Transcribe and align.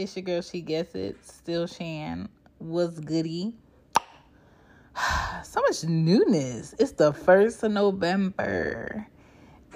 It's 0.00 0.16
your 0.16 0.22
girl, 0.22 0.40
She 0.40 0.62
Gets 0.62 0.94
It. 0.94 1.16
Still 1.26 1.66
Shan. 1.66 2.28
Was 2.58 2.98
goody. 3.00 3.54
So 5.42 5.60
much 5.62 5.84
newness. 5.84 6.74
It's 6.78 6.92
the 6.92 7.12
1st 7.12 7.64
of 7.64 7.72
November. 7.72 9.06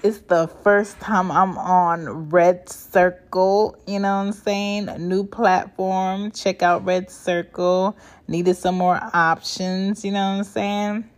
It's 0.02 0.18
the 0.20 0.48
first 0.62 1.00
time 1.00 1.30
I'm 1.30 1.58
on 1.58 2.30
Red 2.30 2.68
Circle. 2.68 3.76
You 3.86 4.00
know 4.00 4.16
what 4.16 4.26
I'm 4.26 4.32
saying? 4.32 4.88
A 4.88 4.98
new 4.98 5.24
platform. 5.24 6.30
Check 6.30 6.62
out 6.62 6.84
Red 6.84 7.10
Circle. 7.10 7.96
Needed 8.28 8.56
some 8.56 8.76
more 8.76 9.00
options. 9.12 10.04
You 10.04 10.12
know 10.12 10.30
what 10.30 10.38
I'm 10.38 10.44
saying? 10.44 11.10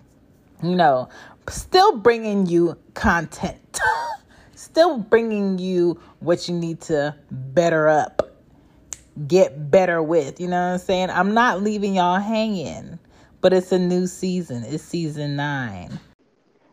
You 0.62 0.76
know, 0.76 1.08
still 1.48 1.98
bringing 1.98 2.46
you 2.46 2.76
content. 2.94 3.80
still 4.54 4.98
bringing 4.98 5.58
you 5.58 6.00
what 6.20 6.48
you 6.48 6.54
need 6.54 6.80
to 6.82 7.14
better 7.30 7.88
up, 7.88 8.35
get 9.28 9.70
better 9.70 10.02
with. 10.02 10.40
You 10.40 10.48
know 10.48 10.56
what 10.60 10.72
I'm 10.74 10.78
saying? 10.78 11.10
I'm 11.10 11.34
not 11.34 11.62
leaving 11.62 11.94
y'all 11.94 12.20
hanging, 12.20 12.98
but 13.40 13.52
it's 13.52 13.72
a 13.72 13.78
new 13.78 14.06
season. 14.06 14.64
It's 14.64 14.82
season 14.82 15.36
nine. 15.36 15.98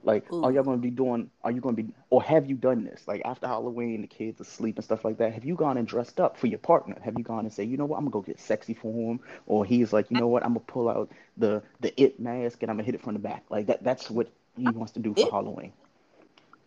Like, 0.05 0.25
are 0.33 0.51
y'all 0.51 0.63
gonna 0.63 0.77
be 0.77 0.89
doing? 0.89 1.29
Are 1.45 1.51
you 1.51 1.61
gonna 1.61 1.77
be, 1.77 1.87
or 2.09 2.21
have 2.23 2.49
you 2.49 2.55
done 2.55 2.83
this? 2.83 3.07
Like 3.07 3.21
after 3.23 3.47
Halloween, 3.47 4.01
the 4.01 4.07
kids 4.07 4.41
asleep 4.41 4.75
and 4.75 4.83
stuff 4.83 5.05
like 5.05 5.17
that. 5.19 5.31
Have 5.33 5.45
you 5.45 5.55
gone 5.55 5.77
and 5.77 5.87
dressed 5.87 6.19
up 6.19 6.37
for 6.37 6.47
your 6.47 6.59
partner? 6.59 6.97
Have 7.01 7.17
you 7.17 7.23
gone 7.23 7.45
and 7.45 7.53
say, 7.53 7.63
you 7.63 7.77
know 7.77 7.85
what, 7.85 7.95
I'm 7.97 8.03
gonna 8.03 8.11
go 8.11 8.21
get 8.21 8.37
sexy 8.37 8.73
for 8.73 8.91
him, 8.91 9.21
or 9.45 9.63
he's 9.63 9.93
like, 9.93 10.11
you 10.11 10.19
know 10.19 10.27
what, 10.27 10.43
I'm 10.43 10.49
gonna 10.55 10.65
pull 10.67 10.89
out 10.89 11.09
the 11.37 11.63
the 11.79 11.97
it 12.01 12.19
mask 12.19 12.61
and 12.63 12.69
I'm 12.69 12.75
gonna 12.75 12.85
hit 12.85 12.95
it 12.95 13.01
from 13.01 13.13
the 13.13 13.19
back. 13.19 13.45
Like 13.49 13.67
that. 13.67 13.81
That's 13.85 14.09
what 14.09 14.27
he 14.57 14.67
wants 14.67 14.91
to 14.93 14.99
do 14.99 15.13
for 15.13 15.21
It- 15.21 15.31
Halloween. 15.31 15.71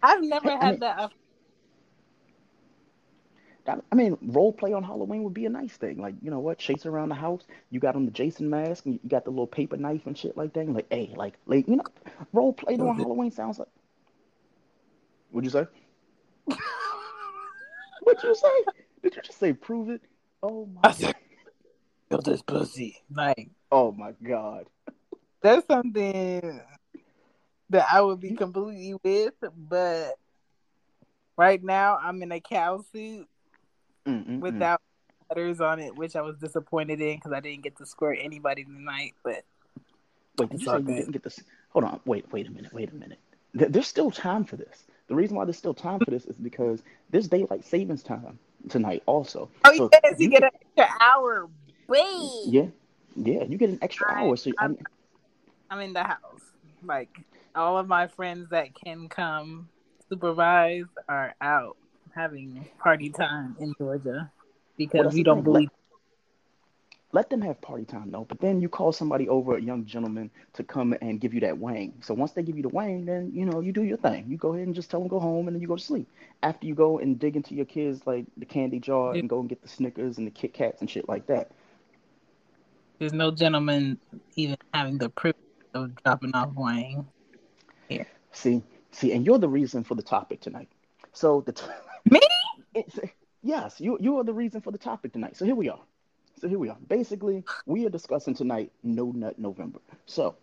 I've 0.02 0.22
never 0.22 0.50
I 0.52 0.64
had 0.64 0.70
mean- 0.70 0.80
that. 0.80 1.12
I 3.68 3.94
mean, 3.94 4.16
role 4.22 4.52
play 4.52 4.72
on 4.72 4.82
Halloween 4.82 5.24
would 5.24 5.34
be 5.34 5.46
a 5.46 5.50
nice 5.50 5.72
thing. 5.72 5.98
Like, 6.00 6.14
you 6.22 6.30
know 6.30 6.38
what? 6.38 6.58
Chase 6.58 6.86
around 6.86 7.08
the 7.08 7.14
house. 7.14 7.42
You 7.70 7.80
got 7.80 7.96
on 7.96 8.04
the 8.04 8.10
Jason 8.10 8.48
mask, 8.48 8.86
and 8.86 8.94
you 9.02 9.08
got 9.08 9.24
the 9.24 9.30
little 9.30 9.46
paper 9.46 9.76
knife 9.76 10.06
and 10.06 10.16
shit 10.16 10.36
like 10.36 10.52
that. 10.52 10.60
And 10.60 10.74
like, 10.74 10.86
hey, 10.90 11.12
like, 11.16 11.34
like, 11.46 11.66
you 11.68 11.76
know, 11.76 11.84
role 12.32 12.52
play 12.52 12.76
during 12.76 12.94
Halloween 12.94 13.30
sounds 13.30 13.58
like. 13.58 13.68
What'd 15.30 15.44
you 15.44 15.50
say? 15.50 15.66
What'd 18.02 18.22
you 18.22 18.34
say? 18.34 18.64
Did 19.02 19.16
you 19.16 19.22
just 19.22 19.38
say 19.38 19.52
prove 19.52 19.90
it? 19.90 20.02
Oh 20.42 20.66
my. 20.66 20.80
I 20.84 20.92
said, 20.92 21.14
this 22.24 22.42
pussy. 22.42 23.02
Like 23.10 23.50
Oh 23.70 23.92
my 23.92 24.12
God. 24.22 24.66
that's 25.42 25.66
something 25.66 26.60
that 27.70 27.86
I 27.92 28.00
would 28.00 28.20
be 28.20 28.30
completely 28.36 28.94
with, 29.02 29.34
but 29.56 30.14
right 31.36 31.62
now 31.62 31.98
I'm 32.00 32.22
in 32.22 32.30
a 32.32 32.40
cow 32.40 32.84
suit 32.92 33.28
Mm-mm-mm. 34.06 34.40
without 34.40 34.80
letters 35.30 35.60
on 35.60 35.80
it, 35.80 35.96
which 35.96 36.14
I 36.16 36.20
was 36.22 36.36
disappointed 36.38 37.00
in 37.00 37.16
because 37.16 37.32
I 37.32 37.40
didn't 37.40 37.62
get 37.64 37.76
to 37.78 37.86
squirt 37.86 38.18
anybody 38.20 38.64
tonight. 38.64 39.14
But 39.24 39.44
Wait, 40.38 40.50
did 40.50 40.60
you 40.60 40.66
say 40.66 40.78
you 40.78 40.82
didn't 40.84 41.12
get 41.12 41.22
this? 41.22 41.40
Hold 41.70 41.84
on. 41.84 42.00
Wait, 42.04 42.30
wait 42.32 42.46
a 42.46 42.50
minute. 42.50 42.72
Wait 42.72 42.90
a 42.90 42.94
minute. 42.94 43.18
There's 43.54 43.86
still 43.88 44.10
time 44.10 44.44
for 44.44 44.56
this. 44.56 44.84
The 45.08 45.14
reason 45.14 45.36
why 45.36 45.44
there's 45.44 45.56
still 45.56 45.74
time 45.74 45.98
for 46.00 46.10
this 46.10 46.26
is 46.26 46.36
because 46.36 46.82
there's 47.10 47.28
daylight 47.28 47.64
savings 47.64 48.02
time 48.02 48.38
tonight 48.68 49.02
also. 49.06 49.48
oh, 49.64 49.76
So 49.76 49.90
yes, 50.04 50.16
you 50.18 50.24
you 50.24 50.30
get 50.30 50.42
an 50.42 50.50
extra 50.76 50.88
hour. 51.00 51.48
Wait, 51.88 52.02
Yeah, 52.46 52.66
yeah, 53.14 53.44
you 53.44 53.56
get 53.56 53.70
an 53.70 53.78
extra 53.82 54.12
I- 54.12 54.20
hour. 54.22 54.36
So 54.36 54.50
I 54.58 54.62
I'm- 54.64 54.72
mean, 54.72 54.82
I'm 55.70 55.80
in 55.80 55.92
the 55.92 56.02
house. 56.04 56.42
Like 56.84 57.08
all 57.54 57.78
of 57.78 57.88
my 57.88 58.06
friends 58.08 58.50
that 58.50 58.74
can 58.74 59.08
come 59.08 59.68
supervise 60.08 60.84
are 61.08 61.34
out 61.40 61.76
having 62.16 62.66
party 62.78 63.10
time 63.10 63.56
in 63.60 63.74
Georgia 63.78 64.30
because 64.76 65.12
we 65.12 65.22
don't 65.22 65.42
believe. 65.42 65.68
let 67.12 67.30
them 67.30 67.40
have 67.42 67.60
party 67.60 67.84
time 67.84 68.10
though. 68.10 68.24
But 68.24 68.40
then 68.40 68.60
you 68.60 68.68
call 68.68 68.92
somebody 68.92 69.28
over, 69.28 69.56
a 69.56 69.62
young 69.62 69.84
gentleman, 69.84 70.30
to 70.54 70.64
come 70.64 70.94
and 71.00 71.20
give 71.20 71.34
you 71.34 71.40
that 71.40 71.58
wang. 71.58 71.94
So 72.00 72.14
once 72.14 72.32
they 72.32 72.42
give 72.42 72.56
you 72.56 72.62
the 72.62 72.68
wang, 72.70 73.04
then 73.04 73.30
you 73.34 73.44
know 73.44 73.60
you 73.60 73.72
do 73.72 73.82
your 73.82 73.98
thing. 73.98 74.26
You 74.28 74.36
go 74.36 74.54
ahead 74.54 74.66
and 74.66 74.74
just 74.74 74.90
tell 74.90 75.00
them 75.00 75.08
go 75.08 75.20
home, 75.20 75.46
and 75.46 75.54
then 75.54 75.60
you 75.60 75.68
go 75.68 75.76
to 75.76 75.82
sleep. 75.82 76.08
After 76.42 76.66
you 76.66 76.74
go 76.74 76.98
and 76.98 77.18
dig 77.18 77.36
into 77.36 77.54
your 77.54 77.66
kids 77.66 78.06
like 78.06 78.24
the 78.36 78.46
candy 78.46 78.80
jar 78.80 79.14
and 79.14 79.28
go 79.28 79.40
and 79.40 79.48
get 79.48 79.62
the 79.62 79.68
Snickers 79.68 80.18
and 80.18 80.26
the 80.26 80.30
Kit 80.30 80.54
Kats 80.54 80.80
and 80.80 80.90
shit 80.90 81.08
like 81.08 81.26
that. 81.26 81.50
There's 82.98 83.12
no 83.12 83.30
gentleman 83.30 83.98
even 84.36 84.56
having 84.72 84.96
the 84.98 85.10
privilege 85.10 85.36
of 85.74 85.94
dropping 86.02 86.34
off 86.34 86.50
wang. 86.54 87.06
Yeah. 87.90 88.04
See, 88.32 88.62
see, 88.90 89.12
and 89.12 89.24
you're 89.24 89.38
the 89.38 89.48
reason 89.48 89.84
for 89.84 89.94
the 89.94 90.02
topic 90.02 90.40
tonight. 90.40 90.68
So 91.12 91.42
the 91.42 91.52
t- 91.52 91.64
Me? 92.10 92.20
it's, 92.74 92.98
yes, 93.42 93.80
you 93.80 93.98
you 94.00 94.18
are 94.18 94.24
the 94.24 94.32
reason 94.32 94.60
for 94.60 94.70
the 94.70 94.78
topic 94.78 95.12
tonight. 95.12 95.36
So 95.36 95.44
here 95.44 95.54
we 95.54 95.68
are. 95.68 95.80
So 96.40 96.48
here 96.48 96.58
we 96.58 96.68
are. 96.68 96.76
Basically, 96.88 97.44
we 97.64 97.86
are 97.86 97.90
discussing 97.90 98.34
tonight 98.34 98.70
No 98.82 99.10
Nut 99.10 99.38
November. 99.38 99.80
So, 100.04 100.36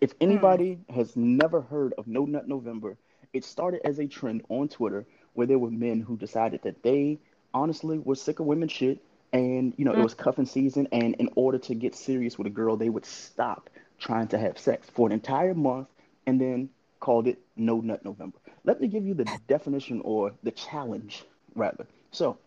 if 0.00 0.12
hmm. 0.12 0.16
anybody 0.20 0.78
has 0.94 1.16
never 1.16 1.62
heard 1.62 1.94
of 1.96 2.06
No 2.06 2.24
Nut 2.24 2.46
November, 2.46 2.96
it 3.32 3.44
started 3.44 3.80
as 3.84 3.98
a 3.98 4.06
trend 4.06 4.42
on 4.48 4.68
Twitter 4.68 5.06
where 5.34 5.46
there 5.46 5.58
were 5.58 5.70
men 5.70 6.00
who 6.00 6.16
decided 6.16 6.62
that 6.62 6.82
they 6.82 7.18
honestly 7.54 7.98
were 7.98 8.14
sick 8.14 8.40
of 8.40 8.46
women 8.46 8.68
shit 8.68 9.02
and 9.32 9.74
you 9.76 9.84
know 9.84 9.92
it 9.92 9.96
hmm. 9.96 10.02
was 10.02 10.14
cuffing 10.14 10.46
season 10.46 10.86
and 10.92 11.14
in 11.16 11.28
order 11.34 11.58
to 11.58 11.74
get 11.74 11.94
serious 11.94 12.38
with 12.38 12.46
a 12.46 12.50
girl 12.50 12.76
they 12.76 12.90
would 12.90 13.06
stop 13.06 13.70
trying 13.98 14.28
to 14.28 14.38
have 14.38 14.58
sex 14.58 14.88
for 14.90 15.06
an 15.06 15.12
entire 15.12 15.54
month 15.54 15.88
and 16.26 16.40
then 16.40 16.68
called 17.00 17.26
it 17.26 17.38
No 17.56 17.80
Nut 17.80 18.04
November. 18.04 18.38
Let 18.64 18.80
me 18.80 18.88
give 18.88 19.06
you 19.06 19.14
the 19.14 19.28
definition 19.46 20.00
or 20.04 20.32
the 20.42 20.50
challenge 20.50 21.24
rather. 21.54 21.86
So, 22.10 22.38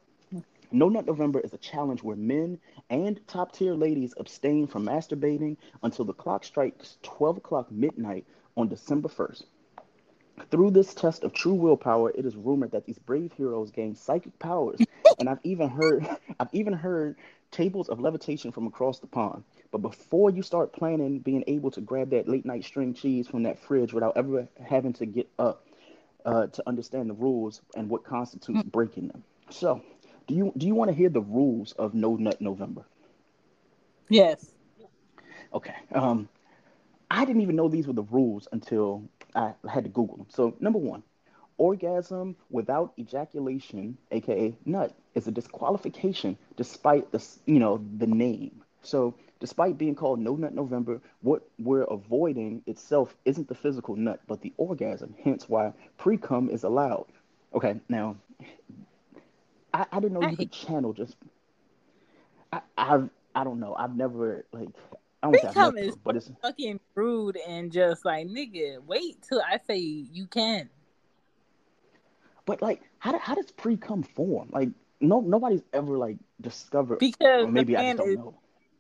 no 0.71 0.89
Nut 0.89 1.05
November 1.05 1.39
is 1.39 1.53
a 1.53 1.57
challenge 1.57 2.03
where 2.03 2.15
men 2.15 2.59
and 2.89 3.19
top 3.27 3.51
tier 3.53 3.73
ladies 3.73 4.13
abstain 4.17 4.67
from 4.67 4.85
masturbating 4.85 5.57
until 5.83 6.05
the 6.05 6.13
clock 6.13 6.43
strikes 6.43 6.97
12 7.03 7.37
o'clock 7.37 7.71
midnight 7.71 8.25
on 8.55 8.67
December 8.67 9.09
1st. 9.09 9.43
Through 10.51 10.71
this 10.71 10.93
test 10.93 11.23
of 11.23 11.33
true 11.33 11.53
willpower, 11.53 12.11
it 12.11 12.25
is 12.25 12.35
rumored 12.35 12.71
that 12.71 12.85
these 12.85 12.99
brave 12.99 13.33
heroes 13.33 13.71
gain 13.71 13.95
psychic 13.95 14.37
powers, 14.39 14.79
and 15.19 15.27
I've 15.27 15.39
even 15.43 15.69
heard 15.69 16.07
I've 16.39 16.53
even 16.53 16.73
heard 16.73 17.17
tables 17.51 17.89
of 17.89 17.99
levitation 17.99 18.51
from 18.51 18.67
across 18.67 18.99
the 18.99 19.07
pond. 19.07 19.43
But 19.71 19.79
before 19.79 20.29
you 20.29 20.41
start 20.41 20.73
planning 20.73 21.19
being 21.19 21.43
able 21.47 21.71
to 21.71 21.81
grab 21.81 22.11
that 22.11 22.27
late 22.27 22.45
night 22.45 22.63
string 22.63 22.93
cheese 22.93 23.27
from 23.27 23.43
that 23.43 23.59
fridge 23.59 23.93
without 23.93 24.17
ever 24.17 24.47
having 24.63 24.93
to 24.93 25.05
get 25.05 25.29
up 25.39 25.65
uh, 26.25 26.47
to 26.47 26.63
understand 26.67 27.09
the 27.09 27.13
rules 27.13 27.61
and 27.75 27.89
what 27.89 28.03
constitutes 28.03 28.63
breaking 28.63 29.07
them. 29.07 29.23
So, 29.49 29.81
do 30.27 30.35
you 30.35 30.53
do 30.57 30.67
you 30.67 30.75
want 30.75 30.89
to 30.89 30.95
hear 30.95 31.09
the 31.09 31.21
rules 31.21 31.73
of 31.73 31.93
No 31.93 32.15
Nut 32.15 32.39
November? 32.39 32.85
Yes. 34.09 34.51
Okay. 35.53 35.75
Um, 35.93 36.29
I 37.09 37.25
didn't 37.25 37.41
even 37.41 37.55
know 37.55 37.67
these 37.67 37.87
were 37.87 37.93
the 37.93 38.03
rules 38.03 38.47
until 38.51 39.09
I 39.35 39.53
had 39.67 39.83
to 39.85 39.89
Google 39.89 40.17
them. 40.17 40.27
So, 40.29 40.55
number 40.59 40.79
one, 40.79 41.03
orgasm 41.59 42.36
without 42.50 42.94
ejaculation, 42.97 43.97
aka 44.12 44.56
nut, 44.66 44.96
is 45.14 45.28
a 45.28 45.31
disqualification 45.31 46.38
despite 46.56 47.12
the 47.12 47.24
you 47.46 47.59
know 47.59 47.86
the 47.97 48.08
name. 48.08 48.64
So, 48.81 49.14
despite 49.40 49.78
being 49.78 49.94
called 49.94 50.20
No 50.20 50.36
Nut 50.36 50.56
November, 50.56 51.02
what 51.22 51.44
we're 51.59 51.84
avoiding 51.84 52.64
itself 52.66 53.16
isn't 53.25 53.47
the 53.47 53.56
physical 53.56 53.96
nut, 53.96 54.22
but 54.25 54.42
the 54.42 54.53
orgasm. 54.58 55.14
Hence, 55.24 55.47
why 55.47 55.74
pre 55.97 56.18
cum 56.18 56.50
is 56.50 56.64
allowed. 56.64 57.06
Okay. 57.53 57.80
Now, 57.90 58.16
I, 59.74 59.86
I 59.91 60.00
didn't 60.00 60.20
know 60.20 60.28
you 60.28 60.38
could 60.38 60.52
channel 60.52 60.94
just. 60.94 61.16
I 62.52 62.62
I've 62.78 63.09
I 63.35 63.44
don't 63.44 63.59
know. 63.59 63.76
I've 63.78 63.96
never 63.96 64.46
like. 64.52 64.70
I 65.22 65.32
don't 65.32 65.41
Pre-cum 65.41 65.78
is 65.78 65.96
but 65.97 66.16
it's 66.16 66.32
Fucking 66.41 66.79
rude 66.96 67.38
and 67.46 67.72
just 67.73 68.05
like 68.05 68.28
nigga, 68.28 68.82
wait 68.85 69.22
till 69.28 69.41
I 69.41 69.59
say 69.67 69.78
you 69.78 70.28
can. 70.28 70.70
But 72.49 72.63
like, 72.63 72.81
how 72.97 73.11
do, 73.11 73.19
how 73.19 73.35
does 73.35 73.51
pre 73.51 73.78
cum 73.78 74.01
form? 74.01 74.49
Like, 74.51 74.69
no 75.01 75.22
nobody's 75.22 75.61
ever 75.72 75.99
like 75.99 76.17
discovered, 76.41 76.97
Because 76.97 77.47
maybe 77.47 77.73
the 77.73 77.79
I 77.79 77.93
don't 77.93 78.09
is 78.09 78.17
know. 78.17 78.34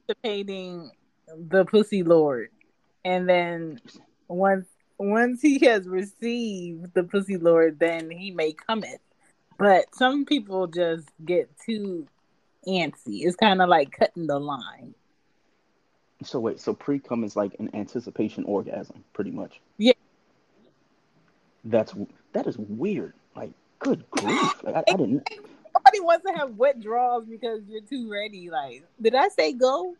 anticipating 0.09 0.89
the 1.37 1.65
pussy 1.65 2.01
lord, 2.01 2.49
and 3.05 3.29
then 3.29 3.79
once 4.27 4.65
once 4.97 5.43
he 5.43 5.59
has 5.67 5.87
received 5.87 6.95
the 6.95 7.03
pussy 7.03 7.37
lord, 7.37 7.77
then 7.77 8.09
he 8.09 8.31
may 8.31 8.53
cometh. 8.53 9.01
But 9.59 9.93
some 9.93 10.25
people 10.25 10.65
just 10.65 11.07
get 11.23 11.51
too 11.63 12.07
antsy. 12.65 13.19
It's 13.21 13.35
kind 13.35 13.61
of 13.61 13.69
like 13.69 13.91
cutting 13.91 14.25
the 14.25 14.39
line. 14.39 14.95
So 16.23 16.39
wait, 16.39 16.59
so 16.59 16.73
pre 16.73 16.97
cum 16.97 17.23
is 17.23 17.35
like 17.35 17.55
an 17.59 17.69
anticipation 17.75 18.45
orgasm, 18.45 19.03
pretty 19.13 19.29
much. 19.29 19.61
Yeah. 19.77 19.93
That's 21.65 21.93
that 22.33 22.47
is 22.47 22.57
weird. 22.57 23.13
Good 23.79 24.09
grief! 24.11 24.63
Like, 24.63 24.75
I, 24.75 24.79
I 24.87 24.91
didn't. 24.95 25.29
Nobody 25.75 25.99
wants 26.01 26.25
to 26.25 26.33
have 26.33 26.55
wet 26.55 26.81
draws 26.81 27.25
because 27.25 27.61
you're 27.67 27.81
too 27.81 28.11
ready. 28.11 28.49
Like, 28.49 28.83
did 29.01 29.15
I 29.15 29.27
say 29.29 29.53
go? 29.53 29.95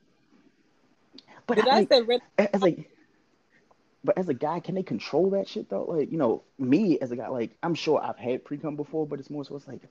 But 1.48 1.56
Did 1.56 1.68
I, 1.68 1.72
I 1.72 1.80
like, 1.80 1.90
say 1.90 2.02
ready? 2.02 2.24
as 2.38 2.64
a 2.64 2.86
but 4.04 4.18
as 4.18 4.30
a 4.30 4.34
guy, 4.34 4.60
can 4.60 4.76
they 4.76 4.84
control 4.84 5.30
that 5.31 5.48
shit 5.48 5.70
though? 5.70 5.84
Like, 5.84 6.12
you 6.12 6.18
know, 6.18 6.44
me 6.58 7.00
as 7.00 7.12
a 7.12 7.16
guy, 7.16 7.28
like 7.30 7.52
I'm 7.64 7.74
sure 7.76 8.02
I've 8.04 8.18
had 8.18 8.44
pre 8.46 8.58
cum 8.58 8.76
before, 8.76 9.06
but 9.08 9.20
it's 9.20 9.30
more 9.30 9.44
so 9.46 9.56
it's 9.56 9.68
like 9.68 9.82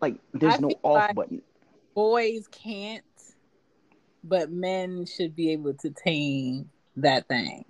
like 0.00 0.16
there's 0.32 0.54
I 0.54 0.58
no 0.58 0.70
off 0.82 0.94
like- 1.08 1.14
button. 1.14 1.42
boys 1.94 2.48
can't, 2.50 3.04
but 4.24 4.50
men 4.50 5.06
should 5.06 5.36
be 5.36 5.52
able 5.52 5.74
to 5.74 5.90
tame 5.90 6.70
that 6.96 7.28
thing. 7.28 7.64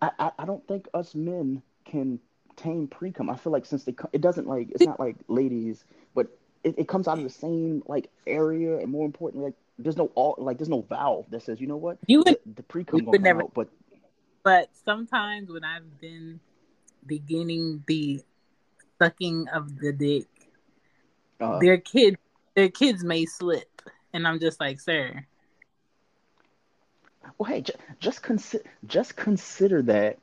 I, 0.00 0.10
I, 0.18 0.30
I 0.38 0.44
don't 0.46 0.66
think 0.68 0.86
us 0.94 1.14
men 1.14 1.62
can 1.84 2.20
tame 2.58 2.86
pre 2.88 3.12
cum. 3.12 3.30
I 3.30 3.36
feel 3.36 3.52
like 3.52 3.64
since 3.64 3.84
they 3.84 3.92
come, 3.92 4.10
it 4.12 4.20
doesn't 4.20 4.46
like 4.46 4.68
it's 4.70 4.84
not 4.84 5.00
like 5.00 5.16
ladies, 5.28 5.84
but 6.14 6.28
it, 6.64 6.74
it 6.78 6.88
comes 6.88 7.08
out 7.08 7.18
of 7.18 7.24
the 7.24 7.30
same 7.30 7.82
like 7.86 8.10
area, 8.26 8.78
and 8.78 8.90
more 8.90 9.06
importantly, 9.06 9.46
like 9.46 9.54
there's 9.78 9.96
no 9.96 10.10
all 10.14 10.34
like 10.38 10.58
there's 10.58 10.68
no 10.68 10.82
valve 10.82 11.26
that 11.30 11.42
says 11.42 11.60
you 11.60 11.66
know 11.66 11.76
what 11.76 11.98
you 12.06 12.18
would, 12.18 12.26
the, 12.44 12.54
the 12.56 12.62
pre 12.64 12.84
cum 12.84 13.04
gonna 13.04 13.18
never, 13.18 13.42
out, 13.42 13.54
but 13.54 13.68
but 14.42 14.68
sometimes 14.84 15.50
when 15.50 15.64
I've 15.64 16.00
been 16.00 16.40
beginning 17.06 17.84
the 17.86 18.20
sucking 19.00 19.48
of 19.48 19.78
the 19.78 19.92
dick, 19.92 20.26
uh, 21.40 21.58
their 21.60 21.78
kid 21.78 22.18
their 22.54 22.68
kids 22.68 23.04
may 23.04 23.24
slip, 23.24 23.82
and 24.12 24.26
I'm 24.26 24.40
just 24.40 24.60
like, 24.60 24.80
sir. 24.80 25.24
Well, 27.36 27.50
hey, 27.50 27.60
just, 27.60 27.78
just 28.00 28.22
consider 28.22 28.64
just 28.86 29.16
consider 29.16 29.82
that 29.82 30.18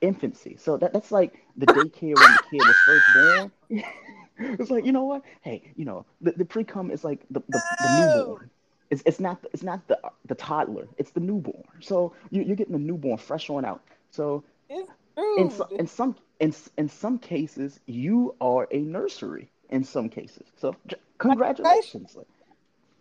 infancy. 0.00 0.56
So 0.58 0.76
that 0.78 0.92
that's 0.92 1.10
like 1.12 1.44
the 1.56 1.66
daycare 1.66 2.14
when 2.14 2.32
the 2.32 2.42
kid 2.50 2.60
was 2.66 2.76
first 2.86 3.06
born. 3.14 3.52
it's 4.60 4.70
like 4.70 4.84
you 4.84 4.92
know 4.92 5.04
what? 5.04 5.22
Hey, 5.40 5.72
you 5.76 5.84
know 5.84 6.06
the, 6.20 6.32
the 6.32 6.44
pre 6.44 6.64
cum 6.64 6.90
is 6.90 7.04
like 7.04 7.20
the, 7.30 7.40
the, 7.48 7.58
the 7.58 7.88
newborn. 7.88 8.50
It's 8.90 9.02
it's 9.04 9.20
not 9.20 9.44
it's 9.52 9.62
not 9.62 9.86
the 9.88 9.98
the 10.26 10.34
toddler. 10.34 10.88
It's 10.96 11.10
the 11.10 11.20
newborn. 11.20 11.64
So 11.80 12.14
you, 12.30 12.42
you're 12.42 12.56
getting 12.56 12.72
the 12.72 12.78
newborn 12.78 13.18
fresh 13.18 13.50
on 13.50 13.64
out. 13.64 13.82
So 14.10 14.44
in, 14.70 15.50
so, 15.50 15.66
in 15.70 15.86
some 15.86 16.16
in 16.40 16.54
in 16.76 16.88
some 16.88 17.18
cases 17.18 17.80
you 17.86 18.34
are 18.40 18.68
a 18.70 18.78
nursery. 18.78 19.50
In 19.70 19.84
some 19.84 20.08
cases, 20.08 20.46
so 20.56 20.74
congratulations. 21.18 22.16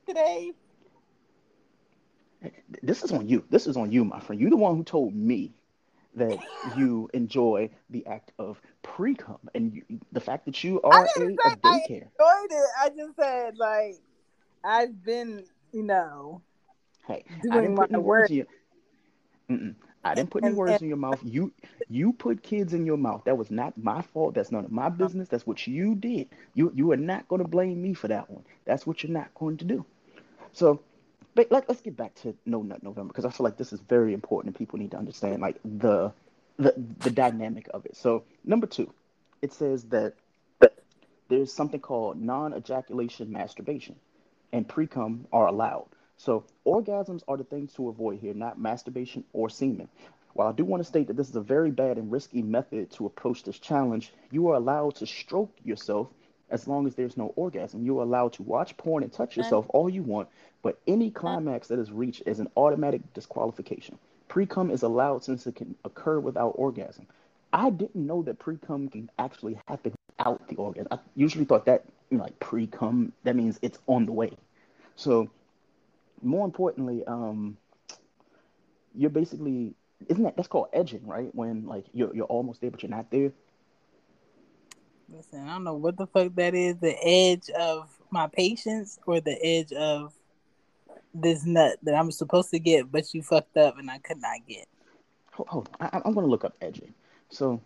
Today. 0.06 0.52
This 2.84 3.04
is 3.04 3.12
on 3.14 3.30
you. 3.30 3.46
This 3.50 3.68
is 3.68 3.78
on 3.78 3.92
you, 3.92 4.04
my 4.04 4.20
friend. 4.20 4.42
You're 4.42 4.50
the 4.50 4.58
one 4.58 4.76
who 4.76 4.84
told 4.84 5.16
me 5.16 5.54
that 6.18 6.40
you 6.64 7.10
enjoy 7.14 7.70
the 7.90 8.06
act 8.08 8.32
of 8.40 8.62
pre 8.84 9.16
cum 9.16 9.40
and 9.56 9.74
you, 9.74 9.84
the 10.12 10.22
fact 10.22 10.46
that 10.46 10.64
you 10.64 10.82
are 10.82 11.12
a, 11.16 11.40
a 11.46 11.52
daycare. 11.52 12.08
I 12.20 12.28
enjoyed 12.50 12.52
it. 12.52 12.70
I 12.82 12.90
just 12.90 13.16
said 13.18 13.58
like 13.58 13.96
I've 14.64 15.04
been, 15.04 15.46
you 15.72 15.84
know, 15.84 16.42
hey, 17.08 17.26
doing 17.42 17.76
my 17.76 17.88
work. 18.00 18.32
I 20.04 20.16
didn't 20.16 20.32
put 20.32 20.44
any 20.44 20.52
words 20.52 20.82
in 20.82 20.88
your 20.88 20.98
mouth. 20.98 21.20
You 21.24 21.54
you 21.90 22.14
put 22.14 22.44
kids 22.44 22.74
in 22.74 22.86
your 22.86 22.98
mouth. 22.98 23.24
That 23.26 23.38
was 23.38 23.52
not 23.52 23.78
my 23.78 24.02
fault. 24.02 24.36
That's 24.36 24.52
none 24.52 24.66
of 24.66 24.72
my 24.72 24.90
business. 24.90 25.28
That's 25.30 25.46
what 25.48 25.68
you 25.68 25.96
did. 25.96 26.30
You 26.54 26.72
you 26.74 26.92
are 26.92 26.98
not 26.98 27.28
going 27.28 27.42
to 27.42 27.48
blame 27.48 27.82
me 27.82 27.94
for 27.94 28.08
that 28.08 28.30
one. 28.30 28.44
That's 28.66 28.86
what 28.88 29.04
you're 29.04 29.12
not 29.12 29.34
going 29.36 29.58
to 29.58 29.66
do. 29.66 29.86
So 30.54 30.82
but 31.38 31.52
let, 31.52 31.70
us 31.70 31.80
get 31.82 31.96
back 31.96 32.16
to 32.24 32.36
No 32.48 32.64
Nut 32.64 32.82
November 32.82 33.10
because 33.10 33.24
I 33.24 33.30
feel 33.30 33.44
like 33.44 33.58
this 33.58 33.72
is 33.72 33.80
very 33.82 34.16
important 34.16 34.56
and 34.56 34.58
people 34.58 34.80
need 34.80 34.90
to 34.92 34.98
understand 34.98 35.40
like 35.40 35.58
the 35.64 36.12
the 36.58 36.74
the 36.98 37.12
dynamic 37.12 37.70
of 37.76 37.86
it. 37.86 37.96
So 37.96 38.24
number 38.44 38.66
two, 38.66 38.92
it 39.44 39.54
says 39.54 39.84
that 39.90 40.16
there's 41.30 41.54
something 41.54 41.80
called 41.80 42.20
non-ejaculation 42.20 43.32
masturbation, 43.32 43.98
and 44.52 44.68
pre-cum 44.68 45.28
are 45.32 45.46
allowed. 45.46 45.86
So 46.18 46.46
orgasms 46.66 47.22
are 47.28 47.38
the 47.38 47.44
things 47.44 47.72
to 47.74 47.90
avoid 47.90 48.20
here, 48.20 48.34
not 48.34 48.60
masturbation 48.60 49.24
or 49.32 49.48
semen. 49.52 49.90
While 50.34 50.48
I 50.48 50.54
do 50.54 50.66
want 50.66 50.82
to 50.82 50.88
state 50.88 51.06
that 51.06 51.18
this 51.18 51.30
is 51.30 51.36
a 51.36 51.42
very 51.42 51.70
bad 51.70 52.00
and 52.00 52.12
risky 52.12 52.42
method 52.42 52.90
to 52.94 53.06
approach 53.06 53.44
this 53.44 53.60
challenge, 53.60 54.12
you 54.32 54.48
are 54.48 54.56
allowed 54.56 54.96
to 54.96 55.06
stroke 55.06 55.54
yourself 55.64 56.08
as 56.50 56.68
long 56.68 56.88
as 56.88 56.96
there's 56.96 57.18
no 57.18 57.34
orgasm. 57.36 57.84
You're 57.84 58.04
allowed 58.04 58.34
to 58.34 58.44
watch 58.44 58.76
porn 58.78 59.04
and 59.04 59.12
touch 59.12 59.36
yourself 59.38 59.66
all 59.70 59.90
you 59.90 60.04
want, 60.04 60.30
but 60.62 60.80
any 60.88 61.12
climax 61.12 61.68
that 61.68 61.80
is 61.80 61.92
reached 61.92 62.24
is 62.26 62.40
an 62.40 62.50
automatic 62.56 63.02
disqualification. 63.14 63.98
Pre-cum 64.28 64.72
is 64.72 64.84
allowed 64.84 65.24
since 65.24 65.48
it 65.48 65.56
can 65.56 65.76
occur 65.86 66.20
without 66.20 66.52
orgasm. 66.56 67.08
I 67.54 67.70
didn't 67.70 68.06
know 68.06 68.24
that 68.24 68.40
pre-cum 68.40 68.90
can 68.90 69.10
actually 69.18 69.60
happen 69.68 69.94
without 70.18 70.48
the 70.48 70.56
orgasm. 70.56 70.88
I 70.92 71.00
usually 71.16 71.46
thought 71.46 71.66
that, 71.66 71.86
you 72.10 72.18
know, 72.18 72.24
like 72.24 72.40
pre-cum, 72.40 73.14
that 73.24 73.36
means 73.36 73.58
it's 73.62 73.80
on 73.88 74.06
the 74.06 74.12
way. 74.12 74.32
So, 74.96 75.30
more 76.22 76.46
importantly, 76.46 77.04
um, 77.06 77.58
you're 78.96 79.10
basically 79.10 79.76
isn't 80.08 80.24
that 80.24 80.36
that's 80.36 80.48
called 80.48 80.68
edging, 80.74 81.06
right? 81.06 81.34
When 81.34 81.66
like 81.66 81.86
you're 81.94 82.14
you're 82.16 82.26
almost 82.26 82.62
there 82.62 82.72
but 82.72 82.84
you're 82.84 82.90
not 82.90 83.10
there. 83.12 83.32
Listen, 85.10 85.48
I 85.48 85.54
don't 85.54 85.64
know 85.64 85.76
what 85.76 85.98
the 85.98 86.08
fuck 86.08 86.36
that 86.36 86.54
is. 86.54 86.78
The 86.78 86.96
edge 87.02 87.50
of 87.50 87.90
my 88.12 88.28
patience 88.28 89.00
or 89.06 89.22
the 89.22 89.38
edge 89.44 89.72
of 89.72 90.14
this 91.14 91.46
nut 91.46 91.78
that 91.84 91.96
I'm 91.96 92.12
supposed 92.12 92.50
to 92.52 92.60
get, 92.60 92.92
but 92.92 93.14
you 93.14 93.22
fucked 93.22 93.58
up 93.58 93.78
and 93.78 93.90
I 93.90 94.00
could 94.00 94.22
not 94.22 94.40
get. 94.48 94.68
Hold, 95.32 95.50
hold 95.50 95.70
on. 95.80 95.90
I, 95.94 95.98
am 96.06 96.14
going 96.14 96.26
to 96.26 96.30
look 96.30 96.44
up 96.44 96.56
edging. 96.62 96.94
So, 97.30 97.62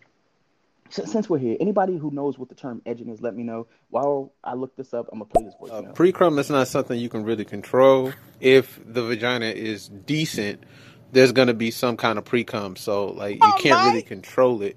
since 0.90 1.28
we're 1.28 1.38
here, 1.38 1.56
anybody 1.58 1.96
who 1.96 2.10
knows 2.10 2.38
what 2.38 2.48
the 2.48 2.54
term 2.54 2.82
edging 2.84 3.08
is, 3.08 3.20
let 3.20 3.34
me 3.34 3.42
know. 3.42 3.66
While 3.90 4.32
I 4.44 4.54
look 4.54 4.76
this 4.76 4.92
up, 4.92 5.08
I'm 5.10 5.20
gonna 5.20 5.30
play 5.30 5.44
this 5.44 5.54
voice. 5.58 5.70
Uh, 5.70 5.92
pre-cum 5.92 6.38
is 6.38 6.50
not 6.50 6.68
something 6.68 6.98
you 6.98 7.08
can 7.08 7.24
really 7.24 7.46
control. 7.46 8.12
If 8.40 8.78
the 8.84 9.02
vagina 9.02 9.46
is 9.46 9.88
decent, 9.88 10.64
there's 11.12 11.32
gonna 11.32 11.54
be 11.54 11.70
some 11.70 11.96
kind 11.96 12.18
of 12.18 12.26
pre-cum. 12.26 12.76
So, 12.76 13.06
like, 13.06 13.36
you 13.36 13.40
oh, 13.42 13.58
can't 13.58 13.86
really 13.86 14.02
control 14.02 14.60
it 14.60 14.76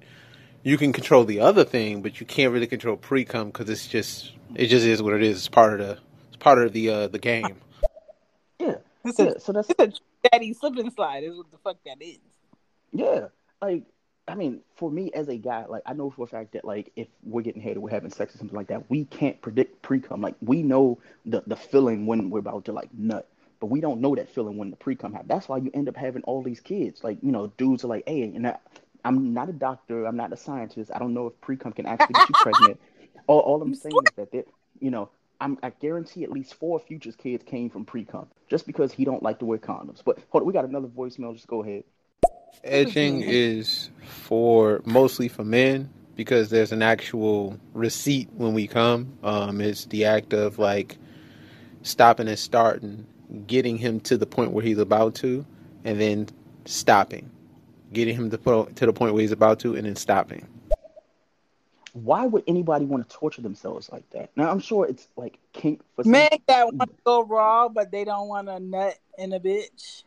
you 0.66 0.76
can 0.76 0.92
control 0.92 1.24
the 1.24 1.38
other 1.38 1.62
thing, 1.64 2.02
but 2.02 2.18
you 2.18 2.26
can't 2.26 2.52
really 2.52 2.66
control 2.66 2.96
pre 2.96 3.24
cum 3.24 3.46
because 3.46 3.70
it's 3.70 3.86
just 3.86 4.32
it 4.56 4.66
just 4.66 4.84
is 4.84 5.00
what 5.00 5.14
it 5.14 5.22
is. 5.22 5.36
It's 5.36 5.48
part 5.48 5.80
of 5.80 5.86
the 5.86 5.98
it's 6.26 6.36
part 6.40 6.58
of 6.58 6.72
the 6.72 6.90
uh, 6.90 7.08
the 7.08 7.20
game. 7.20 7.56
Yeah, 8.58 8.76
it's 9.04 9.18
a, 9.18 9.38
so 9.38 9.52
that's 9.52 9.68
it's 9.68 9.78
a 9.78 10.28
daddy 10.30 10.54
slip 10.54 10.76
and 10.76 10.90
slide. 10.90 11.22
Is 11.22 11.36
what 11.36 11.50
the 11.50 11.58
fuck 11.58 11.76
that 11.84 12.00
is. 12.00 12.16
Yeah, 12.90 13.26
like 13.60 13.82
I 14.26 14.34
mean, 14.34 14.62
for 14.76 14.90
me 14.90 15.12
as 15.12 15.28
a 15.28 15.36
guy, 15.36 15.66
like 15.66 15.82
I 15.84 15.92
know 15.92 16.08
for 16.08 16.24
a 16.24 16.26
fact 16.26 16.52
that 16.54 16.64
like 16.64 16.90
if 16.96 17.06
we're 17.22 17.42
getting 17.42 17.60
head 17.60 17.76
or 17.76 17.80
we're 17.80 17.90
having 17.90 18.10
sex 18.10 18.34
or 18.34 18.38
something 18.38 18.56
like 18.56 18.68
that, 18.68 18.88
we 18.88 19.04
can't 19.04 19.38
predict 19.42 19.82
pre 19.82 20.00
cum. 20.00 20.22
Like 20.22 20.36
we 20.40 20.62
know 20.62 20.98
the 21.26 21.42
the 21.46 21.54
feeling 21.54 22.06
when 22.06 22.30
we're 22.30 22.38
about 22.38 22.64
to 22.64 22.72
like 22.72 22.88
nut, 22.94 23.28
but 23.60 23.66
we 23.66 23.82
don't 23.82 24.00
know 24.00 24.14
that 24.14 24.30
feeling 24.30 24.56
when 24.56 24.70
the 24.70 24.76
pre 24.76 24.96
cum 24.96 25.12
happens. 25.12 25.28
That's 25.28 25.48
why 25.48 25.58
you 25.58 25.70
end 25.74 25.90
up 25.90 25.96
having 25.96 26.22
all 26.22 26.42
these 26.42 26.60
kids. 26.60 27.04
Like 27.04 27.18
you 27.22 27.30
know, 27.30 27.48
dudes 27.58 27.84
are 27.84 27.88
like, 27.88 28.04
hey, 28.06 28.22
and 28.22 28.46
that, 28.46 28.62
I'm 29.06 29.32
not 29.32 29.48
a 29.48 29.52
doctor. 29.52 30.04
I'm 30.04 30.16
not 30.16 30.32
a 30.32 30.36
scientist. 30.36 30.90
I 30.92 30.98
don't 30.98 31.14
know 31.14 31.28
if 31.28 31.40
pre 31.40 31.56
cum 31.56 31.72
can 31.72 31.86
actually 31.86 32.14
get 32.14 32.28
you 32.28 32.34
pregnant. 32.40 32.80
All, 33.28 33.38
all 33.40 33.62
I'm 33.62 33.74
saying 33.74 33.94
is 33.94 34.26
that, 34.32 34.46
you 34.80 34.90
know, 34.90 35.10
I'm, 35.40 35.58
I 35.62 35.70
guarantee 35.70 36.24
at 36.24 36.32
least 36.32 36.54
four 36.54 36.80
Future's 36.80 37.14
kids 37.14 37.44
came 37.44 37.70
from 37.70 37.84
pre 37.84 38.04
cum 38.04 38.26
just 38.48 38.66
because 38.66 38.92
he 38.92 39.04
don't 39.04 39.22
like 39.22 39.38
to 39.38 39.44
wear 39.44 39.58
condoms. 39.58 40.02
But 40.04 40.18
hold 40.30 40.42
on, 40.42 40.46
we 40.46 40.52
got 40.52 40.64
another 40.64 40.88
voicemail. 40.88 41.34
Just 41.34 41.46
go 41.46 41.62
ahead. 41.62 41.84
Edging 42.64 43.22
is 43.22 43.90
for 44.02 44.80
mostly 44.84 45.28
for 45.28 45.44
men 45.44 45.90
because 46.16 46.50
there's 46.50 46.72
an 46.72 46.82
actual 46.82 47.60
receipt 47.74 48.28
when 48.32 48.54
we 48.54 48.66
come. 48.66 49.18
Um, 49.22 49.60
it's 49.60 49.86
the 49.86 50.06
act 50.06 50.32
of 50.32 50.58
like 50.58 50.96
stopping 51.82 52.26
and 52.26 52.38
starting, 52.38 53.06
getting 53.46 53.76
him 53.76 54.00
to 54.00 54.16
the 54.16 54.26
point 54.26 54.50
where 54.50 54.64
he's 54.64 54.78
about 54.78 55.14
to, 55.16 55.46
and 55.84 56.00
then 56.00 56.28
stopping 56.64 57.30
getting 57.96 58.14
him 58.14 58.30
to, 58.30 58.38
put 58.38 58.76
to 58.76 58.86
the 58.86 58.92
point 58.92 59.14
where 59.14 59.22
he's 59.22 59.32
about 59.32 59.58
to, 59.60 59.74
and 59.74 59.86
then 59.86 59.96
stopping. 59.96 60.46
Why 61.94 62.26
would 62.26 62.44
anybody 62.46 62.84
want 62.84 63.08
to 63.08 63.16
torture 63.16 63.40
themselves 63.40 63.90
like 63.90 64.08
that? 64.10 64.30
Now 64.36 64.50
I'm 64.50 64.60
sure 64.60 64.86
it's 64.86 65.08
like 65.16 65.38
kink 65.54 65.80
for 65.96 66.02
some... 66.04 66.12
men 66.12 66.28
that 66.46 66.66
want 66.66 66.90
to 66.90 66.96
go 67.04 67.24
raw, 67.24 67.68
but 67.68 67.90
they 67.90 68.04
don't 68.04 68.28
want 68.28 68.50
a 68.50 68.60
nut 68.60 68.98
in 69.16 69.32
a 69.32 69.40
bitch. 69.40 70.02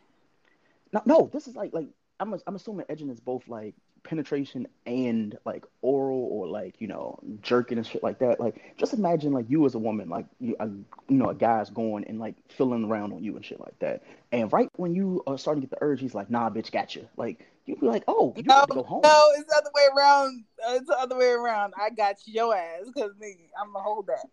No, 0.92 1.02
no, 1.04 1.30
this 1.32 1.48
is 1.48 1.56
like 1.56 1.74
like 1.74 1.88
I'm 2.20 2.34
I'm 2.46 2.54
assuming 2.54 2.86
edging 2.88 3.10
is 3.10 3.18
both 3.18 3.48
like 3.48 3.74
penetration 4.02 4.66
and 4.86 5.36
like 5.44 5.64
oral 5.82 6.28
or 6.30 6.46
like 6.46 6.76
you 6.78 6.86
know 6.86 7.18
jerking 7.42 7.76
and 7.76 7.86
shit 7.86 8.02
like 8.02 8.18
that 8.18 8.40
like 8.40 8.74
just 8.78 8.94
imagine 8.94 9.32
like 9.32 9.48
you 9.50 9.64
as 9.66 9.74
a 9.74 9.78
woman 9.78 10.08
like 10.08 10.26
you, 10.40 10.56
a, 10.58 10.66
you 10.66 11.16
know 11.16 11.28
a 11.28 11.34
guy's 11.34 11.70
going 11.70 12.04
and 12.04 12.18
like 12.18 12.34
filling 12.48 12.84
around 12.84 13.12
on 13.12 13.22
you 13.22 13.36
and 13.36 13.44
shit 13.44 13.60
like 13.60 13.78
that 13.78 14.02
and 14.32 14.50
right 14.52 14.68
when 14.76 14.94
you 14.94 15.22
are 15.26 15.36
starting 15.36 15.60
to 15.60 15.66
get 15.66 15.78
the 15.78 15.84
urge 15.84 16.00
he's 16.00 16.14
like 16.14 16.30
nah 16.30 16.48
bitch 16.48 16.72
gotcha 16.72 17.02
like 17.16 17.46
you'd 17.70 17.80
be 17.80 17.86
like 17.86 18.04
oh 18.08 18.34
you 18.36 18.42
no, 18.42 18.64
go 18.68 18.82
home. 18.82 19.00
no 19.02 19.24
it's 19.36 19.48
the 19.48 19.56
other 19.56 19.70
way 19.74 19.86
around. 19.96 20.44
Uh, 20.66 20.74
it's 20.74 20.86
the 20.86 20.98
other 20.98 21.16
way 21.16 21.30
around. 21.30 21.72
I 21.80 21.90
got 21.90 22.16
your 22.26 22.54
ass 22.54 22.82
because 22.86 23.12
i'm 23.60 23.72
gonna 23.72 23.82
hold 23.82 24.06
that. 24.08 24.26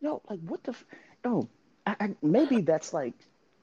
No 0.00 0.22
like 0.30 0.40
what 0.40 0.62
the 0.64 0.72
f- 0.72 0.84
no. 1.24 1.48
I, 1.86 1.96
I, 2.00 2.14
maybe 2.22 2.60
that's 2.60 2.92
like 2.92 3.14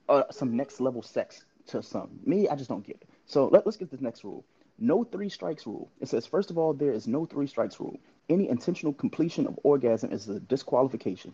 uh, 0.09 0.23
some 0.31 0.55
next 0.55 0.79
level 0.79 1.01
sex 1.01 1.43
to 1.67 1.81
some. 1.83 2.19
Me 2.25 2.47
i 2.49 2.55
just 2.55 2.69
don't 2.69 2.85
get 2.85 2.97
it. 3.01 3.09
So 3.25 3.47
let, 3.47 3.65
let's 3.65 3.77
get 3.77 3.91
this 3.91 4.01
next 4.01 4.23
rule. 4.23 4.43
No 4.79 5.03
three 5.03 5.29
strikes 5.29 5.65
rule. 5.65 5.89
It 6.01 6.07
says, 6.09 6.25
first 6.25 6.49
of 6.49 6.57
all, 6.57 6.73
there 6.73 6.91
is 6.91 7.07
no 7.07 7.25
three 7.25 7.47
strikes 7.47 7.79
rule. 7.79 7.97
Any 8.29 8.49
intentional 8.49 8.93
completion 8.93 9.45
of 9.47 9.59
orgasm 9.63 10.11
is 10.11 10.27
a 10.27 10.39
disqualification. 10.39 11.33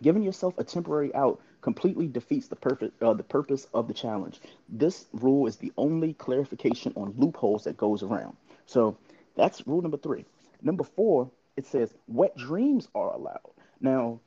Giving 0.00 0.22
yourself 0.22 0.54
a 0.58 0.64
temporary 0.64 1.14
out 1.14 1.40
completely 1.62 2.08
defeats 2.08 2.48
the, 2.48 2.56
perfect, 2.56 3.02
uh, 3.02 3.14
the 3.14 3.22
purpose 3.22 3.66
of 3.72 3.88
the 3.88 3.94
challenge. 3.94 4.40
This 4.68 5.06
rule 5.12 5.46
is 5.46 5.56
the 5.56 5.72
only 5.78 6.12
clarification 6.14 6.92
on 6.96 7.14
loopholes 7.16 7.64
that 7.64 7.76
goes 7.76 8.02
around. 8.02 8.36
So 8.66 8.98
that's 9.36 9.66
rule 9.66 9.80
number 9.80 9.96
three. 9.96 10.26
Number 10.60 10.84
four, 10.84 11.30
it 11.56 11.66
says 11.66 11.94
wet 12.08 12.36
dreams 12.36 12.88
are 12.94 13.12
allowed. 13.12 13.40
Now, 13.80 14.20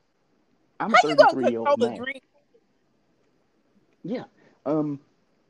I'm 0.80 0.92
a 0.92 0.96
How 0.96 1.14
gonna 1.14 1.30
33 1.30 1.50
year 1.50 1.60
old 1.60 1.78
man. 1.80 1.98
Yeah. 4.02 4.24
Um, 4.64 5.00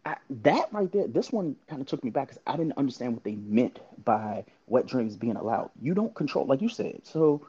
I, 0.05 0.17
that 0.43 0.73
right 0.73 0.91
there, 0.93 1.09
this 1.09 1.33
one 1.33 1.57
kind 1.69 1.81
of 1.81 1.89
took 1.89 2.05
me 2.05 2.11
back 2.11 2.29
because 2.29 2.43
I 2.47 2.57
didn't 2.57 2.77
understand 2.79 3.15
what 3.15 3.25
they 3.25 3.35
meant 3.35 3.81
by 4.05 4.45
wet 4.67 4.87
dreams 4.87 5.17
being 5.17 5.37
allowed. 5.37 5.71
You 5.81 5.95
don't 5.95 6.15
control, 6.15 6.47
like 6.47 6.63
you 6.63 6.69
said. 6.69 7.01
So 7.05 7.47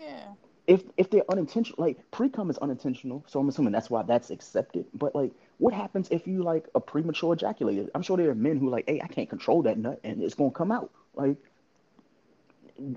Yeah. 0.00 0.32
If 0.66 0.82
if 0.96 1.10
they're 1.10 1.24
unintentional, 1.30 1.82
like 1.84 1.98
pre-cum 2.10 2.50
is 2.50 2.58
unintentional, 2.58 3.24
so 3.26 3.40
I'm 3.40 3.48
assuming 3.48 3.72
that's 3.72 3.90
why 3.90 4.02
that's 4.02 4.30
accepted. 4.30 4.86
But 4.94 5.14
like, 5.14 5.32
what 5.58 5.74
happens 5.74 6.08
if 6.10 6.26
you 6.26 6.42
like 6.42 6.68
a 6.74 6.80
premature 6.80 7.32
ejaculated? 7.32 7.90
I'm 7.94 8.02
sure 8.02 8.16
there 8.16 8.30
are 8.30 8.34
men 8.34 8.58
who 8.58 8.70
like, 8.70 8.84
hey, 8.88 9.00
I 9.02 9.08
can't 9.08 9.28
control 9.28 9.62
that 9.62 9.78
nut, 9.78 10.00
and 10.04 10.22
it's 10.22 10.34
gonna 10.34 10.50
come 10.52 10.70
out. 10.72 10.90
Like, 11.14 11.36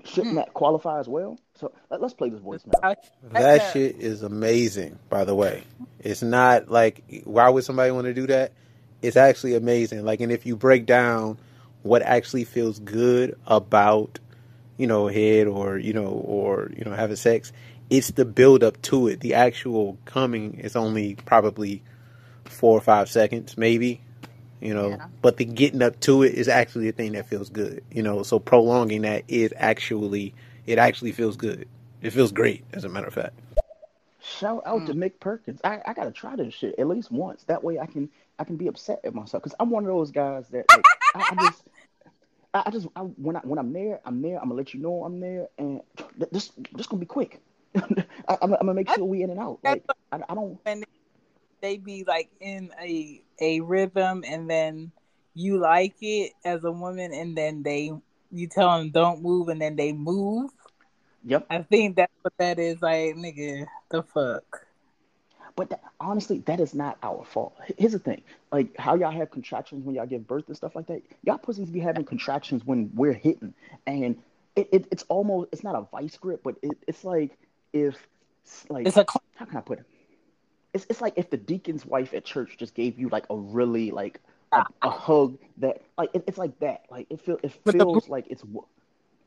shouldn't 0.04 0.34
Mm. 0.34 0.36
that 0.36 0.54
qualify 0.54 1.00
as 1.00 1.08
well? 1.08 1.38
So 1.54 1.72
let, 1.90 2.00
us 2.02 2.14
play 2.14 2.30
this 2.30 2.40
voicemail. 2.40 2.74
I- 2.82 2.96
That 3.32 3.72
shit 3.72 3.96
is 3.96 4.22
amazing, 4.22 4.98
by 5.08 5.24
the 5.24 5.34
way. 5.34 5.64
It's 6.00 6.22
not 6.22 6.70
like 6.70 7.02
why 7.24 7.48
would 7.48 7.64
somebody 7.64 7.90
want 7.90 8.06
to 8.06 8.14
do 8.14 8.26
that? 8.28 8.52
It's 9.02 9.16
actually 9.16 9.54
amazing. 9.54 10.04
Like, 10.04 10.20
and 10.20 10.32
if 10.32 10.46
you 10.46 10.56
break 10.56 10.86
down 10.86 11.38
what 11.82 12.02
actually 12.02 12.44
feels 12.44 12.78
good 12.78 13.38
about, 13.46 14.18
you 14.78 14.86
know, 14.86 15.06
head 15.08 15.46
or 15.46 15.78
you 15.78 15.92
know, 15.92 16.06
or 16.08 16.70
you 16.76 16.84
know, 16.84 16.92
having 16.92 17.16
sex, 17.16 17.52
it's 17.90 18.10
the 18.12 18.24
build 18.24 18.62
up 18.64 18.80
to 18.82 19.08
it. 19.08 19.20
The 19.20 19.34
actual 19.34 19.98
coming 20.04 20.54
is 20.54 20.76
only 20.76 21.14
probably 21.24 21.82
four 22.44 22.76
or 22.76 22.80
five 22.80 23.08
seconds, 23.08 23.56
maybe. 23.56 24.00
You 24.60 24.72
know, 24.74 24.88
Yeah. 24.90 25.06
but 25.20 25.36
the 25.36 25.44
getting 25.44 25.82
up 25.82 26.00
to 26.00 26.22
it 26.22 26.34
is 26.34 26.48
actually 26.48 26.86
the 26.90 26.96
thing 26.96 27.12
that 27.12 27.26
feels 27.28 27.50
good. 27.50 27.84
You 27.92 28.02
know, 28.02 28.22
so 28.22 28.38
prolonging 28.38 29.02
that 29.02 29.24
is 29.28 29.52
actually 29.56 30.34
it 30.66 30.78
actually 30.78 31.12
feels 31.12 31.36
good. 31.36 31.68
It 32.02 32.10
feels 32.10 32.32
great, 32.32 32.64
as 32.72 32.84
a 32.84 32.88
matter 32.88 33.06
of 33.06 33.14
fact. 33.14 33.34
Shout 34.20 34.62
out 34.66 34.86
to 34.86 34.92
Mm. 34.94 34.98
Mick 35.04 35.20
Perkins. 35.20 35.60
I, 35.62 35.80
I 35.86 35.92
gotta 35.94 36.10
try 36.10 36.34
this 36.36 36.52
shit 36.52 36.74
at 36.78 36.88
least 36.88 37.12
once. 37.12 37.44
That 37.44 37.62
way 37.62 37.78
I 37.78 37.86
can 37.86 38.08
I 38.38 38.44
can 38.44 38.56
be 38.56 38.66
upset 38.66 39.00
at 39.04 39.14
myself 39.14 39.42
because 39.42 39.54
I'm 39.60 39.70
one 39.70 39.84
of 39.84 39.88
those 39.88 40.10
guys 40.10 40.48
that 40.48 40.64
like 40.70 40.84
I, 41.14 41.20
I 41.36 41.44
just 41.48 41.62
I, 42.56 42.62
I 42.66 42.70
just 42.70 42.88
I, 42.96 43.00
when 43.02 43.36
I 43.36 43.40
when 43.40 43.58
I'm 43.58 43.72
there 43.72 44.00
I'm 44.04 44.22
there. 44.22 44.38
I'm 44.38 44.48
gonna 44.48 44.54
let 44.54 44.74
you 44.74 44.80
know 44.80 45.04
I'm 45.04 45.20
there 45.20 45.48
and 45.58 45.82
th- 46.18 46.30
this 46.32 46.52
this 46.72 46.86
gonna 46.86 47.00
be 47.00 47.06
quick. 47.06 47.40
I, 47.76 48.38
I'm, 48.42 48.52
I'm 48.54 48.60
gonna 48.60 48.74
make 48.74 48.88
sure 48.88 49.04
we 49.04 49.22
in 49.22 49.30
and 49.30 49.40
out. 49.40 49.60
Like 49.62 49.84
I, 50.12 50.20
I 50.28 50.34
don't. 50.34 50.58
when 50.64 50.84
they 51.62 51.78
be 51.78 52.04
like 52.04 52.30
in 52.40 52.70
a 52.80 53.22
a 53.40 53.60
rhythm 53.60 54.24
and 54.26 54.50
then 54.50 54.92
you 55.34 55.58
like 55.58 55.96
it 56.02 56.32
as 56.44 56.64
a 56.64 56.72
woman 56.72 57.12
and 57.12 57.36
then 57.36 57.62
they 57.62 57.92
you 58.30 58.48
tell 58.48 58.78
them 58.78 58.90
don't 58.90 59.22
move 59.22 59.48
and 59.48 59.60
then 59.60 59.76
they 59.76 59.92
move 59.92 60.50
Yep. 61.24 61.50
i 61.50 61.62
think 61.62 61.96
that's 61.96 62.12
what 62.22 62.34
that 62.38 62.58
is 62.58 62.82
like 62.82 63.14
nigga 63.16 63.66
the 63.90 64.02
fuck 64.02 64.65
But 65.56 65.70
that, 65.70 65.82
honestly, 65.98 66.40
that 66.40 66.60
is 66.60 66.74
not 66.74 66.98
our 67.02 67.24
fault. 67.24 67.56
Here's 67.78 67.92
the 67.92 67.98
thing: 67.98 68.22
like 68.52 68.76
how 68.78 68.94
y'all 68.94 69.10
have 69.10 69.30
contractions 69.30 69.84
when 69.84 69.94
y'all 69.94 70.06
give 70.06 70.26
birth 70.26 70.44
and 70.48 70.56
stuff 70.56 70.76
like 70.76 70.86
that. 70.86 71.02
Y'all 71.24 71.38
pussies 71.38 71.70
be 71.70 71.80
having 71.80 72.04
contractions 72.04 72.64
when 72.64 72.90
we're 72.94 73.14
hitting, 73.14 73.54
and 73.86 74.16
it, 74.54 74.68
it 74.70 74.86
it's 74.90 75.04
almost 75.08 75.48
it's 75.52 75.64
not 75.64 75.74
a 75.74 75.86
vice 75.90 76.16
grip, 76.18 76.42
but 76.44 76.56
it, 76.62 76.76
it's 76.86 77.04
like 77.04 77.38
if 77.72 77.96
like 78.68 78.86
it's 78.86 78.96
a 78.96 79.06
cl- 79.08 79.22
how 79.34 79.46
can 79.46 79.56
I 79.56 79.62
put 79.62 79.78
it? 79.78 79.86
It's 80.74 80.86
it's 80.90 81.00
like 81.00 81.14
if 81.16 81.30
the 81.30 81.38
deacon's 81.38 81.86
wife 81.86 82.12
at 82.12 82.24
church 82.24 82.56
just 82.58 82.74
gave 82.74 82.98
you 82.98 83.08
like 83.08 83.24
a 83.30 83.36
really 83.36 83.90
like 83.90 84.20
a, 84.52 84.64
a 84.82 84.90
hug 84.90 85.38
that 85.56 85.82
like 85.96 86.10
it, 86.12 86.24
it's 86.26 86.38
like 86.38 86.58
that. 86.60 86.84
Like 86.90 87.06
it 87.08 87.20
feel 87.20 87.38
it 87.42 87.52
feels 87.72 88.10
like 88.10 88.26
it's 88.28 88.44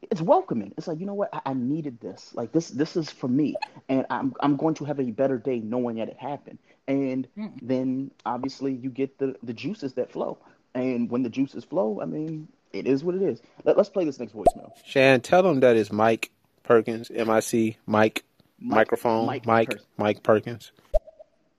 it's 0.03 0.21
welcoming. 0.21 0.73
It's 0.77 0.87
like 0.87 0.99
you 0.99 1.05
know 1.05 1.13
what 1.13 1.29
I, 1.33 1.41
I 1.47 1.53
needed 1.53 1.99
this. 1.99 2.31
Like 2.33 2.51
this 2.51 2.69
this 2.69 2.95
is 2.95 3.09
for 3.09 3.27
me, 3.27 3.55
and 3.89 4.05
I'm 4.09 4.33
I'm 4.39 4.55
going 4.55 4.75
to 4.75 4.85
have 4.85 4.99
a 4.99 5.11
better 5.11 5.37
day 5.37 5.59
knowing 5.59 5.97
that 5.97 6.09
it 6.09 6.17
happened. 6.17 6.59
And 6.87 7.27
Mm. 7.37 7.51
then 7.61 8.11
obviously 8.25 8.73
you 8.73 8.89
get 8.89 9.17
the 9.19 9.35
the 9.43 9.53
juices 9.53 9.93
that 9.93 10.11
flow. 10.11 10.37
And 10.75 11.09
when 11.09 11.23
the 11.23 11.29
juices 11.29 11.63
flow, 11.63 11.99
I 12.01 12.05
mean, 12.05 12.47
it 12.73 12.85
is 12.87 13.03
what 13.03 13.15
it 13.15 13.21
is. 13.21 13.41
Let, 13.63 13.75
let's 13.77 13.89
play 13.89 14.05
this 14.05 14.19
next 14.19 14.33
voicemail. 14.33 14.71
Shan, 14.85 15.21
tell 15.21 15.41
them 15.43 15.59
that 15.61 15.75
it's 15.75 15.91
Mike 15.91 16.31
Perkins, 16.63 17.11
M 17.13 17.29
I 17.29 17.39
C, 17.41 17.77
Mike, 17.85 18.23
Mike- 18.59 18.75
microphone, 18.77 19.25
Mike 19.25 19.45
Mike, 19.45 19.69
Perkins. 19.69 19.87
Mike 19.97 20.23
Perkins. 20.23 20.71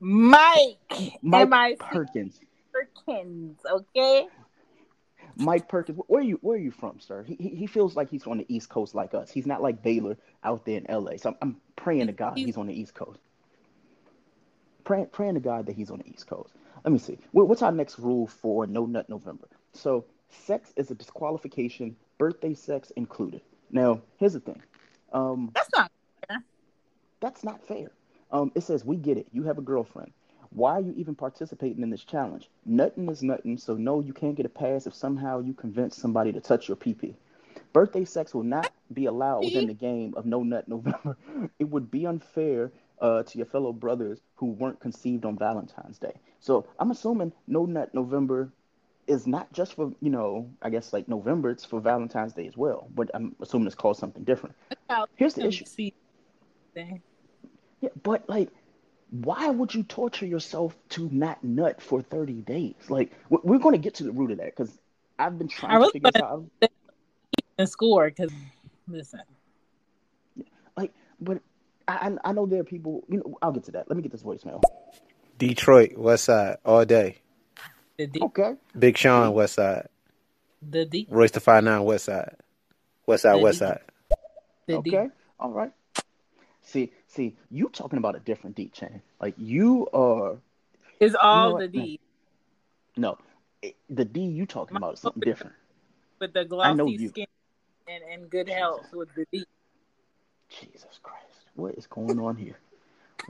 mike 0.01 0.79
Mike 1.23 1.43
M-I-C 1.43 1.77
Perkins. 1.79 2.41
Perkins, 2.73 3.59
okay 3.71 4.27
Mike 5.41 5.69
Perkins, 5.69 5.99
where 6.07 6.21
are 6.21 6.25
you? 6.25 6.39
Where 6.43 6.57
are 6.57 6.61
you 6.61 6.71
from, 6.71 7.01
sir? 7.01 7.25
He, 7.25 7.35
he 7.35 7.67
feels 7.67 7.97
like 7.97 8.11
he's 8.11 8.27
on 8.27 8.39
the 8.39 8.47
East 8.55 8.69
Coast 8.69 8.95
like 8.95 9.15
us. 9.15 9.31
He's 9.31 9.47
not 9.47 9.63
like 9.63 9.83
Baylor 9.83 10.17
out 10.45 10.65
there 10.65 10.77
in 10.77 10.89
L.A. 10.91 11.19
So 11.19 11.31
I'm, 11.31 11.37
I'm 11.41 11.57
praying 11.77 12.09
to 12.09 12.13
God 12.13 12.37
he's 12.37 12.57
on 12.57 12.67
the 12.67 12.79
East 12.79 12.95
Coast. 12.95 13.19
Praying 14.85 15.07
praying 15.07 15.35
to 15.35 15.41
God 15.41 15.67
that 15.67 15.75
he's 15.77 15.91
on 15.91 15.99
the 15.99 16.09
East 16.09 16.27
Coast. 16.27 16.53
Let 16.85 16.93
me 16.93 16.99
see. 16.99 17.19
What's 17.33 17.63
our 17.63 17.73
next 17.73 17.99
rule 17.99 18.27
for 18.27 18.67
No 18.67 18.87
Nut 18.87 19.09
November? 19.09 19.49
So 19.73 20.05
sex 20.29 20.73
is 20.77 20.91
a 20.91 20.95
disqualification. 20.95 21.97
Birthday 22.19 22.55
sex 22.55 22.91
included. 22.97 23.41
Now 23.71 24.03
here's 24.19 24.35
the 24.35 24.41
thing. 24.41 24.63
Um, 25.13 25.51
that's 25.55 25.71
not 25.75 25.91
fair. 26.29 26.45
that's 27.21 27.45
not 27.45 27.67
fair. 27.67 27.91
Um, 28.31 28.53
it 28.55 28.63
says 28.63 28.85
we 28.85 28.97
get 28.97 29.17
it. 29.17 29.27
You 29.33 29.45
have 29.45 29.59
a 29.59 29.63
girlfriend. 29.63 30.13
Why 30.53 30.73
are 30.73 30.81
you 30.81 30.93
even 30.97 31.15
participating 31.15 31.83
in 31.83 31.91
this 31.91 32.05
challenge? 32.05 32.51
Nothing 32.67 33.09
is 33.09 33.23
nothing, 33.23 33.57
so 33.57 33.75
no, 33.77 34.01
you 34.01 34.13
can't 34.13 34.35
get 34.35 34.47
a 34.47 34.51
pass 34.51 34.87
if 34.87 34.95
somehow 34.95 35.41
you 35.41 35.53
convince 35.55 35.97
somebody 35.97 36.33
to 36.33 36.41
touch 36.41 36.69
your 36.69 36.77
pee-pee. 36.77 37.15
Birthday 37.73 38.05
sex 38.05 38.35
will 38.35 38.43
not 38.43 38.73
be 38.93 39.07
allowed 39.07 39.45
within 39.45 39.67
the 39.69 39.75
game 39.75 40.13
of 40.17 40.27
No 40.27 40.43
Nut 40.43 40.67
November. 40.69 41.17
It 41.61 41.65
would 41.65 41.91
be 41.91 42.07
unfair 42.07 42.73
uh, 43.01 43.23
to 43.23 43.39
your 43.39 43.47
fellow 43.47 43.73
brothers 43.73 44.21
who 44.37 44.47
weren't 44.47 44.81
conceived 44.81 45.25
on 45.25 45.39
Valentine's 45.39 45.99
Day. 45.99 46.15
So 46.41 46.67
I'm 46.81 46.91
assuming 46.91 47.33
No 47.47 47.65
Nut 47.67 47.95
November 47.95 48.53
is 49.07 49.27
not 49.27 49.53
just 49.53 49.75
for, 49.75 49.93
you 50.01 50.11
know, 50.11 50.51
I 50.63 50.71
guess 50.71 50.93
like 50.93 51.09
November, 51.09 51.51
it's 51.51 51.65
for 51.65 51.81
Valentine's 51.81 52.33
Day 52.33 52.47
as 52.49 52.57
well. 52.57 52.89
But 52.95 53.11
I'm 53.15 53.35
assuming 53.41 53.67
it's 53.67 53.77
called 53.77 53.97
something 53.99 54.25
different. 54.25 54.55
Here's 55.17 55.35
the 55.35 55.43
issue. 55.47 55.65
Yeah, 57.81 57.91
but 58.03 58.29
like, 58.29 58.51
why 59.11 59.49
would 59.51 59.75
you 59.75 59.83
torture 59.83 60.27
yourself 60.27 60.77
to 60.91 61.09
not 61.11 61.43
nut 61.43 61.83
for 61.83 62.01
30 62.03 62.35
days? 62.43 62.75
Like, 62.89 63.13
we- 63.29 63.39
we're 63.43 63.59
going 63.59 63.75
to 63.75 63.79
get 63.81 63.95
to 63.97 64.05
the 64.05 64.13
root 64.13 64.31
of 64.31 64.39
that 64.39 64.57
because 64.57 64.77
I've 65.19 65.37
been 65.39 65.49
trying 65.49 65.73
I 65.73 65.77
really 65.77 65.89
to 65.89 65.93
figure 65.95 66.11
this 66.13 66.23
out. 66.23 66.45
and 67.59 67.69
score 67.69 68.09
because 68.09 68.33
listen 68.89 69.21
Like, 70.77 70.93
but 71.21 71.43
I, 71.89 72.09
I 72.25 72.31
I 72.31 72.33
know 72.33 72.47
there 72.47 72.61
are 72.61 72.65
people, 72.65 73.05
you 73.09 73.19
know, 73.19 73.39
I'll 73.43 73.53
get 73.53 73.65
to 73.65 73.73
that. 73.73 73.89
Let 73.89 73.97
me 73.97 74.03
get 74.03 74.13
this 74.13 74.23
voicemail. 74.23 74.63
Detroit, 75.39 75.97
West 75.97 76.25
Side, 76.25 76.59
all 76.65 76.85
day. 76.85 77.17
the 77.99 78.07
D 78.07 78.21
Okay. 78.23 78.55
Big 78.79 78.97
Sean, 78.97 79.33
West 79.35 79.55
Side. 79.55 79.89
the 80.63 80.85
D 80.85 81.07
Royce 81.11 81.31
da 81.33 81.41
5'9", 81.41 81.85
West 81.85 82.05
Side. 82.07 82.37
West 83.07 83.23
Side, 83.23 83.35
The 83.35 83.39
West 83.39 83.59
D. 83.59 83.67
Side. 83.67 83.81
the 84.67 84.83
D 84.83 84.97
Okay. 84.97 85.09
All 85.39 85.51
right. 85.51 85.73
See, 86.63 86.93
see, 87.11 87.37
you 87.51 87.69
talking 87.69 87.99
about 87.99 88.17
a 88.17 88.21
different 88.21 88.57
deep 88.57 88.73
chain. 88.73 89.03
Like, 89.21 89.35
you 89.37 89.89
are, 89.93 90.37
is 91.01 91.17
all 91.21 91.53
what? 91.53 91.61
the 91.61 91.69
D 91.69 92.01
no, 92.97 93.19
it- 93.63 93.77
the 93.89 94.05
D 94.05 94.21
you 94.21 94.47
talking 94.47 94.77
about 94.77 94.95
is 94.95 95.01
something 95.01 95.23
different. 95.23 95.55
with 96.21 96.33
the 96.33 96.45
know 96.45 96.47
glossy 96.47 96.97
you. 96.97 97.09
skin 97.09 97.27
and, 97.89 98.03
and 98.05 98.31
good 98.31 98.49
health 98.49 98.87
with 98.93 99.09
the 99.15 99.27
D. 99.33 99.45
Jesus 100.49 100.99
Christ. 101.03 101.25
What 101.55 101.75
is 101.77 101.87
going 101.87 102.19
on 102.19 102.37
here? 102.37 102.59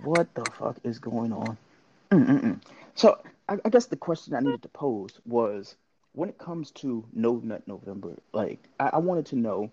What 0.05 0.33
the 0.35 0.45
fuck 0.45 0.79
is 0.85 0.99
going 0.99 1.33
on? 1.33 1.57
Mm-mm-mm. 2.11 2.61
So, 2.95 3.19
I, 3.49 3.59
I 3.65 3.69
guess 3.69 3.87
the 3.87 3.97
question 3.97 4.35
I 4.35 4.41
needed 4.41 4.63
to 4.63 4.69
pose 4.69 5.21
was 5.27 5.77
when 6.13 6.29
it 6.29 6.39
comes 6.39 6.71
to 6.73 7.05
No 7.13 7.37
Nut 7.37 7.63
November, 7.67 8.17
like, 8.33 8.69
I, 8.79 8.91
I 8.95 8.99
wanted 8.99 9.27
to 9.27 9.37
know 9.37 9.71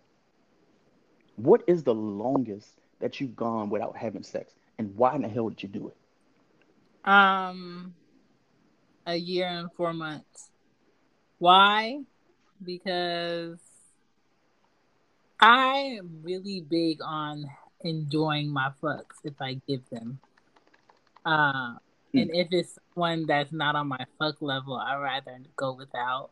what 1.36 1.64
is 1.68 1.84
the 1.84 1.94
longest 1.96 2.74
that 3.00 3.20
you've 3.20 3.36
gone 3.36 3.70
without 3.70 3.96
having 3.96 4.24
sex, 4.24 4.54
and 4.78 4.96
why 4.96 5.16
in 5.16 5.22
the 5.22 5.28
hell 5.28 5.50
did 5.50 5.64
you 5.64 5.70
do 5.70 5.88
it? 5.88 7.10
Um, 7.10 7.94
a 9.06 9.16
year 9.16 9.48
and 9.48 9.72
four 9.74 9.94
months. 9.94 10.50
Why? 11.40 12.02
Because 12.64 13.60
I 15.40 15.98
am 16.00 16.22
really 16.24 16.62
big 16.62 17.00
on 17.04 17.46
enjoying 17.82 18.50
my 18.50 18.72
fucks 18.82 19.18
if 19.24 19.40
I 19.40 19.62
give 19.68 19.88
them. 19.90 20.20
Uh, 21.26 21.76
and 22.14 22.32
if 22.34 22.48
it's 22.52 22.80
one 22.96 23.26
that's 23.28 23.52
not 23.52 23.76
on 23.76 23.88
my 23.88 24.06
fuck 24.18 24.42
level, 24.42 24.76
I'd 24.76 24.98
rather 24.98 25.38
go 25.56 25.74
without. 25.74 26.32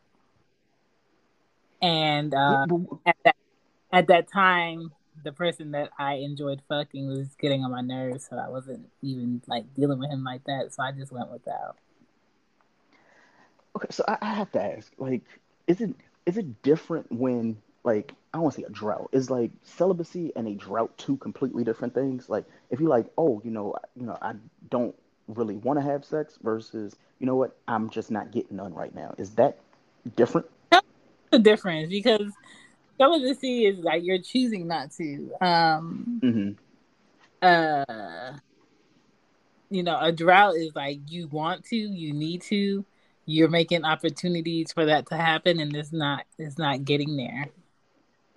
And 1.80 2.34
uh, 2.34 2.66
at 3.04 3.16
that 3.24 3.36
at 3.92 4.08
that 4.08 4.32
time, 4.32 4.90
the 5.26 5.32
person 5.32 5.72
that 5.72 5.90
I 5.98 6.14
enjoyed 6.14 6.62
fucking 6.68 7.08
was 7.08 7.34
getting 7.40 7.64
on 7.64 7.72
my 7.72 7.80
nerves, 7.80 8.28
so 8.30 8.38
I 8.38 8.48
wasn't 8.48 8.88
even 9.02 9.42
like 9.48 9.74
dealing 9.74 9.98
with 9.98 10.08
him 10.08 10.22
like 10.22 10.44
that. 10.44 10.72
So 10.72 10.84
I 10.84 10.92
just 10.92 11.10
went 11.12 11.30
without. 11.30 11.76
Okay, 13.74 13.88
so 13.90 14.04
I, 14.06 14.18
I 14.22 14.34
have 14.34 14.52
to 14.52 14.62
ask, 14.62 14.90
like, 14.98 15.22
is 15.66 15.80
it 15.80 15.94
is 16.26 16.36
it 16.36 16.62
different 16.62 17.10
when 17.10 17.58
like 17.82 18.12
I 18.32 18.38
don't 18.38 18.44
want 18.44 18.54
to 18.54 18.60
say 18.60 18.66
a 18.66 18.70
drought. 18.70 19.10
Is 19.12 19.28
like 19.28 19.50
celibacy 19.64 20.32
and 20.36 20.46
a 20.46 20.54
drought 20.54 20.96
two 20.96 21.16
completely 21.16 21.64
different 21.64 21.92
things. 21.92 22.28
Like 22.28 22.44
if 22.70 22.78
you're 22.78 22.88
like, 22.88 23.06
oh, 23.18 23.42
you 23.44 23.50
know, 23.50 23.74
you 23.98 24.06
know, 24.06 24.16
I 24.22 24.34
don't 24.70 24.94
really 25.26 25.56
want 25.56 25.80
to 25.80 25.84
have 25.84 26.04
sex 26.04 26.38
versus, 26.40 26.94
you 27.18 27.26
know 27.26 27.34
what, 27.34 27.56
I'm 27.66 27.90
just 27.90 28.12
not 28.12 28.30
getting 28.30 28.58
none 28.58 28.72
right 28.74 28.94
now. 28.94 29.12
Is 29.18 29.30
that 29.30 29.58
different? 30.14 30.46
That's 30.70 30.86
the 31.32 31.40
difference 31.40 31.90
because 31.90 32.30
celibacy 32.98 33.66
is 33.66 33.78
like 33.78 34.04
you're 34.04 34.18
choosing 34.22 34.66
not 34.68 34.90
to. 34.92 35.32
Um 35.40 36.20
Mm-hmm. 36.22 36.52
uh 37.42 38.38
you 39.70 39.82
know, 39.82 39.98
a 40.00 40.12
drought 40.12 40.54
is 40.56 40.74
like 40.76 41.00
you 41.08 41.26
want 41.28 41.64
to, 41.64 41.76
you 41.76 42.12
need 42.12 42.40
to, 42.42 42.84
you're 43.26 43.48
making 43.48 43.84
opportunities 43.84 44.72
for 44.72 44.84
that 44.86 45.06
to 45.06 45.16
happen 45.16 45.58
and 45.60 45.74
it's 45.74 45.92
not 45.92 46.24
it's 46.38 46.58
not 46.58 46.84
getting 46.84 47.16
there. 47.16 47.46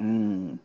Mm. 0.01 0.59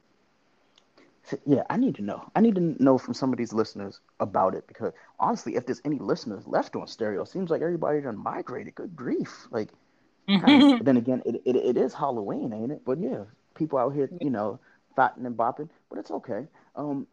So, 1.24 1.38
yeah, 1.46 1.62
I 1.70 1.78
need 1.78 1.94
to 1.96 2.02
know. 2.02 2.30
I 2.36 2.40
need 2.40 2.54
to 2.56 2.82
know 2.82 2.98
from 2.98 3.14
some 3.14 3.32
of 3.32 3.38
these 3.38 3.52
listeners 3.52 4.00
about 4.20 4.54
it 4.54 4.66
because 4.66 4.92
honestly, 5.18 5.56
if 5.56 5.64
there's 5.64 5.80
any 5.84 5.98
listeners 5.98 6.46
left 6.46 6.76
on 6.76 6.86
stereo, 6.86 7.22
it 7.22 7.28
seems 7.28 7.50
like 7.50 7.62
everybody 7.62 8.00
done 8.02 8.18
migrated. 8.18 8.74
Good 8.74 8.94
grief! 8.94 9.48
Like, 9.50 9.70
then 10.28 10.96
again, 10.98 11.22
it, 11.24 11.40
it 11.46 11.56
it 11.56 11.76
is 11.78 11.94
Halloween, 11.94 12.52
ain't 12.52 12.72
it? 12.72 12.82
But 12.84 12.98
yeah, 12.98 13.24
people 13.54 13.78
out 13.78 13.94
here, 13.94 14.10
you 14.20 14.30
know, 14.30 14.58
fighting 14.96 15.26
and 15.26 15.36
bopping, 15.36 15.68
but 15.90 15.98
it's 15.98 16.10
okay. 16.10 16.46
Um, 16.76 17.06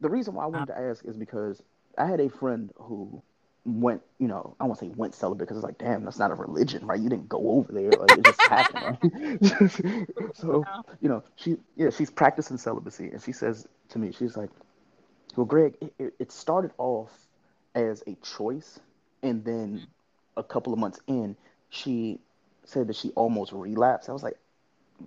the 0.00 0.08
reason 0.08 0.34
why 0.34 0.44
I 0.44 0.46
wanted 0.46 0.66
to 0.66 0.78
ask 0.78 1.04
is 1.04 1.16
because 1.16 1.62
I 1.98 2.06
had 2.06 2.20
a 2.20 2.28
friend 2.28 2.70
who 2.76 3.22
went, 3.64 4.02
you 4.18 4.28
know, 4.28 4.54
I 4.60 4.64
won't 4.64 4.78
say 4.78 4.88
went 4.88 5.14
celibate 5.14 5.48
because 5.48 5.58
it's 5.58 5.64
like, 5.64 5.78
damn, 5.78 6.04
that's 6.04 6.18
not 6.18 6.30
a 6.30 6.34
religion, 6.34 6.86
right? 6.86 7.00
You 7.00 7.08
didn't 7.08 7.28
go 7.28 7.50
over 7.50 7.72
there, 7.72 7.96
like 7.96 8.16
it 8.16 8.24
just 8.24 8.42
happened, 8.42 8.82
right? 8.82 10.08
so, 10.34 10.68
you 11.00 11.08
know, 11.08 11.22
she, 11.36 11.56
yeah, 11.76 11.90
she's 11.90 12.10
practicing 12.10 12.58
celibacy, 12.58 13.08
and 13.08 13.22
she 13.22 13.32
says 13.32 13.66
to 13.90 13.98
me, 13.98 14.12
she's 14.12 14.36
like, 14.36 14.50
well, 15.36 15.46
Greg, 15.46 15.74
it, 15.80 15.94
it, 15.98 16.14
it 16.18 16.32
started 16.32 16.72
off 16.78 17.10
as 17.74 18.02
a 18.06 18.14
choice, 18.16 18.80
and 19.22 19.44
then 19.44 19.82
a 20.36 20.42
couple 20.42 20.72
of 20.72 20.78
months 20.78 21.00
in, 21.06 21.36
she 21.68 22.20
said 22.64 22.86
that 22.88 22.96
she 22.96 23.10
almost 23.10 23.52
relapsed. 23.52 24.08
I 24.08 24.12
was 24.12 24.22
like, 24.22 24.38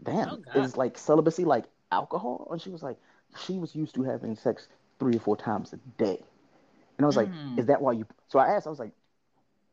damn, 0.04 0.38
Oh, 0.54 0.54
is 0.54 0.78
like 0.78 0.98
celibacy 0.98 1.46
like 1.46 1.66
alcohol? 1.92 2.48
And 2.52 2.62
she 2.62 2.70
was 2.70 2.84
like, 2.84 2.98
she 3.36 3.58
was 3.58 3.76
used 3.76 3.96
to 3.96 4.04
having 4.04 4.36
sex 4.36 4.68
three 5.00 5.16
or 5.16 5.20
four 5.20 5.38
times 5.38 5.74
a 5.74 5.78
day. 5.98 6.24
And 6.98 7.06
I 7.06 7.08
was 7.08 7.16
like, 7.18 7.32
Mm. 7.32 7.58
is 7.58 7.68
that 7.68 7.82
why 7.82 7.94
you? 7.94 8.06
So 8.28 8.40
I 8.40 8.48
asked, 8.48 8.68
I 8.68 8.70
was 8.70 8.80
like, 8.80 8.94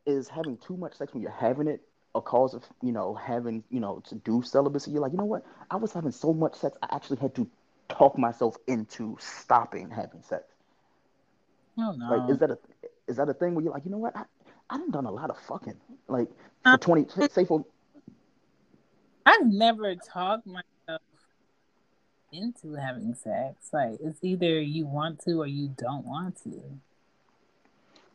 is 0.06 0.28
having 0.28 0.56
too 0.58 0.76
much 0.76 0.94
sex 0.94 1.12
when 1.12 1.22
you're 1.22 1.30
having 1.30 1.68
it 1.68 1.80
a 2.14 2.20
cause 2.20 2.54
of, 2.54 2.64
you 2.82 2.92
know, 2.92 3.14
having, 3.14 3.64
you 3.70 3.80
know, 3.80 4.00
to 4.06 4.14
do 4.16 4.42
celibacy? 4.42 4.90
You're 4.92 5.02
like, 5.02 5.12
you 5.12 5.18
know 5.18 5.24
what? 5.24 5.44
I 5.70 5.76
was 5.76 5.92
having 5.92 6.12
so 6.12 6.32
much 6.32 6.54
sex, 6.54 6.76
I 6.82 6.94
actually 6.94 7.18
had 7.18 7.34
to 7.36 7.48
talk 7.88 8.18
myself 8.18 8.56
into 8.66 9.16
stopping 9.20 9.90
having 9.90 10.22
sex. 10.22 10.44
Oh 11.78 11.92
no. 11.92 12.06
Like, 12.08 12.24
is 12.28 12.38
that 12.38 12.50
a 12.50 12.58
is 13.06 13.16
that 13.16 13.28
a 13.28 13.34
thing 13.34 13.54
where 13.54 13.64
you're 13.64 13.72
like, 13.72 13.84
you 13.84 13.90
know 13.90 13.98
what? 13.98 14.16
I 14.16 14.24
I 14.70 14.78
done 14.78 14.90
done 14.90 15.06
a 15.06 15.10
lot 15.10 15.30
of 15.30 15.38
fucking 15.38 15.76
like 16.08 16.28
for 16.64 16.78
twenty 16.78 17.06
say 17.28 17.44
for 17.44 17.64
I've 19.26 19.46
never 19.46 19.96
talked 19.96 20.46
myself 20.46 21.02
into 22.32 22.74
having 22.74 23.14
sex. 23.14 23.70
Like 23.72 23.98
it's 24.00 24.20
either 24.22 24.60
you 24.60 24.86
want 24.86 25.20
to 25.22 25.42
or 25.42 25.46
you 25.46 25.74
don't 25.76 26.06
want 26.06 26.42
to. 26.44 26.62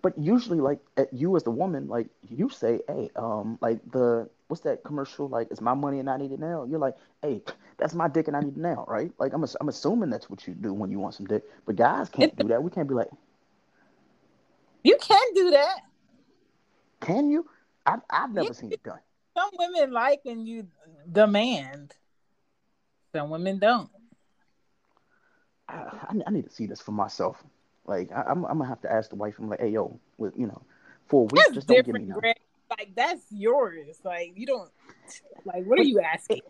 But 0.02 0.18
usually, 0.18 0.60
like 0.60 0.80
at 0.98 1.14
you 1.14 1.36
as 1.36 1.44
the 1.44 1.52
woman, 1.52 1.88
like 1.88 2.08
you 2.28 2.50
say, 2.50 2.82
"Hey, 2.88 3.12
um, 3.16 3.60
like 3.62 3.80
the 3.92 4.30
what's 4.48 4.64
that 4.64 4.84
commercial? 4.84 5.28
Like, 5.30 5.50
it's 5.52 5.62
my 5.62 5.76
money 5.76 6.00
and 6.00 6.10
I 6.10 6.18
need 6.18 6.32
it 6.32 6.40
now." 6.40 6.64
You're 6.64 6.80
like, 6.80 6.96
"Hey, 7.22 7.44
that's 7.78 7.94
my 7.94 8.08
dick 8.08 8.28
and 8.28 8.36
I 8.36 8.40
need 8.40 8.58
it 8.58 8.62
now," 8.62 8.86
right? 8.88 9.12
Like, 9.20 9.34
I'm 9.34 9.46
I'm 9.60 9.70
assuming 9.70 10.10
that's 10.10 10.30
what 10.30 10.48
you 10.48 10.56
do 10.56 10.74
when 10.74 10.90
you 10.90 11.00
want 11.00 11.14
some 11.14 11.28
dick. 11.28 11.44
But 11.66 11.76
guys 11.76 12.10
can't 12.10 12.36
do 12.36 12.48
that. 12.48 12.64
We 12.64 12.72
can't 12.72 12.88
be 12.88 12.96
like, 12.96 13.10
You 14.84 14.98
can 15.00 15.34
do 15.36 15.52
that. 15.52 15.82
"Can 17.00 17.30
you?" 17.30 17.48
I 17.86 17.98
I've 18.10 18.32
never 18.32 18.48
Yeah. 18.48 18.54
seen 18.54 18.72
it 18.72 18.82
done. 18.82 19.00
Some 19.38 19.50
women 19.58 19.92
like 19.92 20.22
when 20.24 20.46
you 20.46 20.68
demand. 21.12 21.94
Some 23.14 23.30
women 23.30 23.60
don't. 23.60 23.90
I, 25.68 25.74
I, 25.74 26.16
I 26.28 26.32
need 26.32 26.46
to 26.46 26.52
see 26.52 26.66
this 26.66 26.82
for 26.82 26.92
myself. 26.92 27.44
Like, 27.86 28.12
I, 28.12 28.24
I'm 28.28 28.46
I'm 28.46 28.58
gonna 28.58 28.70
have 28.70 28.82
to 28.82 28.92
ask 28.92 29.10
the 29.10 29.16
wife. 29.16 29.36
I'm 29.40 29.50
like, 29.50 29.60
"Hey, 29.60 29.70
yo, 29.70 30.00
with 30.18 30.34
you 30.38 30.48
know, 30.48 30.62
for 31.08 31.22
a 31.22 31.24
week, 31.24 31.36
That's 31.36 31.54
just 31.56 31.68
don't 31.68 31.86
give 31.86 31.96
me 31.96 32.06
different, 32.06 32.38
Like 32.70 32.92
that's 32.96 33.24
yours. 33.32 33.98
Like 34.04 34.34
you 34.36 34.46
don't. 34.46 34.70
Like 35.46 35.66
what 35.66 35.80
are 35.80 35.84
you 35.84 36.00
asking? 36.00 36.42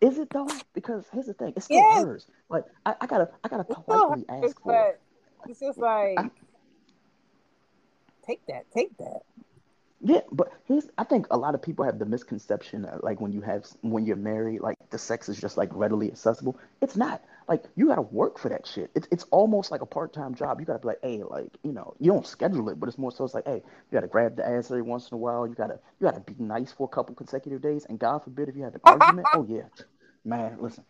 Is 0.00 0.18
it 0.18 0.30
though? 0.30 0.48
Because 0.72 1.04
here's 1.12 1.26
the 1.26 1.34
thing, 1.34 1.52
it's 1.56 1.66
still 1.66 1.78
Yes. 1.78 2.04
hers. 2.04 2.26
Like, 2.48 2.64
I, 2.86 2.94
I 3.00 3.06
gotta 3.06 3.28
I 3.44 3.48
gotta 3.48 3.64
politely 3.64 4.24
ask 4.28 4.60
for 4.62 4.72
it. 4.74 5.00
it's 5.48 5.60
just 5.60 5.78
like 5.78 6.18
take 8.26 8.44
that, 8.46 8.70
take 8.72 8.96
that. 8.98 9.22
Yeah, 10.02 10.20
but 10.32 10.50
here's 10.64 10.88
I 10.96 11.04
think 11.04 11.26
a 11.30 11.36
lot 11.36 11.54
of 11.54 11.60
people 11.60 11.84
have 11.84 11.98
the 11.98 12.06
misconception 12.06 12.82
that 12.82 13.04
like 13.04 13.20
when 13.20 13.32
you 13.32 13.42
have 13.42 13.66
when 13.82 14.06
you're 14.06 14.16
married, 14.16 14.60
like 14.60 14.76
the 14.88 14.98
sex 14.98 15.28
is 15.28 15.38
just 15.38 15.58
like 15.58 15.68
readily 15.72 16.10
accessible. 16.10 16.58
It's 16.80 16.96
not. 16.96 17.22
Like 17.48 17.64
you 17.76 17.88
gotta 17.88 18.02
work 18.02 18.38
for 18.38 18.48
that 18.48 18.66
shit. 18.66 18.90
It's 18.94 19.06
it's 19.10 19.24
almost 19.30 19.70
like 19.70 19.82
a 19.82 19.86
part 19.86 20.14
time 20.14 20.34
job. 20.34 20.58
You 20.58 20.64
gotta 20.64 20.78
be 20.78 20.88
like, 20.88 21.00
hey, 21.02 21.22
like 21.22 21.50
you 21.62 21.72
know, 21.72 21.94
you 21.98 22.10
don't 22.10 22.26
schedule 22.26 22.70
it, 22.70 22.80
but 22.80 22.88
it's 22.88 22.96
more 22.96 23.12
so 23.12 23.24
it's 23.24 23.34
like, 23.34 23.44
hey, 23.44 23.56
you 23.56 23.92
gotta 23.92 24.06
grab 24.06 24.36
the 24.36 24.46
ass 24.48 24.70
every 24.70 24.82
once 24.82 25.10
in 25.10 25.16
a 25.16 25.18
while. 25.18 25.46
You 25.46 25.54
gotta 25.54 25.78
you 26.00 26.06
gotta 26.06 26.20
be 26.20 26.34
nice 26.38 26.72
for 26.72 26.84
a 26.84 26.88
couple 26.88 27.14
consecutive 27.14 27.60
days, 27.60 27.84
and 27.86 27.98
God 27.98 28.24
forbid 28.24 28.48
if 28.48 28.56
you 28.56 28.62
have 28.62 28.74
an 28.74 28.80
argument. 28.84 29.28
Oh 29.34 29.44
yeah, 29.46 29.64
man, 30.24 30.56
listen, 30.60 30.84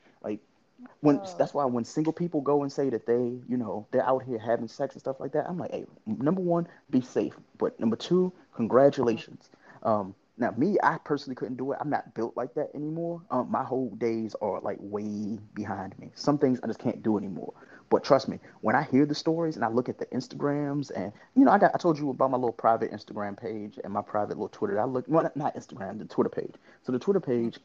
when 1.01 1.19
Oh. 1.21 1.35
that's 1.39 1.55
why 1.55 1.65
when 1.65 1.85
single 1.85 2.13
people 2.13 2.41
go 2.41 2.63
and 2.63 2.71
say 2.73 2.91
that 2.91 3.07
they, 3.07 3.39
you 3.49 3.57
know, 3.57 3.87
they're 3.91 4.07
out 4.07 4.23
here 4.23 4.39
having 4.39 4.69
sex 4.69 4.95
and 4.95 5.01
stuff 5.01 5.21
like 5.21 5.33
that, 5.33 5.49
I'm 5.49 5.59
like, 5.59 5.71
hey, 5.73 5.87
number 6.07 6.41
one, 6.43 6.69
be 6.91 7.01
safe. 7.01 7.35
But 7.59 7.79
number 7.81 7.97
two, 7.97 8.33
congratulations. 8.55 9.51
Um, 9.83 10.15
now 10.39 10.55
me, 10.57 10.79
I 10.83 10.99
personally 11.05 11.35
couldn't 11.37 11.57
do 11.57 11.73
it. 11.73 11.79
I'm 11.81 11.91
not 11.91 12.15
built 12.15 12.37
like 12.37 12.55
that 12.55 12.71
anymore. 12.75 13.21
Um, 13.31 13.51
my 13.51 13.63
whole 13.63 13.91
days 13.97 14.35
are 14.41 14.61
like 14.61 14.79
way 14.81 15.39
behind 15.55 15.99
me. 15.99 16.11
Some 16.15 16.39
things 16.39 16.61
I 16.63 16.67
just 16.67 16.79
can't 16.79 17.03
do 17.03 17.19
anymore. 17.19 17.53
But 17.91 18.05
trust 18.05 18.29
me, 18.29 18.39
when 18.61 18.77
I 18.77 18.83
hear 18.85 19.05
the 19.05 19.15
stories 19.17 19.57
and 19.57 19.65
I 19.65 19.69
look 19.69 19.89
at 19.89 19.99
the 19.99 20.07
Instagrams 20.07 20.91
and 20.95 21.13
you 21.35 21.45
know, 21.45 21.51
I 21.51 21.59
got 21.59 21.73
I 21.75 21.79
told 21.79 21.99
you 21.99 22.11
about 22.11 22.31
my 22.31 22.37
little 22.37 22.53
private 22.53 22.93
Instagram 22.93 23.37
page 23.37 23.79
and 23.83 23.93
my 23.93 24.01
private 24.01 24.31
little 24.39 24.49
Twitter. 24.49 24.81
I 24.81 24.85
look 24.85 25.05
well, 25.09 25.25
not- 25.25 25.37
not 25.37 25.57
Instagram, 25.57 25.99
the 25.99 26.05
Twitter 26.05 26.31
page. 26.31 26.55
So 26.85 26.93
the 26.93 26.99
Twitter 27.01 27.21
page, 27.21 27.59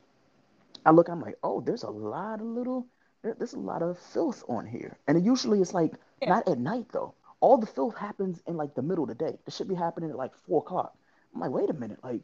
I 0.86 0.91
look, 0.91 1.08
I'm 1.10 1.21
like, 1.21 1.38
oh, 1.43 1.62
there's 1.62 1.84
a 1.84 1.89
lot 1.89 2.41
of 2.41 2.47
little, 2.47 2.88
there, 3.25 3.33
there's 3.38 3.53
a 3.53 3.59
lot 3.59 3.81
of 3.81 3.97
filth 3.97 4.43
on 4.47 4.65
here, 4.67 4.97
and 5.07 5.17
it 5.17 5.23
usually 5.23 5.59
it's 5.59 5.73
like 5.73 5.93
Yeah. 6.21 6.29
not 6.29 6.47
at 6.47 6.59
night 6.59 6.85
though. 6.91 7.15
All 7.41 7.57
the 7.57 7.65
filth 7.67 7.97
happens 7.97 8.41
in 8.47 8.55
like 8.55 8.75
the 8.75 8.81
middle 8.81 9.03
of 9.03 9.09
the 9.09 9.15
day. 9.15 9.38
It 9.47 9.53
should 9.53 9.67
be 9.67 9.75
happening 9.75 10.11
at 10.11 10.15
like 10.15 10.33
four 10.35 10.59
o'clock. 10.59 10.95
I'm 11.33 11.41
like, 11.41 11.51
wait 11.51 11.69
a 11.69 11.73
minute, 11.73 11.99
like, 12.03 12.21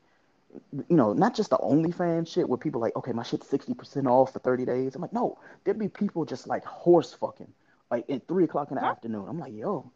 you 0.89 0.95
know, 0.95 1.13
not 1.13 1.35
just 1.35 1.49
the 1.49 1.57
OnlyFans 1.57 2.27
shit 2.27 2.47
where 2.47 2.57
people 2.57 2.79
like, 2.81 2.95
okay, 2.95 3.13
my 3.13 3.23
shit's 3.23 3.47
sixty 3.47 3.73
percent 3.73 4.07
off 4.07 4.33
for 4.33 4.39
thirty 4.39 4.65
days. 4.65 4.95
I'm 4.95 5.01
like, 5.01 5.13
no, 5.13 5.37
there'd 5.63 5.79
be 5.79 5.89
people 5.89 6.23
just 6.25 6.47
like 6.47 6.63
horse 6.65 7.13
fucking, 7.13 7.51
like 7.89 8.09
at 8.09 8.27
three 8.27 8.43
o'clock 8.43 8.69
in 8.71 8.75
the 8.75 8.81
Huh? 8.81 8.91
afternoon. 8.91 9.25
I'm 9.27 9.39
like, 9.39 9.53
yo, 9.53 9.91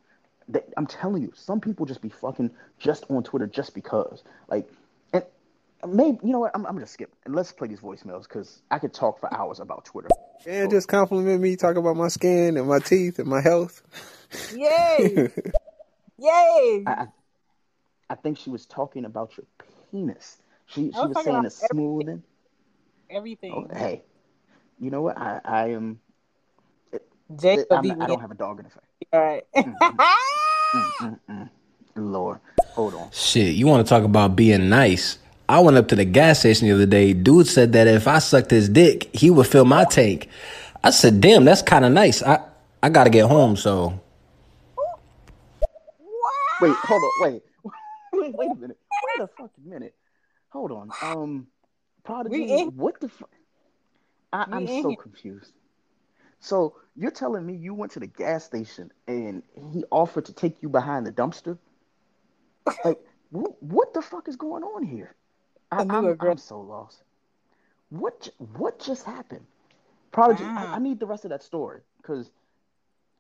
they, 0.48 0.62
I'm 0.78 0.88
telling 0.88 1.22
you, 1.22 1.32
some 1.36 1.62
people 1.62 1.86
just 1.86 2.02
be 2.02 2.10
fucking 2.10 2.52
just 2.80 3.06
on 3.10 3.24
Twitter 3.24 3.48
just 3.48 3.74
because, 3.74 4.24
like, 4.48 4.70
maybe 5.86 6.20
you 6.24 6.32
know 6.32 6.40
what? 6.40 6.52
I'm, 6.54 6.66
I'm 6.66 6.74
gonna 6.74 6.88
skip 6.88 7.14
and 7.26 7.36
let's 7.36 7.52
play 7.52 7.68
these 7.68 7.80
voicemails 7.80 8.24
because 8.24 8.62
I 8.72 8.80
could 8.80 8.94
talk 8.94 9.20
for 9.20 9.34
hours 9.34 9.60
about 9.60 9.86
Twitter. 9.86 10.10
And 10.46 10.70
just 10.70 10.88
compliment 10.88 11.42
me, 11.42 11.56
talk 11.56 11.76
about 11.76 11.96
my 11.96 12.08
skin 12.08 12.58
and 12.58 12.68
my 12.68 12.80
teeth 12.80 13.20
and 13.20 13.28
my 13.28 13.42
health. 13.42 13.82
Yay! 14.54 15.32
Yay! 16.18 16.84
I, 16.86 16.92
I, 16.92 17.08
I 18.12 18.16
think 18.16 18.38
she 18.38 18.50
was 18.50 18.66
talking 18.66 19.06
about 19.06 19.38
your 19.38 19.46
penis. 19.92 20.38
She 20.68 20.92
she 20.92 21.00
was 21.00 21.16
was 21.16 21.24
saying 21.24 21.38
about 21.38 21.46
it's 21.46 21.68
smoothing. 21.70 22.24
Everything. 23.10 23.70
Oh, 23.72 23.76
hey, 23.76 24.04
you 24.80 24.92
know 24.92 25.02
what? 25.02 25.18
I 25.18 25.42
I 25.44 25.70
am. 25.72 26.00
Jake 27.40 27.70
will 27.70 27.78
I'm, 27.78 28.02
I 28.02 28.06
don't 28.08 28.22
have 28.22 28.32
a 28.32 28.36
dog 28.36 28.60
in 28.60 28.66
the 28.66 28.72
fight. 28.72 28.84
All 29.14 29.22
right. 29.22 29.44
Mm, 30.76 30.92
mm, 31.00 31.20
mm. 31.30 31.50
Lord, 31.96 32.40
hold 32.72 32.96
on. 32.96 33.10
Shit, 33.12 33.56
you 33.56 33.66
want 33.66 33.86
to 33.86 33.90
talk 33.90 34.04
about 34.04 34.36
being 34.36 34.68
nice? 34.68 35.20
I 35.48 35.60
went 35.60 35.78
up 35.78 35.88
to 35.90 35.96
the 35.96 36.06
gas 36.06 36.40
station 36.40 36.68
the 36.68 36.74
other 36.74 36.86
day. 36.86 37.14
Dude 37.14 37.48
said 37.48 37.74
that 37.74 37.88
if 37.88 38.08
I 38.08 38.20
sucked 38.20 38.50
his 38.52 38.68
dick, 38.70 39.10
he 39.16 39.30
would 39.30 39.48
fill 39.48 39.66
my 39.66 39.86
tank. 39.86 40.28
I 40.84 40.90
said, 40.92 41.22
"Damn, 41.22 41.46
that's 41.46 41.62
kind 41.62 41.86
of 41.86 41.92
nice." 41.92 42.24
I 42.24 42.40
I 42.82 42.90
got 42.90 43.06
to 43.06 43.10
get 43.10 43.26
home, 43.28 43.56
so 43.56 44.00
Wait, 46.62 46.74
hold 46.74 47.04
on. 47.04 47.12
Wait, 47.22 47.42
wait, 48.14 48.34
wait 48.38 48.52
a 48.52 48.56
minute. 48.56 48.78
Wait 49.18 49.24
a 49.24 49.28
fucking 49.28 49.70
minute. 49.70 49.94
Hold 50.50 50.72
on. 50.72 50.90
Um, 51.04 51.48
Prodigy, 52.04 52.40
We 52.42 52.52
in- 52.62 52.68
what 52.78 53.00
the 53.02 53.10
fuck? 53.10 53.30
I, 54.32 54.46
We 54.48 54.54
I'm 54.58 54.68
in 54.68 54.84
so 54.84 54.96
confused. 54.96 55.52
So 56.40 56.76
you're 56.96 57.12
telling 57.12 57.46
me 57.46 57.56
you 57.56 57.74
went 57.74 57.92
to 57.94 58.00
the 58.00 58.08
gas 58.08 58.46
station 58.46 58.92
and 59.08 59.44
he 59.74 59.84
offered 59.92 60.26
to 60.26 60.34
take 60.34 60.62
you 60.62 60.70
behind 60.70 61.06
the 61.06 61.12
dumpster? 61.12 61.58
Like, 62.86 63.00
wh- 63.32 63.62
what 63.62 63.94
the 63.94 64.02
fuck 64.02 64.28
is 64.28 64.36
going 64.38 64.64
on 64.64 64.84
here? 64.84 65.16
I, 65.76 65.82
I 65.82 65.84
knew 65.84 65.94
I'm, 65.94 66.08
it, 66.08 66.18
girl. 66.18 66.32
I'm 66.32 66.38
so 66.38 66.62
lost. 66.62 67.04
What 67.90 68.30
what 68.58 68.80
just 68.80 69.06
happened? 69.06 69.46
Probably. 70.12 70.36
Just, 70.36 70.50
I, 70.50 70.76
I, 70.76 70.80
need 70.80 71.00
the 71.00 71.06
rest 71.06 71.26
of 71.26 71.30
that 71.30 71.44
story 71.44 71.82
because 72.02 72.30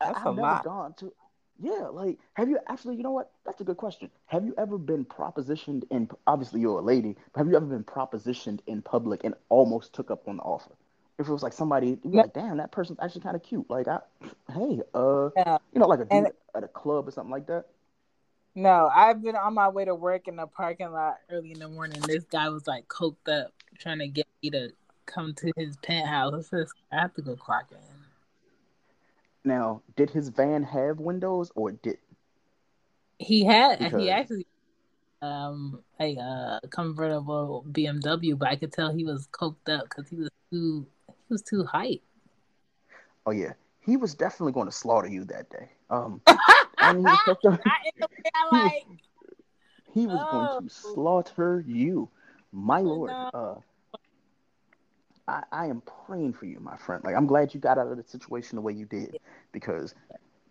I've 0.02 0.15
never 0.24 0.41
lot. 0.41 0.63
gone 0.63 0.94
to. 0.96 1.13
Yeah, 1.62 1.88
like, 1.88 2.18
have 2.34 2.50
you 2.50 2.60
actually? 2.68 2.98
You 2.98 3.04
know 3.04 3.12
what? 3.12 3.32
That's 3.46 3.62
a 3.62 3.63
good 3.63 3.78
question. 3.78 4.10
Have 4.28 4.46
you 4.46 4.54
ever 4.58 4.78
been 4.78 5.06
propositioned 5.06 5.84
in? 5.89 6.10
Obviously, 6.28 6.62
you're 6.62 6.80
a 6.80 6.82
lady. 6.82 7.15
But 7.34 7.39
have 7.39 7.48
you 7.48 7.56
ever 7.56 7.65
been 7.65 7.84
propositioned 7.84 8.60
in 8.68 8.82
public 8.82 9.24
and 9.24 9.36
almost 9.50 9.94
took 9.94 10.12
up 10.12 10.28
on 10.28 10.38
the 10.38 10.44
offer? 10.44 10.72
If 11.18 11.30
it 11.30 11.32
was 11.32 11.44
like 11.44 11.54
somebody, 11.54 11.98
like, 12.04 12.34
"Damn, 12.34 12.58
that 12.58 12.72
person's 12.72 13.00
actually 13.02 13.22
kind 13.22 13.38
of 13.38 13.44
cute." 13.44 13.70
Like, 13.70 13.88
I, 13.88 14.00
hey, 14.52 14.82
uh, 14.94 15.30
yeah. 15.38 15.58
you 15.74 15.80
know, 15.80 15.88
like 15.88 16.00
a 16.00 16.06
dude 16.06 16.12
and, 16.12 16.28
at 16.56 16.63
a 16.65 16.68
club 16.68 17.08
or 17.08 17.12
something 17.12 17.32
like 17.32 17.48
that. 17.48 17.68
No, 18.56 18.89
I've 18.94 19.22
been 19.22 19.36
on 19.36 19.54
my 19.54 19.68
way 19.68 19.84
to 19.84 19.94
work 19.94 20.30
in 20.30 20.38
the 20.38 20.48
parking 20.48 20.91
lot 20.91 21.18
early 21.30 21.52
in 21.52 21.60
the 21.60 21.68
morning. 21.68 22.02
This 22.08 22.24
guy 22.24 22.48
was 22.48 22.65
like 22.65 22.88
coked 22.88 23.28
up, 23.28 23.52
trying 23.78 24.00
to 24.00 24.08
get 24.08 24.28
me 24.41 24.50
to 24.52 24.70
come 25.06 25.34
to 25.36 25.52
his 25.58 25.76
penthouse. 25.78 26.50
I, 26.54 26.96
have 26.96 27.13
to 27.15 27.22
go 27.22 27.36
clock 27.36 27.65
in. 27.72 27.78
Now, 29.44 29.82
did 29.98 30.10
his 30.10 30.30
van 30.30 30.63
have 30.63 31.00
windows 31.00 31.52
or 31.56 31.72
did 31.72 31.98
he 33.20 33.46
had 33.46 33.80
because... 33.80 34.02
he 34.02 34.10
actually 34.10 34.46
um 35.22 35.80
a 36.00 36.18
uh, 36.18 36.60
convertible 36.70 37.65
BMW, 37.72 38.38
but 38.38 38.48
I 38.48 38.56
could 38.56 38.72
tell 38.72 38.94
he 38.94 39.04
was 39.04 39.28
coked 39.28 39.70
up 39.70 39.84
because 39.84 40.10
he 40.10 40.15
was 40.15 40.30
too 40.50 40.86
he 41.08 41.34
was 41.34 41.41
too 41.41 41.65
hype. 41.65 42.02
Oh 43.26 43.32
yeah, 43.32 43.54
he 43.80 43.98
was 43.98 44.13
definitely 44.13 44.54
going 44.54 44.68
to 44.68 44.72
slaughter 44.72 45.08
you 45.08 45.26
that 45.26 45.50
day. 45.50 45.70
Um, 45.89 46.22
and 46.89 47.08
he 47.08 47.08
was, 47.08 47.38
he 47.43 48.52
was, 48.52 48.82
he 49.93 50.08
was 50.08 50.19
oh. 50.21 50.32
going 50.32 50.67
to 50.67 50.74
slaughter 50.74 51.63
you, 51.65 52.10
my 52.52 52.80
lord. 52.80 53.12
No. 53.12 53.30
Uh, 53.34 53.56
I, 55.28 55.43
I 55.52 55.65
am 55.67 55.82
praying 56.06 56.34
for 56.34 56.45
you, 56.45 56.60
my 56.60 56.78
friend. 56.78 57.04
Like 57.04 57.15
I'm 57.15 57.28
glad 57.28 57.54
you 57.54 57.60
got 57.60 57.78
out 57.78 57.88
of 57.88 57.98
the 57.98 58.04
situation 58.04 58.56
the 58.56 58.62
way 58.62 58.74
you 58.74 58.86
did, 58.86 59.17
because 59.52 59.95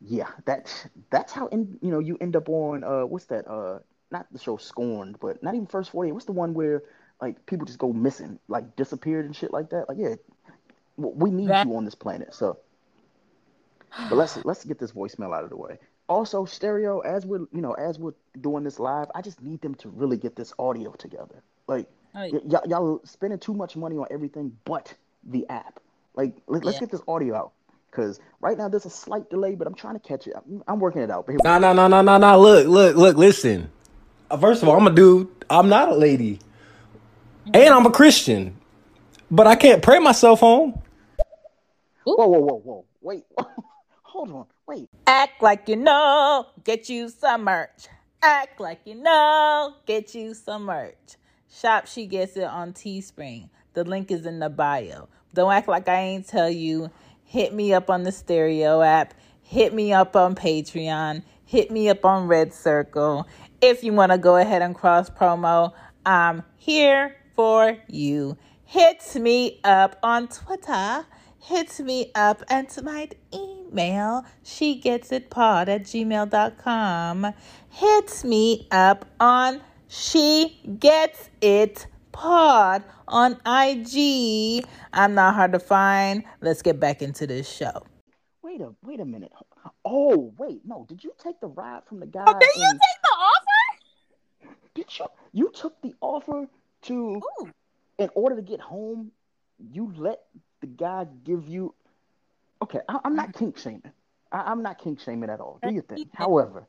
yeah, 0.01 0.29
that 0.47 0.88
that's 1.11 1.33
how 1.33 1.47
in, 1.49 1.79
you 1.81 1.90
know 1.90 1.99
you 1.99 2.16
end 2.20 2.37
up 2.37 2.49
on 2.49 2.85
uh 2.85 3.03
what's 3.07 3.27
that 3.27 3.49
uh 3.49 3.79
not 4.11 4.27
the 4.33 4.38
show 4.38 4.57
Scorned, 4.57 5.18
but 5.20 5.42
not 5.42 5.55
even 5.55 5.66
First 5.66 5.90
Forty 5.90 6.09
Eight. 6.09 6.12
What's 6.12 6.27
the 6.27 6.33
one 6.33 6.55
where 6.55 6.83
like 7.20 7.47
people 7.47 7.66
just 7.66 7.79
go 7.79 7.92
missing, 7.92 8.38
like 8.49 8.77
disappeared 8.77 9.25
and 9.25 9.35
shit 9.35 9.53
like 9.53 9.70
that? 9.70 9.88
Like 9.88 9.99
yeah, 9.99 10.14
we 10.97 11.31
need 11.31 11.49
that... 11.49 11.66
you 11.66 11.77
on 11.77 11.85
this 11.85 11.94
planet. 11.94 12.35
So, 12.35 12.59
but 14.09 14.16
let's 14.16 14.44
let's 14.44 14.64
get 14.64 14.79
this 14.79 14.92
voicemail 14.92 15.37
out 15.37 15.44
of 15.44 15.51
the 15.51 15.57
way. 15.57 15.79
Also, 16.09 16.45
stereo 16.45 17.01
as 17.01 17.25
we're 17.25 17.47
you 17.53 17.62
know 17.62 17.73
as 17.73 17.99
we're 17.99 18.12
doing 18.40 18.62
this 18.64 18.79
live, 18.79 19.07
I 19.14 19.23
just 19.23 19.40
need 19.43 19.61
them 19.62 19.75
to 19.77 19.88
really 19.88 20.17
get 20.19 20.37
this 20.37 20.53
audio 20.59 20.93
together. 20.93 21.43
Like 21.67 21.88
y- 22.33 22.40
y- 22.45 22.61
y'all 22.69 23.01
spending 23.05 23.38
too 23.38 23.55
much 23.55 23.75
money 23.77 23.97
on 23.97 24.07
everything 24.11 24.57
but 24.64 24.93
the 25.25 25.47
app. 25.49 25.81
Like 26.14 26.35
let, 26.47 26.64
us 26.67 26.79
get 26.81 26.90
this 26.90 27.01
audio 27.09 27.35
out 27.35 27.53
because 27.90 28.21
right 28.40 28.59
now 28.59 28.69
there's 28.69 28.85
a 28.85 28.90
slight 28.90 29.31
delay, 29.31 29.55
but 29.55 29.67
I'm 29.67 29.75
trying 29.75 29.95
to 29.95 30.01
catch 30.01 30.27
it. 30.27 30.35
I'm, 30.37 30.62
I'm 30.69 30.79
working 30.79 31.01
it 31.03 31.11
out. 31.11 31.27
No, 31.43 31.59
no, 31.59 31.73
no, 31.73 31.88
no, 31.88 32.03
no, 32.03 32.19
no. 32.19 32.40
Look, 32.40 32.67
look, 32.67 32.97
look. 32.97 33.17
Listen. 33.17 33.71
Uh, 34.31 34.37
first 34.37 34.62
of 34.62 34.69
all, 34.69 34.77
I'm 34.77 34.87
a 34.87 34.90
dude. 34.90 35.29
I'm 35.49 35.69
not 35.69 35.88
a 35.88 35.95
lady, 35.95 36.38
and 37.47 37.75
I'm 37.75 37.87
a 37.87 37.90
Christian, 37.90 38.57
but 39.31 39.47
I 39.47 39.55
can't 39.57 39.83
pray 39.83 39.99
myself 39.99 40.40
home. 40.40 40.81
Whoa, 42.05 42.27
whoa, 42.27 42.38
whoa, 42.38 42.59
whoa! 42.59 42.85
Wait, 43.01 43.25
hold 44.03 44.31
on, 44.31 44.47
wait. 44.66 44.88
Act 45.07 45.42
like 45.42 45.68
you 45.68 45.77
know. 45.77 46.46
Get 46.64 46.88
you 46.88 47.09
some 47.09 47.44
merch. 47.44 47.88
Act 48.22 48.61
like 48.61 48.81
you 48.85 48.94
know. 48.94 49.74
Get 49.87 50.14
you 50.14 50.35
some 50.35 50.64
merch. 50.64 51.16
Shop 51.50 51.87
She 51.87 52.07
Gets 52.07 52.37
It 52.37 52.44
on 52.44 52.72
Teespring. 52.72 53.48
The 53.74 53.85
link 53.85 54.11
is 54.11 54.27
in 54.27 54.38
the 54.38 54.48
bio. 54.48 55.09
Don't 55.33 55.53
act 55.53 55.68
like 55.68 55.88
I 55.88 56.00
ain't 56.00 56.27
tell 56.27 56.50
you. 56.50 56.90
Hit 57.24 57.53
me 57.53 57.72
up 57.74 57.90
on 57.90 58.03
the 58.05 58.12
Stereo 58.12 58.81
app. 58.83 59.14
Hit 59.42 59.74
me 59.74 59.92
up 59.92 60.16
on 60.16 60.35
Patreon. 60.35 61.22
Hit 61.44 61.70
me 61.70 61.88
up 61.88 62.05
on 62.05 62.27
Red 62.27 62.55
Circle. 62.55 63.27
If 63.61 63.85
you 63.85 63.92
want 63.92 64.12
to 64.12 64.18
go 64.18 64.37
ahead 64.37 64.62
and 64.62 64.74
cross 64.74 65.11
promo, 65.11 65.72
I'm 66.07 66.42
here 66.57 67.16
for 67.35 67.77
you. 67.88 68.37
Hit 68.64 69.14
me 69.16 69.61
up 69.64 69.98
on 70.03 70.29
Twitter. 70.29 71.05
Hit 71.44 71.78
me 71.80 72.11
up 72.14 72.42
and 72.48 72.66
my 72.83 73.07
email, 73.35 74.24
she 74.42 74.76
gets 74.76 75.12
it 75.12 75.28
pod 75.28 75.68
at 75.68 75.83
gmail.com. 75.83 77.35
Hits 77.68 78.24
me 78.24 78.66
up 78.70 79.04
on 79.20 79.61
she 79.87 80.59
gets 80.78 81.28
it 81.42 81.87
pod 82.12 82.83
on 83.07 83.33
IG. 83.44 84.64
I'm 84.94 85.12
not 85.12 85.35
hard 85.35 85.52
to 85.52 85.59
find. 85.59 86.24
Let's 86.40 86.62
get 86.62 86.80
back 86.80 87.02
into 87.02 87.26
this 87.26 87.46
show. 87.46 87.83
Wait 88.42 88.62
a 88.62 88.74
wait 88.83 89.00
a 89.00 89.04
minute. 89.04 89.33
Oh 89.85 90.33
wait, 90.38 90.62
no. 90.64 90.87
Did 90.88 91.04
you 91.04 91.12
take 91.22 91.40
the 91.42 91.48
ride 91.48 91.83
from 91.87 92.00
the 92.00 92.07
guy? 92.07 92.24
Oh, 92.26 92.38
did 92.38 92.48
you 92.57 92.70
take 92.72 93.02
the 93.02 93.16
offer? 93.18 94.57
Did 94.74 94.98
you? 94.98 95.07
You 95.33 95.52
took 95.54 95.78
the 95.83 95.94
offer 96.00 96.48
to 96.85 96.94
Ooh. 96.94 97.50
in 97.98 98.09
order 98.14 98.37
to 98.37 98.42
get 98.42 98.61
home. 98.61 99.12
You 99.59 99.92
let 99.98 100.20
the 100.64 100.70
guy 100.70 101.07
give 101.24 101.46
you. 101.46 101.74
Okay, 102.62 102.81
I, 102.88 102.98
am 103.05 103.14
not 103.14 103.35
kink 103.35 103.59
shaming. 103.59 103.83
I, 104.33 104.50
am 104.50 104.62
not 104.62 104.79
kink 104.79 104.98
shaming 104.98 105.29
at 105.29 105.38
all. 105.38 105.59
Do 105.62 105.70
you 105.70 105.83
think? 105.83 106.09
However, 106.14 106.66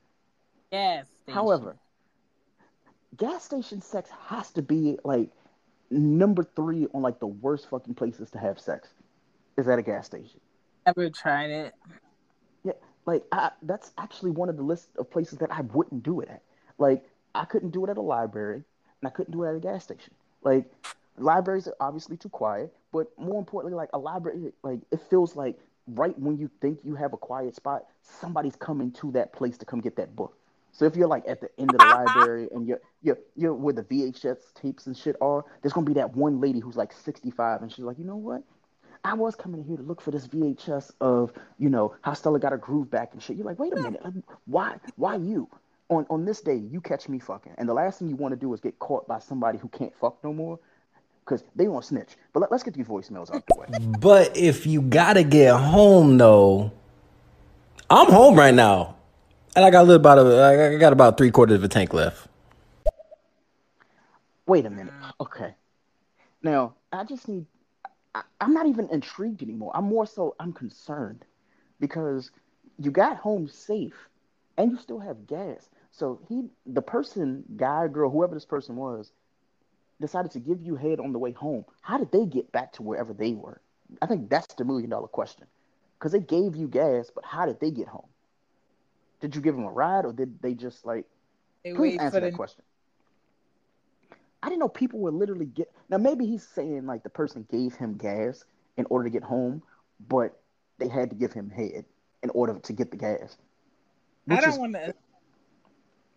yes. 0.70 1.08
However, 1.30 1.78
gas 3.16 3.46
station 3.46 3.82
sex 3.82 4.10
has 4.28 4.52
to 4.52 4.62
be 4.62 4.98
like 5.06 5.30
number 5.90 6.44
three 6.44 6.88
on 6.94 7.02
like 7.02 7.20
the 7.20 7.28
worst 7.28 7.70
fucking 7.70 7.94
places 7.94 8.30
to 8.32 8.38
have 8.38 8.60
sex. 8.60 8.90
Is 9.58 9.70
at 9.70 9.80
a 9.80 9.82
gas 9.82 10.08
station. 10.08 10.42
Ever 10.86 11.10
tried 11.10 11.50
it. 11.50 11.74
Yeah, 12.66 12.74
like 13.06 13.24
I, 13.32 13.52
that's 13.62 13.94
actually 13.98 14.32
one 14.32 14.50
of 14.50 14.58
the 14.58 14.64
list 14.64 14.90
of 14.98 15.10
places 15.10 15.40
that 15.40 15.52
I 15.54 15.62
wouldn't 15.62 16.04
do 16.04 16.20
it 16.20 16.28
at. 16.28 16.42
Like 16.78 17.06
I 17.34 17.46
couldn't 17.46 17.70
do 17.70 17.86
it 17.86 17.90
at 17.90 17.96
a 17.96 18.02
library, 18.02 18.58
and 19.02 19.08
I 19.08 19.10
couldn't 19.10 19.32
do 19.32 19.44
it 19.44 19.50
at 19.52 19.56
a 19.56 19.60
gas 19.60 19.86
station. 19.86 20.14
Like 20.44 20.70
libraries 21.18 21.68
are 21.68 21.76
obviously 21.80 22.18
too 22.18 22.30
quiet, 22.30 22.74
but 22.92 23.08
more 23.18 23.40
importantly, 23.40 23.76
like 23.76 23.90
a 23.94 23.98
library, 23.98 24.52
like 24.64 24.80
it 24.92 25.02
feels 25.10 25.36
like 25.36 25.58
right 25.88 26.18
when 26.20 26.38
you 26.38 26.50
think 26.62 26.80
you 26.84 26.96
have 26.96 27.14
a 27.14 27.18
quiet 27.18 27.56
spot, 27.56 27.86
somebody's 28.02 28.56
coming 28.56 28.92
to 28.92 29.12
that 29.12 29.34
place 29.34 29.58
to 29.58 29.66
come 29.66 29.82
get 29.82 29.96
that 29.98 30.16
book. 30.16 30.38
So 30.72 30.86
if 30.86 30.96
you're 30.96 31.08
like 31.08 31.24
at 31.28 31.40
the 31.40 31.50
end 31.58 31.74
of 31.74 31.80
the 31.80 31.86
library 31.86 32.50
and 32.54 32.68
you're 32.68 32.82
you're 33.02 33.18
you're 33.36 33.54
where 33.54 33.74
the 33.74 33.84
VHS 33.84 34.38
tapes 34.56 34.88
and 34.88 34.98
shit 34.98 35.16
are, 35.22 35.46
there's 35.62 35.72
gonna 35.72 35.86
be 35.86 35.94
that 35.94 36.16
one 36.16 36.42
lady 36.42 36.60
who's 36.60 36.76
like 36.76 36.92
65 36.92 37.62
and 37.62 37.72
she's 37.72 37.86
like, 37.86 37.98
you 37.98 38.04
know 38.04 38.18
what? 38.18 38.44
I 39.06 39.14
was 39.14 39.36
coming 39.36 39.64
here 39.64 39.78
to 39.78 39.84
look 39.84 40.02
for 40.02 40.12
this 40.12 40.28
VHS 40.28 40.92
of 41.00 41.32
you 41.60 41.70
know 41.70 41.96
how 42.02 42.14
Stella 42.14 42.40
got 42.40 42.52
her 42.52 42.58
groove 42.58 42.90
back 42.90 43.14
and 43.14 43.24
shit. 43.24 43.38
You're 43.38 43.46
like, 43.46 43.60
wait 43.60 43.72
a 43.72 43.78
minute, 43.78 44.02
um, 44.04 44.24
why 44.46 44.76
why 44.98 45.16
you? 45.16 45.48
On 45.88 46.06
on 46.10 46.26
this 46.26 46.42
day, 46.42 46.56
you 46.56 46.82
catch 46.82 47.08
me 47.08 47.20
fucking, 47.20 47.54
and 47.58 47.70
the 47.70 47.74
last 47.74 48.00
thing 48.00 48.10
you 48.10 48.16
want 48.16 48.34
to 48.34 48.36
do 48.36 48.52
is 48.54 48.60
get 48.60 48.78
caught 48.80 49.08
by 49.08 49.20
somebody 49.20 49.60
who 49.60 49.70
can't 49.70 49.96
fuck 49.96 50.22
no 50.24 50.34
more 50.34 50.60
because 51.26 51.44
they 51.56 51.68
want 51.68 51.84
to 51.84 51.88
snitch. 51.90 52.10
But 52.34 52.42
let, 52.42 52.52
us 52.52 52.64
get 52.64 52.74
these 52.74 52.86
voicemails 52.88 53.34
out 53.34 53.44
the 53.48 53.56
way. 53.60 53.98
But 54.00 54.38
if 54.38 54.66
you 54.66 54.82
gotta 54.82 55.24
get 55.24 55.56
home 55.56 56.18
though, 56.18 56.72
I'm 57.90 58.08
home 58.12 58.36
right 58.36 58.54
now 58.54 58.96
and 59.56 59.64
I 59.64 59.70
got 59.70 59.82
a 59.82 59.88
little 59.88 59.96
about 59.96 60.20
a, 60.20 60.74
I 60.76 60.78
got 60.78 60.94
about 60.94 61.18
three 61.18 61.32
quarters 61.32 61.58
of 61.58 61.64
a 61.64 61.68
tank 61.68 61.94
left. 61.94 62.28
Wait 64.46 64.66
a 64.66 64.70
minute. 64.70 64.94
Okay. 65.20 65.56
Now 66.44 66.76
I 66.92 67.04
just 67.04 67.28
need. 67.28 67.46
I, 68.14 68.22
I'm 68.40 68.54
not 68.54 68.68
even 68.68 68.88
intrigued 68.90 69.42
anymore. 69.42 69.72
I'm 69.74 69.86
more 69.86 70.06
so 70.06 70.36
I'm 70.40 70.54
concerned 70.54 71.26
because 71.80 72.32
you 72.78 72.92
got 72.92 73.18
home 73.18 73.48
safe 73.48 74.10
and 74.58 74.72
you 74.72 74.78
still 74.78 75.00
have 75.00 75.26
gas. 75.28 75.70
So 75.92 76.20
he, 76.28 76.44
the 76.66 76.82
person, 76.82 77.44
guy, 77.56 77.88
girl, 77.88 78.10
whoever 78.10 78.34
this 78.34 78.46
person 78.46 78.76
was, 78.76 79.12
decided 80.02 80.32
to 80.32 80.40
give 80.40 80.62
you 80.62 80.76
head 80.76 81.00
on 81.00 81.14
the 81.14 81.20
way 81.20 81.32
home. 81.32 81.66
How 81.82 81.98
did 81.98 82.12
they 82.12 82.26
get 82.26 82.52
back 82.52 82.74
to 82.74 82.84
wherever 82.84 83.14
they 83.14 83.34
were? 83.34 83.62
I 84.02 84.08
think 84.08 84.30
that's 84.30 84.54
the 84.56 84.66
million 84.66 84.90
dollar 84.90 85.08
question. 85.08 85.46
Because 85.98 86.12
they 86.12 86.20
gave 86.20 86.56
you 86.56 86.68
gas, 86.68 87.12
but 87.14 87.24
how 87.24 87.46
did 87.46 87.60
they 87.60 87.72
get 87.72 87.88
home? 87.88 88.08
Did 89.22 89.36
you 89.36 89.42
give 89.42 89.56
them 89.56 89.64
a 89.64 89.72
ride, 89.72 90.06
or 90.06 90.12
did 90.12 90.42
they 90.42 90.54
just 90.54 90.86
like? 90.86 91.06
They 91.64 91.74
please 91.74 92.00
answer 92.00 92.20
that 92.20 92.32
the... 92.32 92.36
question. 92.36 92.64
I 94.44 94.50
didn't 94.50 94.60
know 94.60 94.68
people 94.68 95.00
would 95.00 95.14
literally 95.14 95.46
get. 95.46 95.72
Now 95.90 95.98
maybe 95.98 96.26
he's 96.26 96.46
saying 96.46 96.86
like 96.86 97.04
the 97.04 97.10
person 97.10 97.48
gave 97.50 97.76
him 97.76 97.98
gas 97.98 98.44
in 98.78 98.86
order 98.90 99.06
to 99.06 99.10
get 99.10 99.24
home, 99.24 99.64
but 100.08 100.40
they 100.78 100.88
had 100.88 101.10
to 101.10 101.16
give 101.16 101.34
him 101.34 101.50
head 101.50 101.86
in 102.22 102.30
order 102.32 102.60
to 102.60 102.74
get 102.74 102.92
the 102.92 102.98
gas. 102.98 103.38
I 104.30 104.42
don't 104.42 104.60
want 104.60 104.74
to. 104.74 104.94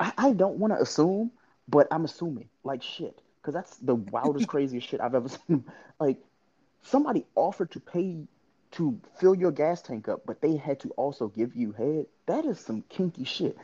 I, 0.00 0.12
I 0.18 0.32
don't 0.32 0.56
want 0.56 0.72
to 0.72 0.80
assume, 0.80 1.30
but 1.68 1.86
I'm 1.90 2.04
assuming 2.04 2.48
like 2.64 2.82
shit 2.82 3.20
because 3.40 3.54
that's 3.54 3.76
the 3.78 3.94
wildest, 3.94 4.48
craziest 4.48 4.88
shit 4.88 5.00
I've 5.00 5.14
ever 5.14 5.28
seen. 5.46 5.64
Like 5.98 6.18
somebody 6.82 7.26
offered 7.34 7.72
to 7.72 7.80
pay 7.80 8.26
to 8.72 9.00
fill 9.18 9.34
your 9.34 9.50
gas 9.50 9.80
tank 9.82 10.08
up, 10.08 10.22
but 10.26 10.40
they 10.40 10.56
had 10.56 10.80
to 10.80 10.90
also 10.90 11.28
give 11.28 11.56
you 11.56 11.72
head. 11.72 12.06
That 12.26 12.44
is 12.44 12.60
some 12.60 12.82
kinky 12.88 13.24
shit. 13.24 13.56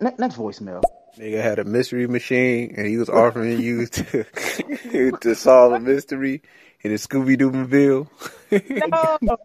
Ne- 0.00 0.14
next 0.18 0.36
voicemail. 0.36 0.82
Nigga 1.18 1.42
had 1.42 1.58
a 1.58 1.64
mystery 1.64 2.06
machine 2.06 2.74
and 2.76 2.86
he 2.86 2.96
was 2.96 3.08
offering 3.10 3.60
you 3.60 3.86
to 3.86 5.12
to 5.20 5.34
solve 5.34 5.72
a 5.72 5.80
mystery 5.80 6.42
in 6.80 6.92
a 6.92 6.94
Scooby 6.94 7.36
Doo 7.36 7.50
mobile. 7.50 8.08
No. 9.20 9.36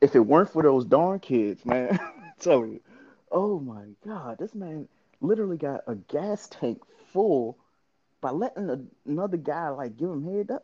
If 0.00 0.14
it 0.14 0.20
weren't 0.20 0.50
for 0.50 0.62
those 0.62 0.84
darn 0.84 1.20
kids, 1.20 1.64
man, 1.64 1.98
tell 2.40 2.66
you. 2.66 2.80
Oh 3.30 3.58
my 3.58 3.84
God, 4.06 4.38
this 4.38 4.54
man 4.54 4.88
literally 5.20 5.56
got 5.56 5.82
a 5.86 5.94
gas 5.94 6.48
tank 6.48 6.82
full 7.12 7.58
by 8.24 8.30
letting 8.30 8.70
a, 8.70 8.80
another 9.06 9.36
guy 9.36 9.68
like 9.68 9.98
give 9.98 10.08
him 10.08 10.24
head. 10.24 10.48
That, 10.48 10.62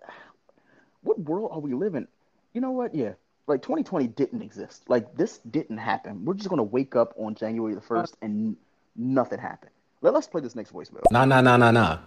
what 1.03 1.21
world 1.21 1.51
are 1.53 1.61
we 1.61 1.75
living? 1.75 2.09
You 2.55 2.63
know 2.63 2.71
what? 2.71 2.95
Yeah, 2.95 3.13
like 3.47 3.61
2020 3.61 4.09
didn't 4.09 4.41
exist. 4.41 4.89
Like 4.89 5.15
this 5.15 5.39
didn't 5.51 5.77
happen. 5.77 6.25
We're 6.25 6.35
just 6.35 6.49
gonna 6.49 6.65
wake 6.65 6.97
up 6.97 7.15
on 7.19 7.35
January 7.35 7.75
the 7.75 7.81
first 7.83 8.17
and 8.23 8.57
nothing 8.97 9.39
happened. 9.39 9.73
Let, 10.01 10.15
us 10.15 10.27
play 10.27 10.41
this 10.41 10.57
next 10.57 10.73
voicemail. 10.73 11.03
Nah, 11.11 11.27
nah, 11.27 11.43
nah, 11.43 11.59
nah, 11.59 11.71
nah. 11.71 11.99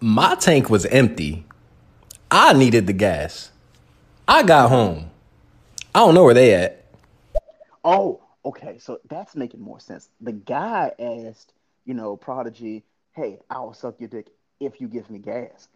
My 0.00 0.36
tank 0.36 0.70
was 0.70 0.86
empty. 0.86 1.44
I 2.30 2.52
needed 2.52 2.86
the 2.86 2.92
gas. 2.92 3.50
I 4.28 4.44
got 4.44 4.68
home. 4.68 5.10
I 5.92 5.98
don't 5.98 6.14
know 6.14 6.22
where 6.22 6.34
they 6.34 6.54
at. 6.54 6.84
Oh, 7.84 8.20
okay. 8.44 8.78
So 8.78 9.00
that's 9.08 9.34
making 9.34 9.60
more 9.60 9.80
sense. 9.80 10.08
The 10.20 10.32
guy 10.32 10.92
asked, 11.00 11.52
you 11.84 11.94
know, 11.94 12.16
Prodigy, 12.16 12.84
hey, 13.16 13.40
I'll 13.50 13.74
suck 13.74 13.96
your 13.98 14.08
dick 14.08 14.28
if 14.66 14.80
you 14.80 14.88
give 14.88 15.10
me 15.10 15.18
gas. 15.18 15.68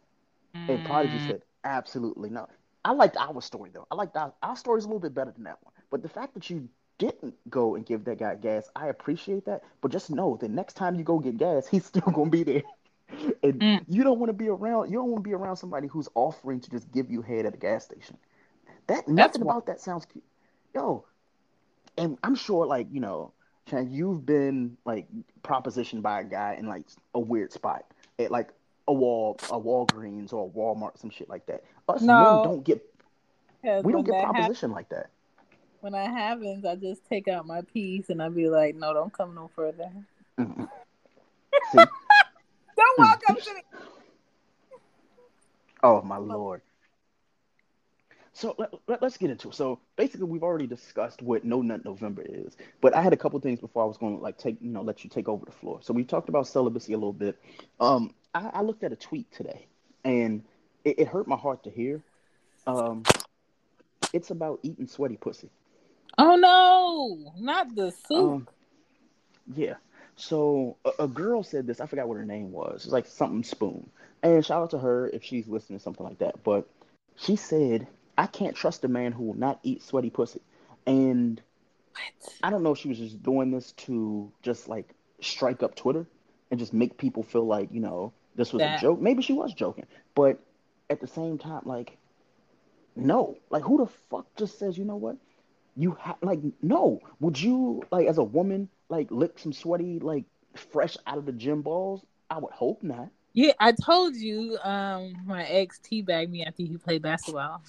And 0.68 0.82
Prodigy 0.84 1.18
said, 1.18 1.42
absolutely 1.64 2.30
not. 2.30 2.50
I 2.84 2.92
liked 2.92 3.16
our 3.16 3.40
story 3.42 3.70
though. 3.72 3.86
I 3.90 3.94
liked 3.94 4.16
our, 4.16 4.32
our 4.42 4.56
story's 4.56 4.84
a 4.84 4.88
little 4.88 5.00
bit 5.00 5.14
better 5.14 5.30
than 5.32 5.44
that 5.44 5.58
one. 5.62 5.74
But 5.90 6.02
the 6.02 6.08
fact 6.08 6.34
that 6.34 6.48
you 6.50 6.68
didn't 6.98 7.34
go 7.50 7.74
and 7.76 7.84
give 7.86 8.04
that 8.04 8.18
guy 8.18 8.34
gas, 8.36 8.68
I 8.76 8.88
appreciate 8.88 9.44
that. 9.46 9.62
But 9.80 9.92
just 9.92 10.10
know 10.10 10.36
the 10.40 10.48
next 10.48 10.74
time 10.74 10.94
you 10.94 11.04
go 11.04 11.18
get 11.18 11.36
gas, 11.38 11.66
he's 11.66 11.86
still 11.92 12.02
gonna 12.12 12.30
be 12.30 12.42
there. 12.44 12.62
and 13.42 13.62
Mm. 13.62 13.84
you 13.88 14.04
don't 14.04 14.18
want 14.18 14.30
to 14.30 14.34
be 14.34 14.48
around. 14.48 14.90
You 14.90 14.98
don't 14.98 15.10
want 15.10 15.24
to 15.24 15.28
be 15.28 15.34
around 15.34 15.56
somebody 15.56 15.86
who's 15.88 16.08
offering 16.14 16.60
to 16.60 16.70
just 16.70 16.90
give 16.92 17.10
you 17.10 17.22
head 17.22 17.46
at 17.46 17.54
a 17.54 17.58
gas 17.58 17.84
station. 17.84 18.16
That 18.86 19.08
nothing 19.08 19.42
why- 19.42 19.52
about 19.52 19.66
that 19.66 19.80
sounds 19.80 20.04
cute. 20.06 20.24
Yo, 20.74 21.04
and 21.96 22.18
I'm 22.22 22.34
sure, 22.34 22.66
like 22.66 22.88
you 22.90 23.00
know, 23.00 23.32
Chan, 23.66 23.90
you've 23.90 24.24
been 24.24 24.76
like 24.84 25.06
propositioned 25.42 26.02
by 26.02 26.20
a 26.20 26.24
guy 26.24 26.56
in 26.58 26.66
like 26.66 26.84
a 27.14 27.20
weird 27.20 27.52
spot, 27.52 27.84
at 28.18 28.30
like 28.30 28.50
a 28.88 28.92
wall, 28.92 29.36
a 29.50 29.60
Walgreens 29.60 30.32
or 30.32 30.46
a 30.46 30.48
Walmart, 30.48 30.98
some 30.98 31.10
shit 31.10 31.28
like 31.28 31.46
that. 31.46 31.62
Us 31.88 32.02
No. 32.02 32.14
men 32.14 32.42
don't 32.42 32.64
get, 32.64 32.82
we 33.84 33.92
don't 33.92 34.04
get 34.04 34.22
proposition 34.24 34.70
hap- 34.70 34.70
propositioned 34.70 34.74
like 34.74 34.88
that. 34.88 35.10
when 35.80 35.92
that 35.92 36.10
happens, 36.10 36.64
I 36.64 36.74
just 36.74 37.04
take 37.06 37.28
out 37.28 37.46
my 37.46 37.60
piece 37.62 38.08
and 38.10 38.22
I 38.22 38.28
be 38.30 38.48
like, 38.48 38.74
"No, 38.74 38.92
don't 38.92 39.12
come 39.12 39.34
no 39.34 39.48
further. 39.54 39.90
Don't 42.76 42.98
walk 42.98 43.20
up 43.28 43.36
to 43.36 43.54
me." 43.54 43.60
oh 45.82 46.00
my 46.02 46.16
lord. 46.16 46.62
So 48.32 48.54
let, 48.56 48.72
let, 48.86 49.02
us 49.02 49.16
get 49.16 49.30
into 49.30 49.48
it. 49.48 49.56
So 49.56 49.80
basically, 49.96 50.26
we've 50.26 50.44
already 50.44 50.68
discussed 50.68 51.22
what 51.22 51.44
No 51.44 51.60
Nut 51.60 51.84
November 51.84 52.22
is, 52.24 52.56
but 52.80 52.94
I 52.94 53.02
had 53.02 53.12
a 53.12 53.16
couple 53.16 53.40
things 53.40 53.58
before 53.58 53.82
I 53.82 53.86
was 53.86 53.96
going 53.96 54.16
to 54.16 54.22
like 54.22 54.38
take 54.38 54.58
you 54.60 54.70
know 54.70 54.80
let 54.80 55.02
you 55.02 55.10
take 55.10 55.28
over 55.28 55.44
the 55.44 55.50
floor. 55.50 55.80
So 55.82 55.92
we 55.92 56.04
talked 56.04 56.28
about 56.28 56.46
celibacy 56.46 56.92
a 56.92 56.96
little 56.96 57.12
bit. 57.12 57.36
Um, 57.80 58.14
I, 58.34 58.50
I 58.54 58.62
looked 58.62 58.84
at 58.84 58.92
a 58.92 58.96
tweet 58.96 59.30
today, 59.32 59.66
and 60.04 60.44
it, 60.84 61.00
it 61.00 61.08
hurt 61.08 61.26
my 61.26 61.36
heart 61.36 61.64
to 61.64 61.70
hear. 61.70 62.02
Um, 62.66 63.04
it's 64.12 64.30
about 64.30 64.60
eating 64.62 64.86
sweaty 64.86 65.16
pussy. 65.16 65.50
Oh 66.16 66.36
no, 66.36 67.32
not 67.38 67.74
the 67.74 67.90
soup. 67.90 68.18
Um, 68.18 68.48
yeah. 69.54 69.74
So 70.16 70.76
a, 70.84 71.04
a 71.04 71.08
girl 71.08 71.42
said 71.42 71.66
this. 71.66 71.80
I 71.80 71.86
forgot 71.86 72.08
what 72.08 72.16
her 72.16 72.24
name 72.24 72.52
was. 72.52 72.84
It's 72.84 72.92
like 72.92 73.06
something 73.06 73.44
Spoon. 73.44 73.88
And 74.22 74.44
shout 74.44 74.62
out 74.62 74.70
to 74.70 74.78
her 74.78 75.08
if 75.08 75.22
she's 75.24 75.46
listening 75.46 75.78
to 75.78 75.82
something 75.82 76.04
like 76.04 76.18
that. 76.18 76.42
But 76.42 76.68
she 77.16 77.36
said, 77.36 77.86
"I 78.16 78.26
can't 78.26 78.56
trust 78.56 78.84
a 78.84 78.88
man 78.88 79.12
who 79.12 79.24
will 79.24 79.38
not 79.38 79.60
eat 79.62 79.82
sweaty 79.82 80.10
pussy." 80.10 80.40
And 80.86 81.40
what? 81.92 82.34
I 82.42 82.50
don't 82.50 82.62
know 82.62 82.72
if 82.72 82.78
she 82.78 82.88
was 82.88 82.98
just 82.98 83.22
doing 83.22 83.50
this 83.50 83.72
to 83.72 84.32
just 84.42 84.68
like 84.68 84.94
strike 85.20 85.62
up 85.62 85.74
Twitter 85.76 86.06
and 86.50 86.58
just 86.58 86.72
make 86.72 86.98
people 86.98 87.22
feel 87.22 87.46
like 87.46 87.68
you 87.72 87.80
know 87.80 88.12
this 88.38 88.52
was 88.52 88.60
That- 88.60 88.78
a 88.78 88.80
joke. 88.80 89.00
Maybe 89.00 89.20
she 89.22 89.32
was 89.34 89.52
joking, 89.52 89.84
but 90.14 90.38
at 90.88 91.00
the 91.00 91.06
same 91.08 91.36
time, 91.36 91.62
like, 91.66 91.98
no, 92.96 93.36
like 93.50 93.62
who 93.64 93.78
the 93.78 93.86
fuck 94.08 94.26
just 94.36 94.58
says 94.58 94.78
you 94.78 94.84
know 94.84 94.96
what? 94.96 95.16
You 95.76 95.90
have 96.00 96.16
like 96.22 96.40
no. 96.62 97.00
Would 97.20 97.38
you 97.40 97.82
like 97.90 98.06
as 98.06 98.16
a 98.18 98.24
woman 98.24 98.68
like 98.88 99.10
lick 99.10 99.38
some 99.38 99.52
sweaty 99.52 99.98
like 99.98 100.24
fresh 100.54 100.96
out 101.06 101.18
of 101.18 101.26
the 101.26 101.32
gym 101.32 101.60
balls? 101.62 102.06
I 102.30 102.38
would 102.38 102.52
hope 102.52 102.82
not. 102.82 103.08
Yeah, 103.34 103.52
I 103.60 103.72
told 103.72 104.16
you. 104.16 104.56
Um, 104.62 105.14
my 105.26 105.44
ex 105.44 105.78
teabagged 105.80 106.30
me 106.30 106.44
after 106.44 106.62
he 106.62 106.76
played 106.78 107.02
basketball. 107.02 107.62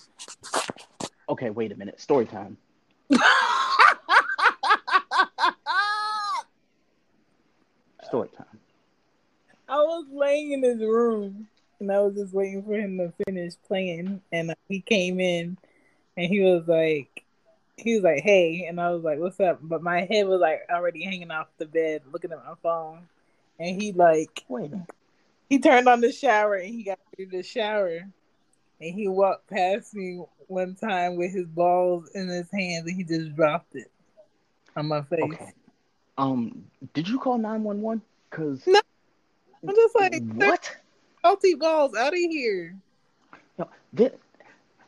Okay, 1.27 1.49
wait 1.51 1.71
a 1.71 1.75
minute. 1.75 1.99
Story 1.99 2.25
time. 2.25 2.57
Story 8.03 8.29
time. 8.35 8.59
I 9.69 9.77
was 9.77 10.05
laying 10.11 10.51
in 10.53 10.63
his 10.63 10.79
room 10.79 11.47
and 11.79 11.91
I 11.91 11.99
was 11.99 12.15
just 12.15 12.33
waiting 12.33 12.63
for 12.63 12.73
him 12.73 12.97
to 12.97 13.13
finish 13.25 13.53
playing. 13.67 14.21
And 14.31 14.51
uh, 14.51 14.55
he 14.67 14.81
came 14.81 15.19
in 15.19 15.57
and 16.17 16.25
he 16.25 16.39
was 16.41 16.67
like, 16.67 17.23
he 17.77 17.95
was 17.95 18.03
like, 18.03 18.21
hey. 18.23 18.65
And 18.67 18.81
I 18.81 18.89
was 18.89 19.03
like, 19.03 19.19
what's 19.19 19.39
up? 19.39 19.59
But 19.61 19.83
my 19.83 20.01
head 20.09 20.27
was 20.27 20.41
like 20.41 20.61
already 20.69 21.03
hanging 21.03 21.31
off 21.31 21.47
the 21.57 21.65
bed 21.65 22.01
looking 22.11 22.31
at 22.31 22.43
my 22.43 22.55
phone. 22.63 23.07
And 23.59 23.81
he 23.81 23.91
like, 23.91 24.43
Wait 24.47 24.71
he 25.49 25.59
turned 25.59 25.89
on 25.89 25.99
the 25.99 26.11
shower 26.11 26.55
and 26.55 26.73
he 26.73 26.83
got 26.83 26.99
through 27.15 27.27
the 27.27 27.43
shower. 27.43 28.07
And 28.81 28.95
he 28.95 29.07
walked 29.07 29.49
past 29.49 29.93
me 29.93 30.23
one 30.47 30.75
time 30.75 31.17
with 31.17 31.33
his 31.33 31.47
balls 31.47 32.09
in 32.13 32.29
his 32.29 32.49
hands 32.51 32.87
and 32.87 32.95
he 32.95 33.03
just 33.03 33.35
dropped 33.35 33.75
it 33.75 33.91
on 34.75 34.87
my 34.87 35.01
face. 35.01 35.19
Okay. 35.23 35.51
Um, 36.17 36.65
did 36.93 37.07
you 37.07 37.19
call 37.19 37.37
nine 37.37 37.63
one 37.63 37.81
one? 37.81 38.01
Cause 38.29 38.61
No. 38.67 38.79
I'm 39.67 39.75
just 39.75 39.95
like, 39.95 40.13
what? 40.35 40.77
salty 41.21 41.55
balls 41.55 41.95
out 41.95 42.13
of 42.13 42.19
here. 42.19 42.75
No, 43.57 43.69
the, 43.93 44.13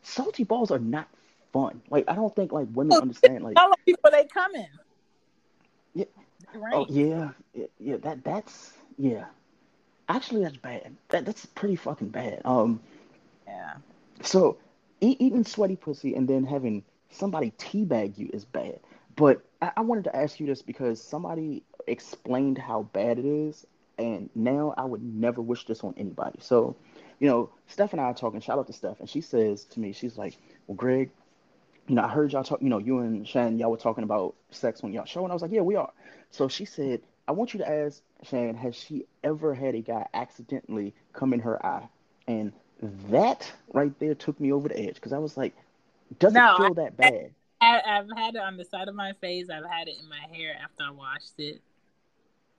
salty 0.01 0.43
balls 0.43 0.71
are 0.71 0.79
not 0.79 1.07
fun. 1.51 1.81
Like 1.89 2.05
I 2.07 2.15
don't 2.15 2.35
think 2.35 2.51
like 2.51 2.67
women 2.73 2.97
understand. 2.97 3.43
Like 3.43 3.57
How 3.57 3.65
long 3.65 3.75
before 3.85 4.11
they 4.11 4.25
coming? 4.25 4.67
Yeah. 5.93 6.05
Right. 6.53 6.73
oh 6.73 6.85
yeah, 6.89 7.31
yeah, 7.53 7.65
yeah, 7.79 7.97
that 7.97 8.23
that's 8.23 8.73
yeah. 8.97 9.25
Actually, 10.09 10.43
that's 10.43 10.57
bad. 10.57 10.95
That 11.09 11.25
that's 11.25 11.45
pretty 11.45 11.75
fucking 11.75 12.09
bad. 12.09 12.41
Um, 12.43 12.81
yeah. 13.47 13.75
so 14.21 14.57
eat, 14.99 15.17
eating 15.21 15.45
sweaty 15.45 15.75
pussy 15.75 16.15
and 16.15 16.27
then 16.27 16.45
having 16.45 16.83
somebody 17.09 17.51
teabag 17.57 18.17
you 18.17 18.29
is 18.33 18.45
bad. 18.45 18.79
But 19.15 19.41
I, 19.61 19.71
I 19.77 19.81
wanted 19.81 20.05
to 20.05 20.15
ask 20.15 20.39
you 20.39 20.47
this 20.47 20.61
because 20.61 21.01
somebody 21.01 21.63
explained 21.87 22.57
how 22.57 22.83
bad 22.93 23.19
it 23.19 23.25
is, 23.25 23.65
and 24.01 24.29
now 24.35 24.73
I 24.77 24.85
would 24.85 25.03
never 25.03 25.41
wish 25.41 25.65
this 25.65 25.83
on 25.83 25.93
anybody. 25.97 26.39
So, 26.41 26.75
you 27.19 27.27
know, 27.29 27.49
Steph 27.67 27.93
and 27.93 28.01
I 28.01 28.05
are 28.05 28.13
talking. 28.13 28.41
Shout 28.41 28.59
out 28.59 28.67
to 28.67 28.73
Steph, 28.73 28.99
and 28.99 29.09
she 29.09 29.21
says 29.21 29.65
to 29.65 29.79
me, 29.79 29.93
she's 29.93 30.17
like, 30.17 30.37
"Well, 30.67 30.75
Greg, 30.75 31.11
you 31.87 31.95
know, 31.95 32.03
I 32.03 32.07
heard 32.09 32.33
y'all 32.33 32.43
talk. 32.43 32.61
You 32.61 32.69
know, 32.69 32.79
you 32.79 32.99
and 32.99 33.27
Shannon, 33.27 33.59
y'all 33.59 33.71
were 33.71 33.77
talking 33.77 34.03
about 34.03 34.35
sex 34.51 34.83
on 34.83 34.93
y'all 34.93 35.05
show, 35.05 35.23
and 35.23 35.31
I 35.31 35.35
was 35.35 35.41
like, 35.41 35.51
yeah, 35.51 35.61
we 35.61 35.75
are. 35.75 35.91
So 36.31 36.47
she 36.47 36.65
said, 36.65 37.01
I 37.27 37.33
want 37.33 37.53
you 37.53 37.59
to 37.59 37.69
ask 37.69 38.01
Shannon, 38.23 38.55
has 38.55 38.75
she 38.75 39.05
ever 39.23 39.53
had 39.53 39.75
a 39.75 39.81
guy 39.81 40.07
accidentally 40.13 40.93
come 41.13 41.33
in 41.33 41.41
her 41.41 41.63
eye? 41.65 41.89
And 42.27 42.53
that 43.09 43.51
right 43.73 43.97
there 43.99 44.15
took 44.15 44.39
me 44.39 44.51
over 44.51 44.69
the 44.69 44.79
edge 44.79 44.95
because 44.95 45.13
I 45.13 45.19
was 45.19 45.37
like, 45.37 45.55
does 46.19 46.35
No, 46.35 46.57
feel 46.57 46.73
that 46.75 46.97
bad? 46.97 47.31
I, 47.61 47.81
I've 47.85 48.09
had 48.17 48.35
it 48.35 48.41
on 48.41 48.57
the 48.57 48.65
side 48.65 48.87
of 48.87 48.95
my 48.95 49.13
face. 49.21 49.49
I've 49.49 49.65
had 49.65 49.87
it 49.87 49.97
in 50.01 50.09
my 50.09 50.35
hair 50.35 50.55
after 50.61 50.83
I 50.83 50.91
washed 50.91 51.39
it. 51.39 51.61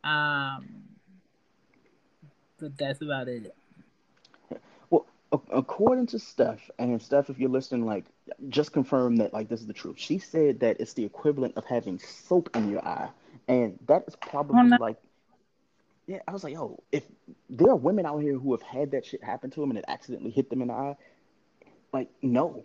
Um, 0.05 0.91
but 2.62 2.79
that's 2.79 3.03
about 3.03 3.29
it. 3.29 3.53
Well, 4.88 5.07
according 5.51 6.07
to 6.09 6.18
Steph, 6.18 6.70
and 6.79 7.03
Steph, 7.03 7.29
if 7.29 7.38
you're 7.38 7.51
listening, 7.51 7.85
like, 7.85 8.05
just 8.48 8.72
confirm 8.72 9.16
that, 9.16 9.33
like, 9.33 9.48
this 9.48 9.61
is 9.61 9.66
the 9.66 9.72
truth. 9.72 9.96
She 9.98 10.18
said 10.18 10.61
that 10.61 10.81
it's 10.81 10.92
the 10.92 11.05
equivalent 11.05 11.57
of 11.57 11.64
having 11.64 11.98
soap 11.98 12.51
in 12.55 12.70
your 12.70 12.87
eye, 12.87 13.09
and 13.48 13.79
that 13.88 14.05
is 14.07 14.14
probably 14.14 14.79
like, 14.79 14.96
yeah. 16.07 16.18
I 16.29 16.33
was 16.33 16.44
like, 16.44 16.53
yo, 16.55 16.83
if 16.92 17.03
there 17.51 17.70
are 17.70 17.77
women 17.77 18.07
out 18.07 18.18
here 18.18 18.38
who 18.38 18.53
have 18.53 18.62
had 18.62 18.92
that 18.92 19.07
shit 19.07 19.25
happen 19.25 19.51
to 19.51 19.61
them 19.61 19.70
and 19.70 19.79
it 19.79 19.85
accidentally 19.88 20.31
hit 20.31 20.51
them 20.51 20.62
in 20.62 20.68
the 20.68 20.75
eye, 20.75 20.96
like, 21.92 22.11
no, 22.22 22.62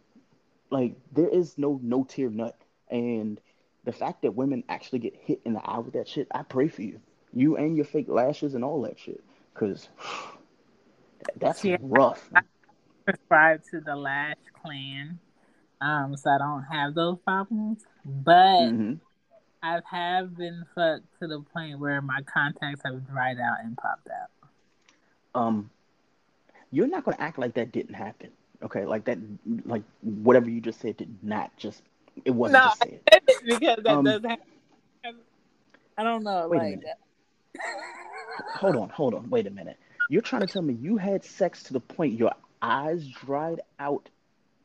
like, 0.69 0.95
there 1.11 1.29
is 1.29 1.57
no 1.57 1.79
no 1.81 2.03
tear 2.03 2.29
nut, 2.29 2.55
and 2.91 3.41
the 3.83 3.93
fact 3.93 4.21
that 4.21 4.35
women 4.35 4.63
actually 4.69 4.99
get 4.99 5.15
hit 5.15 5.41
in 5.45 5.53
the 5.53 5.61
eye 5.61 5.79
with 5.79 5.93
that 5.93 6.07
shit, 6.07 6.27
I 6.31 6.43
pray 6.43 6.67
for 6.67 6.81
you, 6.81 6.99
you 7.33 7.55
and 7.55 7.75
your 7.75 7.85
fake 7.85 8.09
lashes 8.09 8.53
and 8.53 8.63
all 8.63 8.81
that 8.81 8.99
shit, 8.99 9.23
because 9.57 9.89
that's 11.37 11.65
Yeah. 11.65 11.77
rough. 11.79 12.29
Subscribe 13.09 13.61
to 13.71 13.79
the 13.79 13.95
Lash 13.95 14.35
Clan, 14.61 15.19
um, 15.81 16.15
so 16.17 16.29
I 16.29 16.37
don't 16.37 16.63
have 16.63 16.93
those 16.93 17.17
problems. 17.19 17.85
But 18.05 18.73
hmm 18.73 18.93
I 19.63 19.79
have 19.89 20.37
been 20.37 20.65
fucked 20.75 21.05
to 21.21 21.27
the 21.27 21.41
point 21.53 21.79
where 21.79 22.01
my 22.01 22.21
contacts 22.23 22.81
have 22.85 23.07
dried 23.07 23.37
out 23.39 23.57
and 23.63 23.77
popped 23.77 24.09
out. 24.09 24.29
Um, 25.35 25.69
you're 26.71 26.87
not 26.87 27.03
gonna 27.05 27.17
act 27.19 27.37
like 27.39 27.53
that 27.55 27.71
didn't 27.71 27.95
happen, 27.95 28.29
okay? 28.63 28.85
Like 28.85 29.05
that, 29.05 29.19
like 29.65 29.83
whatever 30.01 30.49
you 30.49 30.61
just 30.61 30.79
said 30.79 30.97
did 30.97 31.23
not 31.23 31.55
just. 31.57 31.81
It 32.25 32.31
wasn't 32.31 32.63
No, 32.63 32.69
just 32.69 32.79
said. 32.79 32.99
I 33.11 33.19
because 33.45 33.77
that 33.83 33.93
Um, 33.93 34.05
does 34.05 34.21
happen. 34.23 34.45
I 35.97 36.03
don't 36.03 36.23
know, 36.23 36.47
like. 36.47 36.79
Hold 38.55 38.75
on, 38.75 38.89
hold 38.89 39.13
on. 39.13 39.29
Wait 39.29 39.47
a 39.47 39.49
minute. 39.51 39.77
You're 40.09 40.21
trying 40.21 40.41
to 40.41 40.47
tell 40.47 40.61
me 40.61 40.73
you 40.73 40.97
had 40.97 41.23
sex 41.23 41.63
to 41.63 41.73
the 41.73 41.79
point 41.79 42.13
your 42.17 42.31
eyes 42.61 43.07
dried 43.07 43.61
out, 43.79 44.09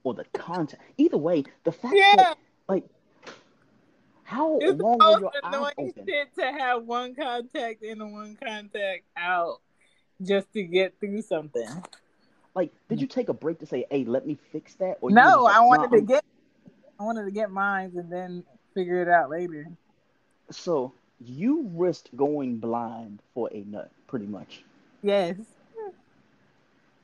or 0.05 0.15
the 0.15 0.25
contact. 0.33 0.83
Either 0.99 1.19
way, 1.19 1.45
the 1.65 1.73
fact 1.73 1.95
Yeah. 1.95 2.17
that 2.17 2.39
like, 2.69 2.85
how 4.25 4.59
it's 4.61 4.81
long 4.81 4.99
were 4.99 5.05
most 5.05 5.21
your 5.21 5.31
eyes 5.43 5.55
annoying 5.55 5.73
open? 5.79 6.07
shit 6.09 6.35
to 6.37 6.45
have 6.45 6.85
one 6.85 7.15
contact 7.15 7.83
in 7.83 8.01
and 8.01 8.13
one 8.13 8.37
contact 8.43 9.05
out 9.17 9.61
just 10.23 10.53
to 10.53 10.63
get 10.63 10.99
through 11.01 11.23
something. 11.23 11.69
Like, 12.55 12.73
did 12.89 13.01
you 13.01 13.07
take 13.07 13.29
a 13.29 13.35
break 13.35 13.59
to 13.61 13.67
say, 13.67 13.87
"Hey, 13.91 14.05
let 14.05 14.27
me 14.27 14.39
fix 14.53 14.75
that"? 14.77 14.99
Or 15.01 15.11
No, 15.11 15.43
like, 15.45 15.57
I 15.57 15.61
wanted 15.61 15.83
"Nah, 15.83 15.89
to 15.89 15.97
I'm-" 15.99 16.07
get 16.07 16.25
I 17.01 17.03
wanted 17.05 17.25
to 17.25 17.31
get 17.31 17.51
mine 17.51 17.93
and 17.97 18.11
then 18.13 18.45
figure 18.75 19.03
it 19.03 19.09
out 19.09 19.29
later. 19.31 19.67
So 20.51 20.93
you 21.27 21.71
risked 21.75 22.15
going 22.17 22.59
blind 22.59 23.21
for 23.35 23.49
a 23.53 23.63
nut, 23.65 23.91
pretty 24.07 24.27
much. 24.27 24.63
Yes. 25.03 25.37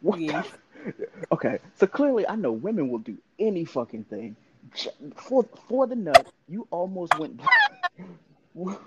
What? 0.01 0.21
Yes. 0.21 0.47
the- 0.85 1.09
okay, 1.33 1.59
so 1.77 1.87
clearly 1.87 2.27
I 2.29 2.37
know 2.37 2.53
women 2.53 2.89
will 2.89 2.99
do 3.01 3.17
any 3.39 3.65
fucking 3.65 4.05
thing 4.05 4.37
for 5.17 5.45
for 5.69 5.87
the 5.87 5.97
nut. 5.97 6.27
You 6.49 6.67
almost 6.71 7.19
went. 7.19 7.41
you 8.55 8.79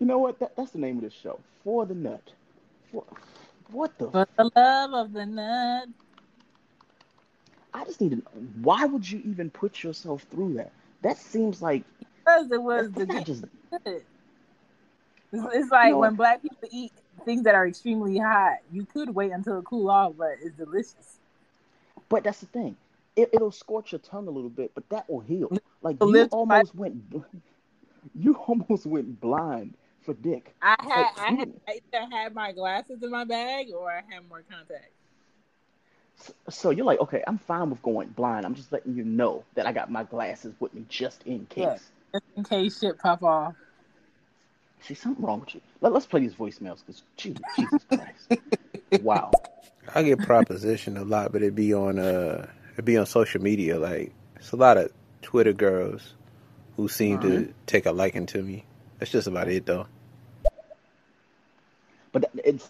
know 0.00 0.18
what? 0.18 0.38
That, 0.40 0.56
that's 0.56 0.72
the 0.72 0.78
name 0.78 0.96
of 0.98 1.02
this 1.04 1.14
show. 1.14 1.38
For 1.64 1.86
the 1.86 1.94
nut. 1.94 2.22
For, 2.90 3.04
what 3.70 3.96
the? 3.98 4.10
For 4.10 4.26
the 4.36 4.50
love 4.56 4.94
of 4.94 5.12
the 5.12 5.26
nut. 5.26 5.88
I 7.72 7.84
just 7.84 8.00
need 8.00 8.10
to. 8.10 8.16
Know, 8.16 8.22
Why 8.62 8.84
would 8.84 9.08
you 9.08 9.22
even 9.24 9.50
put 9.50 9.82
yourself 9.82 10.24
through 10.30 10.54
that? 10.54 10.72
That 11.02 11.16
seems 11.16 11.62
like 11.62 11.84
Because 12.24 12.50
it 12.50 12.62
was 12.62 12.90
the 12.92 13.06
just. 13.24 13.44
good. 13.84 14.02
It's, 15.52 15.70
like 15.70 15.92
know 15.92 15.98
when 15.98 16.16
black 16.16 16.42
people 16.42 16.68
eat 16.70 16.92
things 17.24 17.44
that 17.44 17.54
are 17.54 17.66
extremely 17.66 18.18
hot. 18.18 18.58
You 18.72 18.84
could 18.84 19.14
wait 19.14 19.32
until 19.32 19.58
it 19.58 19.64
cool 19.64 19.88
off, 19.90 20.14
but 20.18 20.36
it's 20.42 20.56
delicious. 20.56 21.18
But 22.08 22.24
that's 22.24 22.40
the 22.40 22.46
thing. 22.46 22.76
It, 23.16 23.30
it'll 23.32 23.52
scorch 23.52 23.92
your 23.92 24.00
tongue 24.00 24.26
a 24.26 24.30
little 24.30 24.50
bit, 24.50 24.72
but 24.74 24.88
that 24.88 25.08
will 25.08 25.20
heal. 25.20 25.50
Like 25.82 25.96
you 26.00 26.24
almost 26.30 26.74
went. 26.74 27.02
You 28.18 28.32
almost 28.34 28.86
went 28.86 29.20
blind 29.20 29.74
for 30.00 30.14
dick. 30.14 30.54
I 30.62 30.74
had 30.80 31.06
I 31.18 31.32
had 31.32 31.52
I 31.68 31.80
either 31.94 32.06
had 32.10 32.34
my 32.34 32.52
glasses 32.52 33.02
in 33.02 33.10
my 33.10 33.24
bag 33.24 33.68
or 33.76 33.90
I 33.90 34.02
had 34.08 34.26
more 34.26 34.42
contacts. 34.50 34.88
So 36.48 36.70
you're 36.70 36.86
like, 36.86 37.00
okay, 37.00 37.22
I'm 37.26 37.38
fine 37.38 37.70
with 37.70 37.82
going 37.82 38.08
blind. 38.08 38.44
I'm 38.44 38.54
just 38.54 38.72
letting 38.72 38.94
you 38.94 39.04
know 39.04 39.44
that 39.54 39.66
I 39.66 39.72
got 39.72 39.90
my 39.90 40.04
glasses 40.04 40.54
with 40.60 40.72
me 40.74 40.84
just 40.88 41.22
in 41.24 41.46
case. 41.46 41.64
Yeah. 41.64 41.76
Just 42.14 42.24
in 42.36 42.44
case 42.44 42.80
shit 42.80 42.98
pop 42.98 43.22
off. 43.22 43.54
See, 44.82 44.94
something 44.94 45.24
wrong 45.24 45.40
with 45.40 45.54
you. 45.54 45.60
Let, 45.80 45.92
us 45.92 46.06
play 46.06 46.20
these 46.20 46.34
voicemails 46.34 46.78
because 46.80 47.02
Jesus, 47.16 47.42
Jesus 47.56 47.84
Christ. 47.88 49.02
wow. 49.02 49.30
I 49.94 50.02
get 50.02 50.18
propositioned 50.20 50.98
a 50.98 51.04
lot, 51.04 51.32
but 51.32 51.42
it 51.42 51.54
be 51.54 51.74
on 51.74 51.98
uh, 51.98 52.46
it 52.76 52.84
be 52.84 52.96
on 52.96 53.06
social 53.06 53.42
media. 53.42 53.78
Like 53.78 54.12
it's 54.36 54.52
a 54.52 54.56
lot 54.56 54.78
of 54.78 54.90
Twitter 55.22 55.52
girls 55.52 56.14
who 56.76 56.88
seem 56.88 57.20
to 57.20 57.52
take 57.66 57.86
a 57.86 57.92
liking 57.92 58.26
to 58.26 58.42
me. 58.42 58.64
That's 58.98 59.10
just 59.10 59.26
about 59.26 59.48
it, 59.48 59.66
though. 59.66 59.86
But 62.12 62.30
it's 62.44 62.68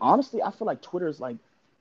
honestly, 0.00 0.42
I 0.42 0.50
feel 0.50 0.66
like 0.66 0.82
Twitter 0.82 1.08
is 1.08 1.20
like, 1.20 1.36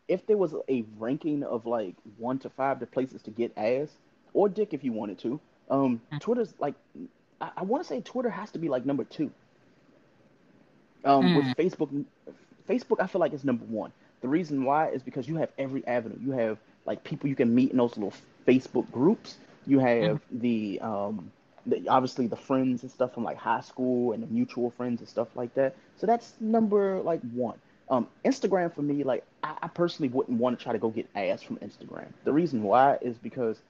if 0.08 0.26
there 0.28 0.38
was 0.38 0.54
a 0.70 0.84
ranking 0.98 1.44
of 1.44 1.66
like 1.66 1.96
one 2.18 2.40
to 2.40 2.50
five 2.50 2.80
the 2.80 2.86
places 2.86 3.22
to 3.24 3.32
get 3.32 3.58
ass 3.58 3.90
or 4.34 4.50
dick 4.50 4.74
if 4.74 4.84
you 4.84 4.92
wanted 4.92 5.20
to, 5.20 5.40
um, 5.70 6.02
Twitter's 6.20 6.54
like, 6.60 6.76
I, 7.42 7.52
I 7.58 7.64
want 7.64 7.84
to 7.84 7.88
say 7.88 8.02
Twitter 8.02 8.30
has 8.30 8.52
to 8.52 8.60
be 8.60 8.70
like 8.70 8.86
number 8.86 9.04
two. 9.04 9.32
Um, 11.06 11.34
with 11.34 11.46
Facebook, 11.56 12.06
Facebook, 12.68 13.00
I 13.00 13.08
feel 13.08 13.22
like 13.22 13.34
it's 13.34 13.44
number 13.44 13.66
one. 13.66 13.92
The 14.22 14.28
reason 14.28 14.64
why 14.64 14.90
is 14.90 15.04
because 15.04 15.28
you 15.28 15.36
have 15.38 15.50
every 15.58 15.86
avenue. 15.88 16.18
You 16.20 16.32
have 16.32 16.58
like 16.86 17.04
people 17.04 17.30
you 17.30 17.36
can 17.36 17.54
meet 17.54 17.72
in 17.72 17.78
those 17.78 17.96
little 17.98 18.14
Facebook 18.48 18.90
groups. 18.92 19.38
You 19.66 19.80
have 19.80 20.22
the 20.32 20.80
um, 20.82 21.32
the, 21.66 21.88
obviously 21.88 22.28
the 22.28 22.36
friends 22.36 22.84
and 22.84 22.92
stuff 22.92 23.14
from 23.14 23.24
like 23.24 23.38
high 23.38 23.62
school 23.62 24.14
and 24.14 24.24
the 24.24 24.28
mutual 24.28 24.72
friends 24.72 25.00
and 25.02 25.10
stuff 25.10 25.28
like 25.36 25.54
that. 25.56 25.76
So 25.98 26.06
that's 26.08 26.34
number 26.40 27.02
like 27.02 27.22
one. 27.34 27.60
Um, 27.90 28.08
Instagram 28.26 28.74
for 28.74 28.82
me, 28.82 29.04
like 29.04 29.24
I, 29.44 29.56
I 29.64 29.68
personally 29.68 30.10
wouldn't 30.10 30.40
want 30.40 30.58
to 30.58 30.64
try 30.64 30.74
to 30.74 30.80
go 30.80 30.90
get 30.90 31.08
ass 31.16 31.42
from 31.44 31.58
Instagram. 31.58 32.08
The 32.24 32.34
reason 32.34 32.64
why 32.64 32.98
is 33.02 33.18
because 33.18 33.62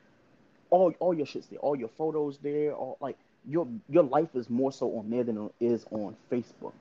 all 0.69 0.93
all 0.99 1.13
your 1.13 1.25
shit's 1.25 1.47
there, 1.47 1.59
all 1.59 1.75
your 1.75 1.89
photos 1.89 2.37
there, 2.39 2.73
all 2.73 2.97
like 3.01 3.17
your 3.47 3.67
your 3.89 4.03
life 4.03 4.35
is 4.35 4.49
more 4.49 4.71
so 4.71 4.97
on 4.97 5.09
there 5.09 5.23
than 5.23 5.45
it 5.59 5.65
is 5.65 5.85
on 5.91 6.15
Facebook. 6.31 6.73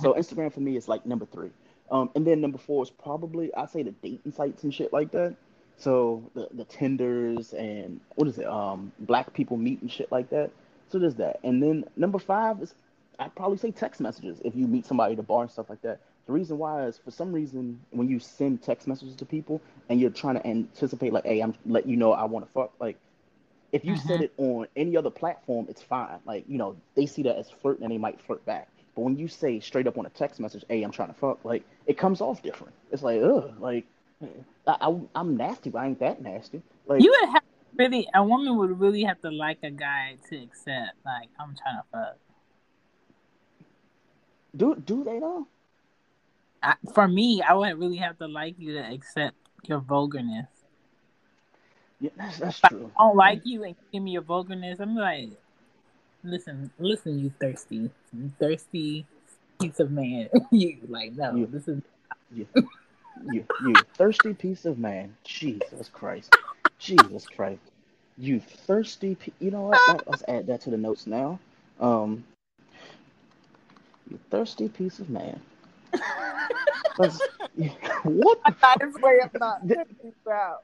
So 0.00 0.14
Instagram 0.14 0.52
for 0.52 0.60
me 0.60 0.76
is 0.76 0.88
like 0.88 1.06
number 1.06 1.26
three. 1.26 1.50
Um, 1.90 2.10
and 2.14 2.26
then 2.26 2.40
number 2.40 2.58
four 2.58 2.82
is 2.82 2.90
probably 2.90 3.54
I'd 3.54 3.70
say 3.70 3.82
the 3.82 3.92
dating 3.92 4.32
sites 4.32 4.62
and 4.64 4.72
shit 4.72 4.92
like 4.92 5.10
that. 5.12 5.36
So 5.76 6.28
the 6.34 6.48
the 6.52 6.64
Tinders 6.64 7.54
and 7.54 8.00
what 8.16 8.28
is 8.28 8.38
it? 8.38 8.46
Um, 8.46 8.92
black 9.00 9.32
people 9.32 9.56
meet 9.56 9.80
and 9.80 9.90
shit 9.90 10.10
like 10.12 10.30
that. 10.30 10.50
So 10.88 10.98
there's 10.98 11.14
that. 11.16 11.40
And 11.44 11.62
then 11.62 11.84
number 11.96 12.18
five 12.18 12.60
is 12.62 12.74
I'd 13.18 13.34
probably 13.34 13.58
say 13.58 13.70
text 13.70 14.00
messages 14.00 14.40
if 14.44 14.54
you 14.54 14.66
meet 14.66 14.86
somebody 14.86 15.14
at 15.14 15.18
a 15.18 15.22
bar 15.22 15.42
and 15.42 15.50
stuff 15.50 15.70
like 15.70 15.82
that. 15.82 16.00
The 16.26 16.32
reason 16.32 16.58
why 16.58 16.84
is 16.84 16.98
for 16.98 17.10
some 17.10 17.32
reason 17.32 17.80
when 17.90 18.08
you 18.08 18.18
send 18.18 18.62
text 18.62 18.86
messages 18.86 19.16
to 19.16 19.24
people 19.24 19.62
and 19.88 19.98
you're 19.98 20.10
trying 20.10 20.34
to 20.34 20.46
anticipate 20.46 21.12
like, 21.12 21.24
hey, 21.24 21.40
I'm 21.40 21.54
letting 21.64 21.90
you 21.90 21.96
know 21.96 22.12
I 22.12 22.24
want 22.24 22.46
to 22.46 22.52
fuck. 22.52 22.72
Like 22.78 22.98
if 23.72 23.84
you 23.84 23.96
said 23.96 24.20
it 24.20 24.32
on 24.36 24.66
any 24.76 24.96
other 24.96 25.10
platform, 25.10 25.66
it's 25.68 25.82
fine. 25.82 26.18
Like 26.26 26.44
you 26.48 26.58
know 26.58 26.76
they 26.94 27.06
see 27.06 27.22
that 27.22 27.36
as 27.36 27.48
flirting 27.50 27.84
and 27.84 27.92
they 27.92 27.98
might 27.98 28.20
flirt 28.20 28.44
back. 28.44 28.68
But 28.98 29.04
when 29.04 29.16
you 29.16 29.28
say 29.28 29.60
straight 29.60 29.86
up 29.86 29.96
on 29.96 30.06
a 30.06 30.10
text 30.10 30.40
message, 30.40 30.64
"Hey, 30.68 30.82
I'm 30.82 30.90
trying 30.90 31.06
to 31.06 31.14
fuck," 31.14 31.44
like 31.44 31.62
it 31.86 31.96
comes 31.96 32.20
off 32.20 32.42
different. 32.42 32.74
It's 32.90 33.04
like, 33.04 33.22
ugh, 33.22 33.54
like 33.60 33.86
I, 34.66 34.76
I, 34.80 35.00
I'm 35.14 35.36
nasty, 35.36 35.70
but 35.70 35.78
I 35.78 35.86
ain't 35.86 36.00
that 36.00 36.20
nasty. 36.20 36.62
Like 36.84 37.04
You 37.04 37.16
would 37.20 37.30
have 37.30 37.44
really 37.76 38.08
a 38.12 38.24
woman 38.24 38.56
would 38.56 38.80
really 38.80 39.04
have 39.04 39.20
to 39.20 39.30
like 39.30 39.58
a 39.62 39.70
guy 39.70 40.16
to 40.30 40.36
accept 40.42 40.96
like 41.06 41.28
I'm 41.38 41.54
trying 41.54 41.76
to 41.76 41.84
fuck. 41.92 42.16
do 44.56 44.74
do 44.74 45.04
they 45.04 45.20
though? 45.20 45.46
I, 46.60 46.74
for 46.92 47.06
me, 47.06 47.40
I 47.40 47.54
would 47.54 47.78
really 47.78 47.98
have 47.98 48.18
to 48.18 48.26
like 48.26 48.56
you 48.58 48.72
to 48.72 48.80
accept 48.80 49.36
your 49.62 49.78
vulgarness. 49.78 50.48
Yeah, 52.00 52.10
that's 52.16 52.38
that's 52.38 52.64
If 52.64 52.72
I 52.72 52.88
don't 52.98 53.16
like 53.16 53.42
you 53.44 53.62
and 53.62 53.76
give 53.92 54.02
me 54.02 54.10
your 54.10 54.22
vulgarness, 54.22 54.80
I'm 54.80 54.96
like, 54.96 55.30
listen, 56.30 56.70
listen, 56.78 57.18
you 57.18 57.32
thirsty, 57.40 57.90
thirsty 58.38 59.06
piece 59.60 59.80
of 59.80 59.90
man. 59.90 60.28
you 60.50 60.78
like 60.88 61.12
no, 61.14 61.36
You- 61.36 61.46
this 61.46 61.68
is 61.68 61.82
You, 62.34 62.46
you, 63.30 63.44
you 63.64 63.74
thirsty 63.96 64.34
piece 64.34 64.64
of 64.64 64.78
man. 64.78 65.16
Jesus 65.24 65.88
Christ. 65.92 66.36
Jesus 66.78 67.26
Christ. 67.26 67.60
You 68.16 68.40
thirsty. 68.40 69.14
Pe- 69.16 69.32
you 69.40 69.50
know 69.50 69.62
what? 69.62 69.78
Let- 69.88 70.08
Let's 70.08 70.22
add 70.28 70.46
that 70.48 70.60
to 70.62 70.70
the 70.70 70.76
notes 70.78 71.06
now. 71.06 71.38
Um, 71.80 72.24
you 74.10 74.18
thirsty 74.30 74.68
piece 74.68 74.98
of 74.98 75.10
man. 75.10 75.40
Let's, 76.98 77.20
what? 78.04 78.38
the 78.44 78.54
I 78.62 78.76
just 78.80 79.00
way 79.02 79.18
I'm 79.22 79.30
not 79.38 79.66
Th- 79.66 79.78
putting 79.78 79.96
this 80.02 80.14
out. 80.30 80.62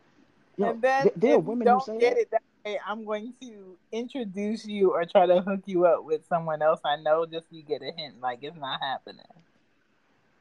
Yo, 0.56 0.70
and 0.70 0.82
then 0.82 1.04
th- 1.04 1.14
there 1.16 1.34
are 1.34 1.38
if 1.38 1.44
you 1.44 1.50
women 1.50 1.66
who 1.68 1.80
say 1.80 1.98
get 1.98 2.12
that. 2.12 2.18
it 2.18 2.28
that 2.32 2.42
way, 2.42 2.53
I'm 2.86 3.04
going 3.04 3.34
to 3.42 3.76
introduce 3.92 4.66
you 4.66 4.92
or 4.92 5.04
try 5.04 5.26
to 5.26 5.40
hook 5.40 5.60
you 5.66 5.86
up 5.86 6.04
with 6.04 6.26
someone 6.28 6.62
else 6.62 6.80
I 6.84 6.96
know 6.96 7.26
just 7.26 7.50
so 7.50 7.56
you 7.56 7.62
get 7.62 7.82
a 7.82 7.92
hint 7.96 8.20
like 8.20 8.40
it's 8.42 8.56
not 8.56 8.80
happening. 8.80 9.24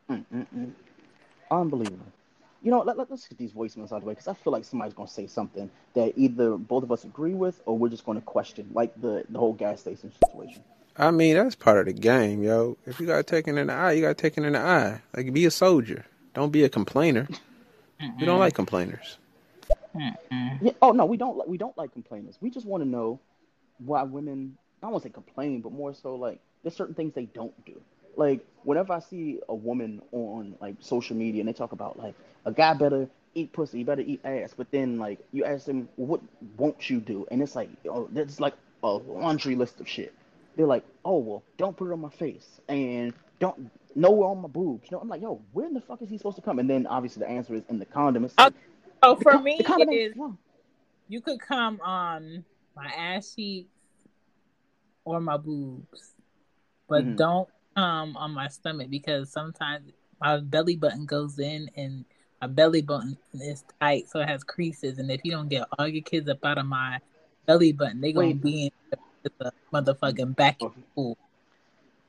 Mm-mm-mm. 0.09 0.71
Unbelievable. 1.51 2.05
You 2.61 2.71
know, 2.71 2.79
let, 2.79 2.97
let, 2.97 3.11
us 3.11 3.27
get 3.27 3.37
these 3.37 3.51
voicemails 3.51 3.91
out 3.91 3.97
of 3.97 4.01
the 4.01 4.07
way 4.07 4.13
because 4.13 4.29
I 4.29 4.33
feel 4.33 4.53
like 4.53 4.63
somebody's 4.63 4.93
going 4.93 5.07
to 5.07 5.13
say 5.13 5.27
something 5.27 5.69
that 5.95 6.13
either 6.15 6.55
both 6.55 6.83
of 6.83 6.91
us 6.93 7.03
agree 7.03 7.33
with 7.33 7.61
or 7.65 7.77
we're 7.77 7.89
just 7.89 8.05
going 8.05 8.17
to 8.17 8.23
question, 8.23 8.69
like 8.73 8.99
the, 9.01 9.25
the 9.29 9.37
whole 9.37 9.53
gas 9.53 9.81
station 9.81 10.11
situation. 10.25 10.63
I 10.95 11.11
mean, 11.11 11.35
that's 11.35 11.55
part 11.55 11.79
of 11.79 11.85
the 11.87 11.93
game, 11.93 12.41
yo. 12.41 12.77
If 12.85 12.99
you 12.99 13.07
got 13.07 13.27
taken 13.27 13.57
in 13.57 13.67
the 13.67 13.73
eye, 13.73 13.93
you 13.93 14.01
got 14.01 14.17
taken 14.17 14.45
in 14.45 14.53
the 14.53 14.59
eye. 14.59 15.01
Like, 15.15 15.33
be 15.33 15.45
a 15.45 15.51
soldier. 15.51 16.05
Don't 16.33 16.51
be 16.51 16.63
a 16.63 16.69
complainer. 16.69 17.27
We 17.99 18.07
don't 18.07 18.19
mm-hmm. 18.19 18.39
like 18.39 18.53
complainers. 18.53 19.17
Yeah. 19.95 20.15
Oh 20.81 20.91
no, 20.91 21.05
we 21.05 21.17
don't. 21.17 21.47
We 21.47 21.57
don't 21.57 21.77
like 21.77 21.93
complainers. 21.93 22.37
We 22.41 22.49
just 22.49 22.65
want 22.65 22.83
to 22.83 22.89
know 22.89 23.19
why 23.79 24.03
women. 24.03 24.57
I 24.83 24.91
to 24.91 24.99
say 25.01 25.09
complain, 25.09 25.61
but 25.61 25.73
more 25.73 25.93
so 25.93 26.15
like 26.15 26.39
there's 26.63 26.75
certain 26.75 26.95
things 26.95 27.13
they 27.13 27.25
don't 27.25 27.53
do. 27.65 27.81
Like 28.17 28.45
whenever 28.63 28.93
I 28.93 28.99
see 28.99 29.39
a 29.49 29.55
woman 29.55 30.01
on 30.11 30.55
like 30.61 30.75
social 30.79 31.15
media 31.17 31.41
and 31.41 31.49
they 31.49 31.53
talk 31.53 31.71
about 31.73 31.99
like 31.99 32.15
a 32.45 32.51
guy 32.51 32.73
better 32.73 33.09
eat 33.35 33.53
pussy, 33.53 33.83
better 33.83 34.01
eat 34.01 34.21
ass, 34.25 34.53
but 34.57 34.71
then 34.71 34.99
like 34.99 35.19
you 35.33 35.45
ask 35.45 35.65
them, 35.65 35.89
what 35.97 36.21
won't 36.57 36.89
you 36.89 36.99
do? 36.99 37.27
And 37.31 37.41
it's 37.41 37.55
like, 37.55 37.69
oh, 37.89 38.09
that's 38.11 38.39
like 38.39 38.55
a 38.83 38.89
laundry 38.89 39.55
list 39.55 39.79
of 39.81 39.87
shit. 39.89 40.13
they're 40.57 40.67
like, 40.67 40.85
oh 41.05 41.19
well, 41.19 41.43
don't 41.57 41.77
put 41.77 41.89
it 41.89 41.93
on 41.93 42.01
my 42.01 42.09
face 42.11 42.61
and 42.69 43.13
don't 43.39 43.71
nowhere 43.95 44.29
on 44.29 44.41
my 44.41 44.49
boobs. 44.49 44.83
You 44.91 44.97
know, 44.97 45.01
I'm 45.01 45.09
like, 45.09 45.21
yo, 45.21 45.41
where 45.53 45.67
in 45.67 45.73
the 45.73 45.81
fuck 45.81 46.01
is 46.01 46.09
he 46.09 46.17
supposed 46.17 46.37
to 46.37 46.41
come? 46.43 46.59
And 46.59 46.69
then 46.69 46.87
obviously 46.87 47.21
the 47.21 47.29
answer 47.29 47.55
is 47.55 47.63
in 47.69 47.79
the 47.79 47.85
condom. 47.85 48.25
It's 48.25 48.35
like, 48.37 48.53
So 49.03 49.15
for 49.17 49.37
me, 49.39 49.57
it 49.59 49.93
is 49.93 50.13
well, 50.15 50.37
you 51.09 51.21
could 51.21 51.39
come 51.39 51.81
on 51.81 52.45
my 52.75 52.85
ass 52.85 53.35
cheeks 53.35 53.69
or 55.05 55.19
my 55.19 55.37
boobs, 55.37 56.13
but 56.87 57.03
Mhm. 57.03 57.17
don't 57.17 57.49
come 57.75 58.15
on 58.15 58.31
my 58.31 58.47
stomach 58.47 58.89
because 58.89 59.31
sometimes 59.31 59.91
my 60.21 60.39
belly 60.39 60.75
button 60.77 61.05
goes 61.05 61.37
in 61.39 61.69
and 61.75 62.05
my 62.39 62.47
belly 62.47 62.81
button 62.81 63.17
is 63.33 63.63
tight, 63.81 64.07
so 64.09 64.19
it 64.21 64.29
has 64.29 64.43
creases. 64.43 64.99
And 64.99 65.11
if 65.11 65.21
you 65.23 65.31
don't 65.31 65.49
get 65.49 65.67
all 65.77 65.87
your 65.87 66.03
kids 66.03 66.29
up 66.29 66.43
out 66.45 66.57
of 66.57 66.65
my 66.65 66.99
belly 67.45 67.73
button, 67.73 67.99
they're 67.99 68.13
gonna 68.13 68.27
Wait. 68.27 68.41
be 68.41 68.65
in 68.65 68.71
the, 69.23 69.31
the 69.39 69.51
motherfucking 69.73 70.35
back 70.35 70.59
pool. 70.95 71.17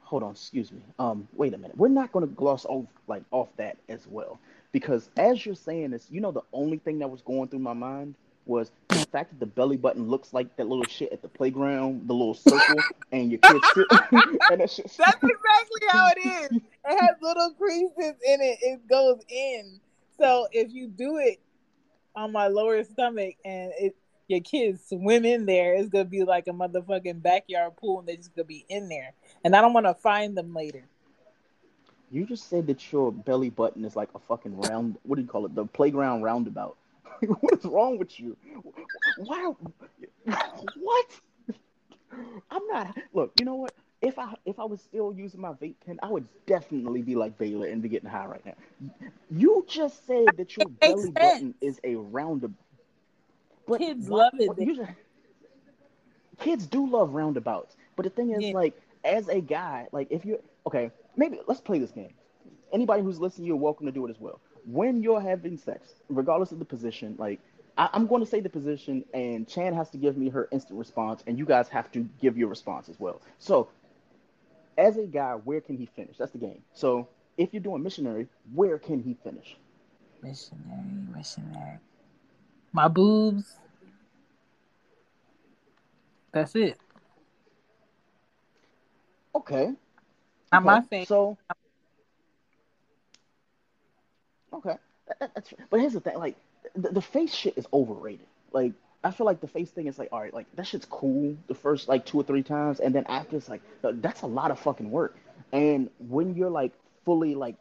hold 0.03 0.23
on, 0.23 0.33
excuse 0.33 0.71
me. 0.71 0.83
Um, 0.99 1.27
wait 1.35 1.55
a 1.55 1.59
minute. 1.59 1.77
We're 1.77 1.89
not 1.89 2.13
going 2.13 2.29
to 2.29 2.33
gloss 2.33 2.65
off 2.67 2.87
like 3.09 3.25
off 3.33 3.49
that 3.57 3.77
as 3.89 4.07
well, 4.07 4.39
because 4.75 5.09
as 5.17 5.47
you're 5.47 5.55
saying 5.55 5.93
this, 5.93 6.09
you 6.11 6.21
know, 6.21 6.33
the 6.33 6.43
only 6.53 6.79
thing 6.79 6.99
that 6.99 7.09
was 7.09 7.23
going 7.23 7.49
through 7.49 7.61
my 7.61 7.73
mind 7.73 8.17
was 8.45 8.73
the 8.89 8.97
fact 9.13 9.31
that 9.31 9.39
the 9.39 9.47
belly 9.47 9.77
button 9.77 10.09
looks 10.09 10.33
like 10.33 10.57
that 10.57 10.67
little 10.67 10.85
shit 10.85 11.13
at 11.13 11.23
the 11.23 11.29
playground, 11.29 12.09
the 12.09 12.13
little 12.13 12.35
circle, 12.35 12.83
and 13.13 13.31
your 13.31 13.39
kids 13.39 13.65
sit, 13.73 13.87
and 14.11 14.61
that 14.61 14.69
shit. 14.69 14.93
That's 14.99 15.15
exactly 15.23 15.81
how 15.91 16.09
it 16.09 16.27
is. 16.27 16.51
It 16.57 17.01
has 17.01 17.17
little 17.23 17.53
creases 17.53 18.15
in 18.27 18.41
it. 18.41 18.59
It 18.63 18.89
goes 18.89 19.21
in. 19.29 19.79
So 20.19 20.49
if 20.51 20.73
you 20.73 20.89
do 20.89 21.19
it 21.19 21.39
on 22.17 22.33
my 22.33 22.49
lower 22.49 22.83
stomach 22.83 23.37
and 23.45 23.71
it 23.79 23.97
your 24.27 24.41
kids 24.41 24.89
swim 24.89 25.25
in 25.25 25.47
there, 25.47 25.75
it's 25.75 25.89
gonna 25.89 26.05
be 26.05 26.25
like 26.25 26.49
a 26.49 26.53
motherfucking 26.53 27.23
backyard 27.23 27.77
pool 27.77 28.01
and 28.01 28.09
they're 28.09 28.17
just 28.17 28.35
gonna 28.35 28.45
be 28.45 28.67
in 28.69 28.89
there. 28.89 29.13
And 29.45 29.55
I 29.55 29.61
don't 29.61 29.73
wanna 29.73 29.95
find 29.95 30.37
them 30.37 30.53
later. 30.53 30.83
You 32.15 32.25
just 32.25 32.49
said 32.49 32.69
that 32.69 32.93
your 32.93 33.11
belly 33.11 33.51
button 33.51 33.85
is 33.85 33.97
like 33.97 34.09
a 34.15 34.21
fucking 34.21 34.57
round. 34.57 34.97
What 35.03 35.17
do 35.17 35.23
you 35.23 35.27
call 35.27 35.47
it? 35.47 35.55
The 35.57 35.65
playground 35.67 36.23
roundabout. 36.23 36.77
what 37.41 37.59
is 37.59 37.65
wrong 37.65 37.99
with 37.99 38.21
you? 38.21 38.37
Why? 39.19 39.53
What? 40.77 41.07
I'm 42.53 42.67
not. 42.69 42.97
Look, 43.13 43.33
you 43.41 43.45
know 43.45 43.57
what? 43.57 43.73
If 44.01 44.17
I 44.21 44.33
if 44.45 44.61
I 44.61 44.65
was 44.65 44.81
still 44.81 45.13
using 45.13 45.41
my 45.41 45.55
vape 45.55 45.75
pen, 45.85 45.99
I 46.05 46.09
would 46.09 46.29
definitely 46.47 47.03
be 47.03 47.17
like 47.17 47.37
Baylor 47.37 47.67
and 47.67 47.83
be 47.83 47.89
getting 47.89 48.09
high 48.09 48.27
right 48.27 48.47
now. 48.47 48.55
You 49.31 49.65
just 49.69 50.07
said 50.07 50.27
that 50.37 50.57
your 50.57 50.69
belly 50.69 51.03
sense. 51.03 51.15
button 51.15 51.55
is 51.61 51.81
a 51.83 51.97
roundabout. 51.97 52.55
But 53.67 53.79
Kids 53.81 54.09
why- 54.09 54.19
love 54.19 54.35
it. 54.39 54.77
just- 54.77 54.91
kids 56.39 56.67
do 56.67 56.87
love 56.87 57.13
roundabouts. 57.15 57.75
But 57.97 58.05
the 58.05 58.11
thing 58.11 58.31
is, 58.31 58.45
Yeah. 58.45 58.53
like, 58.53 58.81
as 59.03 59.29
a 59.29 59.41
guy, 59.41 59.89
like, 59.91 60.09
if 60.11 60.25
you're 60.25 60.39
okay, 60.67 60.93
maybe 61.17 61.39
let's 61.47 61.61
play 61.61 61.79
this 61.79 61.91
game. 61.91 62.15
Anybody 62.73 63.03
who's 63.03 63.21
listening, 63.21 63.47
you're 63.47 63.57
welcome 63.57 63.87
to 63.87 63.93
do 63.93 64.07
it 64.07 64.11
as 64.11 64.21
well. 64.21 64.41
When 64.67 65.03
you're 65.03 65.21
having 65.21 65.57
sex, 65.57 65.95
regardless 66.09 66.53
of 66.53 66.59
the 66.59 66.65
position, 66.65 67.15
like, 67.19 67.41
I, 67.77 67.89
I'm 67.93 68.07
going 68.07 68.21
to 68.21 68.27
say 68.27 68.41
the 68.41 68.49
position, 68.49 69.05
and 69.13 69.47
Chan 69.49 69.75
has 69.75 69.91
to 69.91 69.99
give 69.99 70.17
me 70.17 70.29
her 70.31 70.49
instant 70.51 70.79
response, 70.79 71.23
and 71.27 71.39
you 71.39 71.45
guys 71.45 71.69
have 71.69 71.91
to 71.93 72.09
give 72.21 72.37
your 72.37 72.49
response 72.49 72.89
as 72.89 72.99
well. 72.99 73.21
So, 73.39 73.69
as 74.77 74.97
a 74.97 75.07
guy, 75.07 75.35
where 75.35 75.61
can 75.61 75.77
he 75.77 75.87
finish? 75.87 76.17
That's 76.19 76.33
the 76.33 76.39
game. 76.39 76.63
So, 76.73 77.09
if 77.37 77.53
you're 77.53 77.63
doing 77.63 77.83
missionary, 77.83 78.29
where 78.53 78.79
can 78.79 79.03
he 79.03 79.17
finish? 79.23 79.57
Missionary, 80.23 81.07
missionary. 81.15 81.79
My 82.73 82.89
boobs. 82.89 83.59
That's 86.33 86.57
it. 86.57 86.79
Okay. 89.35 89.73
Not 90.55 90.65
my 90.65 90.81
okay, 90.81 90.89
face. 90.91 91.09
So, 91.09 91.39
okay, 94.53 94.77
That- 95.09 95.21
that- 95.21 95.35
that's 95.35 95.55
but 95.71 95.81
here's 95.81 95.95
the 95.95 96.01
thing: 96.01 96.19
like 96.19 96.37
the, 96.75 96.91
the 96.91 97.03
face 97.03 97.35
shit 97.35 97.59
is 97.59 97.67
overrated. 97.73 98.27
Like 98.53 98.73
I 99.05 99.11
feel 99.13 99.27
like 99.27 99.41
the 99.41 99.49
face 99.49 99.71
thing 99.71 99.87
is 99.89 99.99
like, 99.99 100.11
all 100.13 100.21
right, 100.21 100.35
like 100.35 100.47
that 100.57 100.67
shit's 100.67 100.87
cool 100.87 101.37
the 101.49 101.55
first 101.55 101.89
like 101.89 102.07
two 102.07 102.19
or 102.21 102.25
three 102.25 102.43
times, 102.43 102.81
and 102.81 102.95
then 102.95 103.05
after 103.09 103.37
it's 103.37 103.49
like 103.49 103.63
uh, 103.85 103.93
that's 103.97 104.23
a 104.23 104.27
lot 104.29 104.51
of 104.51 104.59
fucking 104.61 104.91
work. 104.91 105.17
And 105.53 105.91
when 105.99 106.35
you're 106.35 106.51
like 106.51 106.73
fully 107.05 107.35
like 107.37 107.57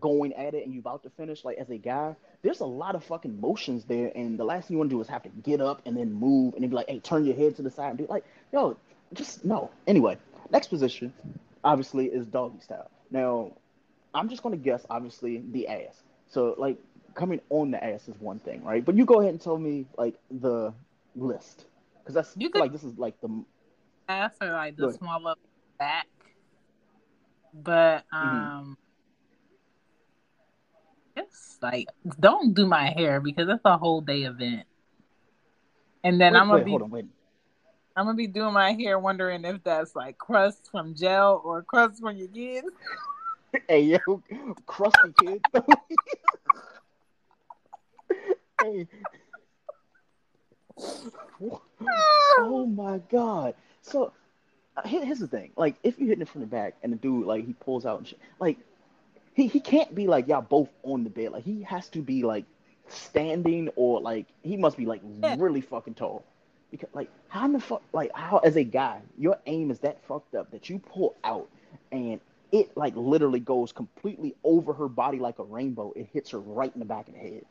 going 0.00 0.34
at 0.34 0.54
it 0.54 0.64
and 0.64 0.74
you're 0.74 0.80
about 0.80 1.02
to 1.04 1.10
finish, 1.10 1.44
like 1.44 1.58
as 1.58 1.70
a 1.70 1.78
guy, 1.78 2.16
there's 2.42 2.60
a 2.60 2.66
lot 2.66 2.94
of 2.96 3.04
fucking 3.04 3.40
motions 3.40 3.84
there, 3.86 4.12
and 4.14 4.38
the 4.38 4.44
last 4.44 4.68
thing 4.68 4.76
you 4.76 4.78
want 4.78 4.90
to 4.90 4.96
do 4.96 5.00
is 5.00 5.08
have 5.08 5.22
to 5.24 5.30
get 5.30 5.60
up 5.60 5.82
and 5.86 5.96
then 5.96 6.12
move 6.12 6.54
and 6.54 6.62
then 6.62 6.70
be 6.70 6.76
like, 6.76 6.88
hey, 6.88 7.00
turn 7.00 7.24
your 7.24 7.36
head 7.36 7.56
to 7.56 7.62
the 7.62 7.70
side 7.70 7.90
and 7.90 7.98
do 7.98 8.06
like, 8.08 8.24
yo, 8.52 8.76
just 9.14 9.44
no. 9.44 9.70
Anyway, 9.86 10.18
next 10.50 10.68
position, 10.68 11.12
obviously, 11.68 12.06
is 12.06 12.26
doggy 12.26 12.60
style. 12.60 12.90
Now, 13.10 13.52
I'm 14.14 14.28
just 14.28 14.42
gonna 14.42 14.56
guess, 14.56 14.86
obviously, 14.90 15.42
the 15.52 15.68
ass. 15.68 16.02
So 16.26 16.54
like 16.58 16.78
coming 17.14 17.40
on 17.50 17.70
the 17.70 17.82
ass 17.82 18.08
is 18.08 18.18
one 18.20 18.38
thing, 18.40 18.64
right? 18.64 18.84
But 18.84 18.96
you 18.96 19.04
go 19.04 19.20
ahead 19.20 19.32
and 19.32 19.40
tell 19.40 19.58
me 19.58 19.86
like 19.96 20.14
the 20.30 20.72
list, 21.14 21.66
because 22.00 22.14
that's 22.14 22.34
You 22.36 22.50
could- 22.50 22.60
like 22.60 22.72
this 22.72 22.84
is 22.84 22.96
like 22.98 23.20
the 23.20 23.44
ass 24.08 24.36
or 24.40 24.50
like 24.52 24.76
the 24.76 24.92
smaller 24.92 25.34
back. 25.78 26.06
But 27.52 28.04
Mhm. 28.12 28.22
um 28.22 28.78
it's 31.16 31.58
like 31.60 31.88
don't 32.20 32.54
do 32.54 32.66
my 32.66 32.90
hair 32.90 33.20
because 33.20 33.46
that's 33.46 33.64
a 33.64 33.76
whole 33.76 34.00
day 34.00 34.22
event. 34.22 34.66
And 36.04 36.20
then 36.20 36.32
wait, 36.32 36.38
I'm 36.40 36.46
gonna 36.48 36.58
wait, 36.58 36.64
be 36.64 36.70
hold 36.70 36.82
on, 36.82 36.90
wait. 36.90 37.06
I'm 37.98 38.04
gonna 38.04 38.14
be 38.16 38.28
doing 38.28 38.52
my 38.54 38.72
hair 38.74 38.96
wondering 38.96 39.44
if 39.44 39.64
that's 39.64 39.96
like 39.96 40.18
crust 40.18 40.70
from 40.70 40.94
gel 40.94 41.42
or 41.44 41.62
crust 41.62 42.00
from 42.00 42.16
your 42.16 42.28
kids. 42.28 42.68
Hey 43.66 43.80
yo, 43.80 44.22
crusty 44.66 45.14
kid. 45.18 45.42
hey. 48.62 48.86
Oh 52.40 52.66
my 52.66 52.98
god. 53.10 53.54
So 53.82 54.12
uh, 54.76 54.82
here's 54.86 55.18
the 55.18 55.26
thing. 55.26 55.50
Like 55.56 55.76
if 55.82 55.98
you're 55.98 56.08
hitting 56.08 56.22
it 56.22 56.28
from 56.28 56.42
the 56.42 56.46
back 56.46 56.74
and 56.82 56.92
the 56.92 56.96
dude 56.96 57.26
like 57.26 57.44
he 57.46 57.54
pulls 57.54 57.84
out 57.86 57.98
and 57.98 58.06
shit, 58.06 58.18
like 58.38 58.58
he 59.34 59.46
he 59.48 59.60
can't 59.60 59.92
be 59.94 60.06
like 60.06 60.28
y'all 60.28 60.42
both 60.42 60.68
on 60.84 61.02
the 61.04 61.10
bed. 61.10 61.32
Like 61.32 61.42
he 61.44 61.62
has 61.62 61.88
to 61.90 62.02
be 62.02 62.22
like 62.22 62.44
standing 62.88 63.70
or 63.76 64.00
like 64.00 64.26
he 64.42 64.56
must 64.56 64.76
be 64.76 64.84
like 64.86 65.00
Yeah. 65.22 65.36
really 65.38 65.62
fucking 65.62 65.94
tall. 65.94 66.22
Because 66.70 66.88
like 66.92 67.10
how 67.28 67.44
in 67.46 67.52
the 67.52 67.60
fuck 67.60 67.82
like 67.92 68.10
how 68.14 68.38
as 68.38 68.56
a 68.56 68.64
guy 68.64 69.00
your 69.16 69.38
aim 69.46 69.70
is 69.70 69.78
that 69.80 70.04
fucked 70.06 70.34
up 70.34 70.50
that 70.50 70.68
you 70.68 70.78
pull 70.78 71.16
out 71.24 71.48
and 71.92 72.20
it 72.52 72.76
like 72.76 72.94
literally 72.96 73.40
goes 73.40 73.72
completely 73.72 74.34
over 74.44 74.72
her 74.74 74.88
body 74.88 75.18
like 75.18 75.38
a 75.38 75.44
rainbow. 75.44 75.92
It 75.96 76.08
hits 76.12 76.30
her 76.30 76.40
right 76.40 76.72
in 76.74 76.78
the 76.78 76.84
back 76.86 77.08
of 77.08 77.14
the 77.14 77.20
head. 77.20 77.42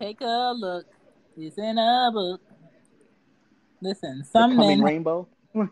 Take 0.00 0.20
a 0.20 0.52
look. 0.56 0.86
It's 1.36 1.56
in 1.58 1.78
a 1.78 2.10
book. 2.12 2.40
Listen, 3.80 4.24
some 4.24 4.56
men 4.56 4.82
rainbow. 4.82 5.26
some 5.54 5.70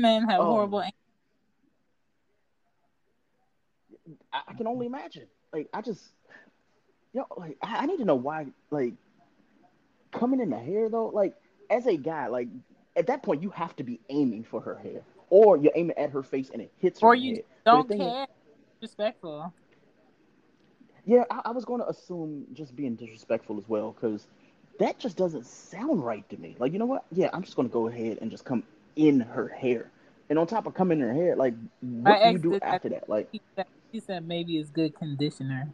men 0.00 0.28
have 0.28 0.40
Oh. 0.40 0.44
horrible 0.44 0.82
aim- 0.82 0.92
I, 4.32 4.42
I 4.48 4.52
can 4.54 4.66
only 4.66 4.86
imagine. 4.86 5.26
Like 5.52 5.68
I 5.72 5.80
just, 5.80 6.02
yo, 7.12 7.24
like 7.36 7.56
I, 7.62 7.78
I 7.78 7.86
need 7.86 7.98
to 7.98 8.04
know 8.04 8.16
why. 8.16 8.46
Like 8.70 8.94
coming 10.14 10.40
in 10.40 10.50
the 10.50 10.58
hair 10.58 10.88
though, 10.88 11.08
like 11.08 11.34
as 11.70 11.86
a 11.86 11.96
guy, 11.96 12.28
like 12.28 12.48
at 12.96 13.06
that 13.08 13.22
point 13.22 13.42
you 13.42 13.50
have 13.50 13.74
to 13.76 13.84
be 13.84 14.00
aiming 14.08 14.44
for 14.44 14.60
her 14.60 14.76
hair, 14.76 15.02
or 15.30 15.56
you're 15.56 15.72
aiming 15.74 15.96
at 15.98 16.10
her 16.10 16.22
face 16.22 16.50
and 16.52 16.62
it 16.62 16.72
hits 16.78 17.00
her 17.00 17.08
or 17.08 17.14
you 17.14 17.36
the 17.36 17.44
don't 17.66 17.90
is- 17.90 17.98
care. 17.98 18.26
Respectful. 18.80 19.52
yeah, 21.06 21.24
I, 21.30 21.40
I 21.46 21.50
was 21.52 21.64
going 21.64 21.80
to 21.80 21.88
assume 21.88 22.46
just 22.52 22.76
being 22.76 22.96
disrespectful 22.96 23.56
as 23.56 23.66
well, 23.66 23.92
because 23.92 24.26
that 24.78 24.98
just 24.98 25.16
doesn't 25.16 25.46
sound 25.46 26.04
right 26.04 26.28
to 26.28 26.36
me. 26.36 26.54
Like 26.58 26.72
you 26.72 26.78
know 26.78 26.84
what? 26.84 27.04
Yeah, 27.10 27.30
I'm 27.32 27.42
just 27.42 27.56
going 27.56 27.68
to 27.68 27.72
go 27.72 27.86
ahead 27.88 28.18
and 28.20 28.30
just 28.30 28.44
come 28.44 28.62
in 28.96 29.20
her 29.20 29.48
hair, 29.48 29.90
and 30.28 30.38
on 30.38 30.46
top 30.46 30.66
of 30.66 30.74
coming 30.74 31.00
in 31.00 31.06
her 31.06 31.14
hair, 31.14 31.34
like 31.34 31.54
what 31.80 32.22
do 32.22 32.30
you 32.30 32.38
do 32.38 32.58
after 32.60 32.90
that? 32.90 33.08
Like, 33.08 33.28
He 33.90 34.00
said, 34.00 34.26
maybe 34.26 34.58
it's 34.58 34.70
good 34.70 34.94
conditioner. 34.94 35.72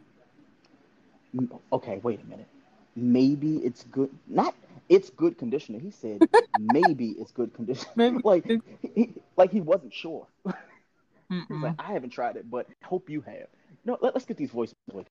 Mm, 1.35 1.59
okay, 1.73 1.99
wait 2.03 2.21
a 2.21 2.25
minute. 2.25 2.47
Maybe 2.95 3.57
it's 3.57 3.83
good. 3.85 4.09
Not 4.27 4.55
it's 4.89 5.09
good 5.09 5.37
conditioner. 5.37 5.79
He 5.79 5.91
said 5.91 6.27
maybe 6.59 7.11
it's 7.11 7.31
good 7.31 7.53
conditioner. 7.53 7.91
Maybe 7.95 8.17
like 8.23 8.45
he, 8.95 9.13
like 9.37 9.51
he 9.51 9.61
wasn't 9.61 9.93
sure. 9.93 10.27
He's 11.29 11.45
like, 11.49 11.75
I 11.79 11.93
haven't 11.93 12.09
tried 12.09 12.35
it, 12.35 12.51
but 12.51 12.67
hope 12.83 13.09
you 13.09 13.21
have. 13.21 13.47
No, 13.85 13.97
let, 14.01 14.17
us 14.17 14.25
get 14.25 14.35
these 14.35 14.51
voices. 14.51 14.75
Like, 14.91 15.05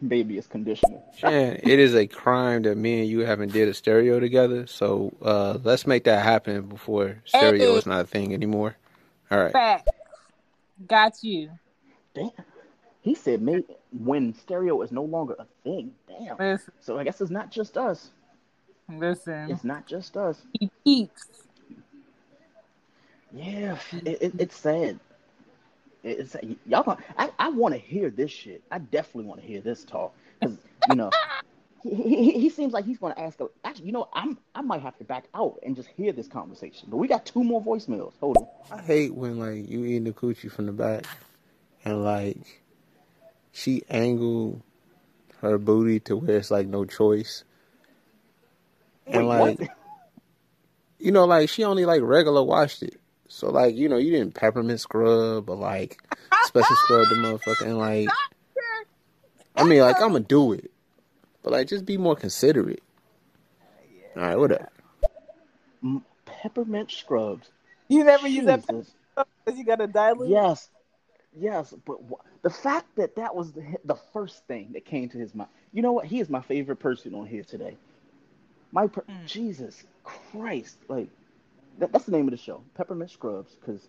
maybe 0.00 0.38
it's 0.38 0.46
conditioner. 0.46 1.00
Shan, 1.16 1.60
it 1.62 1.78
is 1.78 1.94
a 1.94 2.06
crime 2.06 2.62
that 2.62 2.76
me 2.76 3.00
and 3.00 3.10
you 3.10 3.20
haven't 3.20 3.52
did 3.52 3.68
a 3.68 3.74
stereo 3.74 4.20
together. 4.20 4.66
So 4.66 5.12
uh, 5.20 5.58
let's 5.62 5.86
make 5.86 6.04
that 6.04 6.24
happen 6.24 6.62
before 6.62 7.18
stereo 7.26 7.72
Hey. 7.72 7.78
is 7.78 7.84
not 7.84 8.00
a 8.00 8.06
thing 8.06 8.32
anymore. 8.32 8.74
All 9.30 9.38
right. 9.38 9.52
Fact. 9.52 9.90
Got 10.86 11.22
you. 11.22 11.50
Damn. 12.14 12.30
He 13.02 13.14
said 13.14 13.42
maybe 13.42 13.64
when 13.98 14.34
stereo 14.34 14.80
is 14.82 14.90
no 14.92 15.02
longer 15.02 15.34
a 15.38 15.46
thing. 15.64 15.92
Damn. 16.08 16.36
Listen, 16.38 16.72
So 16.80 16.98
I 16.98 17.04
guess 17.04 17.20
it's 17.20 17.30
not 17.30 17.50
just 17.50 17.76
us. 17.76 18.10
Listen, 18.88 19.50
It's 19.50 19.64
not 19.64 19.86
just 19.86 20.16
us. 20.16 20.40
he 20.58 20.70
peeps. 20.84 21.26
Yeah, 23.32 23.78
it, 24.04 24.18
it, 24.22 24.32
it's 24.38 24.56
sad. 24.56 24.98
It- 26.02 26.18
It's 26.18 26.36
y'all. 26.66 26.82
gonna- 26.82 27.02
I, 27.16 27.30
I 27.38 27.48
want 27.50 27.74
to 27.74 27.80
hear 27.80 28.10
this 28.10 28.30
shit. 28.30 28.62
I 28.70 28.78
definitely 28.78 29.24
want 29.24 29.40
to 29.40 29.46
hear 29.46 29.60
this 29.60 29.84
talk 29.84 30.12
because 30.40 30.56
you 30.90 30.96
know 30.96 31.10
he, 31.84 31.94
he, 31.94 32.30
he 32.40 32.48
seems 32.50 32.72
like 32.72 32.84
he's 32.84 32.98
going 32.98 33.14
to 33.14 33.20
ask. 33.20 33.40
A, 33.40 33.46
actually, 33.64 33.86
you 33.86 33.92
know, 33.92 34.08
I'm 34.12 34.36
I 34.54 34.60
might 34.62 34.82
have 34.82 34.98
to 34.98 35.04
back 35.04 35.24
out 35.34 35.60
and 35.64 35.76
just 35.76 35.88
hear 35.96 36.12
this 36.12 36.26
conversation. 36.28 36.88
But 36.90 36.96
we 36.98 37.08
got 37.08 37.24
two 37.24 37.42
more 37.44 37.62
voicemails. 37.62 38.12
Hold 38.20 38.36
on. 38.38 38.46
I 38.70 38.82
hate 38.82 39.14
when 39.14 39.38
like 39.38 39.68
you 39.68 39.84
eating 39.84 40.04
the 40.04 40.12
coochie 40.12 40.50
from 40.50 40.66
the 40.66 40.72
back, 40.72 41.04
and 41.84 42.02
like 42.04 42.61
she 43.52 43.82
angled 43.88 44.62
her 45.40 45.58
booty 45.58 46.00
to 46.00 46.16
where 46.16 46.38
it's 46.38 46.50
like 46.50 46.66
no 46.66 46.84
choice, 46.84 47.44
and 49.06 49.28
Wait, 49.28 49.38
like 49.38 49.60
what? 49.60 49.68
you 50.98 51.12
know, 51.12 51.24
like 51.24 51.48
she 51.48 51.64
only 51.64 51.84
like 51.84 52.02
regular 52.02 52.42
washed 52.42 52.82
it. 52.82 52.98
So 53.28 53.50
like 53.50 53.76
you 53.76 53.88
know, 53.88 53.98
you 53.98 54.10
didn't 54.10 54.34
peppermint 54.34 54.80
scrub 54.80 55.48
or 55.48 55.56
like 55.56 55.98
special 56.44 56.76
scrub 56.76 57.08
the 57.08 57.14
motherfucker, 57.16 57.66
and 57.66 57.78
like 57.78 58.08
I 59.54 59.64
mean, 59.64 59.80
like 59.80 60.00
I'm 60.00 60.12
gonna 60.12 60.20
do 60.20 60.52
it, 60.52 60.70
but 61.42 61.52
like 61.52 61.68
just 61.68 61.84
be 61.84 61.96
more 61.96 62.16
considerate. 62.16 62.82
All 64.16 64.22
right, 64.22 64.38
whatever. 64.38 64.68
M- 65.82 66.04
Peppermint 66.24 66.90
scrubs. 66.90 67.48
You 67.88 68.04
never 68.04 68.28
use 68.28 68.46
that 68.46 68.60
Jesus. 68.60 68.92
because 69.44 69.58
you 69.58 69.64
got 69.64 69.76
to 69.76 69.86
dilute. 69.86 70.30
Yes, 70.30 70.68
yes, 71.38 71.74
but 71.84 71.98
wh- 72.10 72.42
the 72.42 72.50
fact 72.50 72.96
that 72.96 73.16
that 73.16 73.34
was 73.34 73.52
the 73.52 73.62
the 73.84 73.96
first 74.12 74.46
thing 74.46 74.70
that 74.72 74.84
came 74.84 75.08
to 75.10 75.18
his 75.18 75.34
mind. 75.34 75.50
You 75.72 75.82
know 75.82 75.92
what? 75.92 76.06
He 76.06 76.20
is 76.20 76.28
my 76.28 76.42
favorite 76.42 76.76
person 76.76 77.14
on 77.14 77.26
here 77.26 77.44
today. 77.44 77.76
My 78.72 78.86
per- 78.86 79.02
Mm. 79.02 79.26
Jesus 79.26 79.84
Christ, 80.04 80.78
like 80.88 81.08
that, 81.78 81.92
that's 81.92 82.04
the 82.06 82.12
name 82.12 82.26
of 82.26 82.32
the 82.32 82.36
show, 82.36 82.62
Peppermint 82.74 83.10
Scrubs. 83.10 83.54
Because 83.54 83.86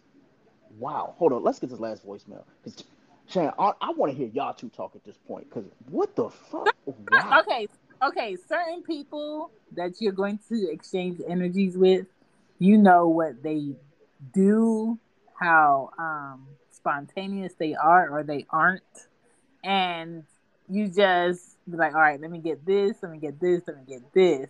wow, 0.78 1.14
hold 1.18 1.34
on, 1.34 1.44
let's 1.44 1.60
get 1.60 1.70
this 1.70 1.80
last 1.80 2.06
voicemail. 2.06 2.44
Because 2.64 2.84
Shan, 3.28 3.52
I, 3.58 3.72
I 3.82 3.92
want 3.92 4.12
to 4.12 4.18
hear 4.18 4.28
y'all 4.28 4.54
two 4.54 4.70
talk 4.70 4.96
at 4.96 5.04
this 5.04 5.18
point. 5.28 5.50
Because 5.50 5.66
what 5.90 6.16
the 6.16 6.30
fuck? 6.30 6.76
Wow. 6.86 7.40
Okay, 7.40 7.68
okay. 8.04 8.36
Certain 8.48 8.84
people 8.84 9.52
that 9.72 9.94
you're 10.02 10.12
going 10.12 10.38
to 10.50 10.70
exchange 10.70 11.22
energies 11.26 11.78
with, 11.78 12.08
you 12.60 12.78
know 12.78 13.08
what 13.08 13.42
they 13.42 13.74
do, 14.34 15.00
how 15.40 15.92
um, 15.98 16.46
spontaneous 16.84 17.54
they 17.54 17.76
are 17.76 18.10
or 18.10 18.24
they 18.24 18.46
aren't, 18.50 19.08
and 19.64 20.26
you 20.70 20.90
just 20.90 21.58
be 21.70 21.78
like, 21.78 21.96
all 21.96 22.02
right, 22.02 22.20
let 22.20 22.30
me 22.30 22.40
get 22.40 22.66
this, 22.66 22.98
let 23.02 23.10
me 23.10 23.20
get 23.20 23.40
this, 23.40 23.62
let 23.66 23.78
me 23.78 23.84
get 23.88 24.14
this, 24.14 24.50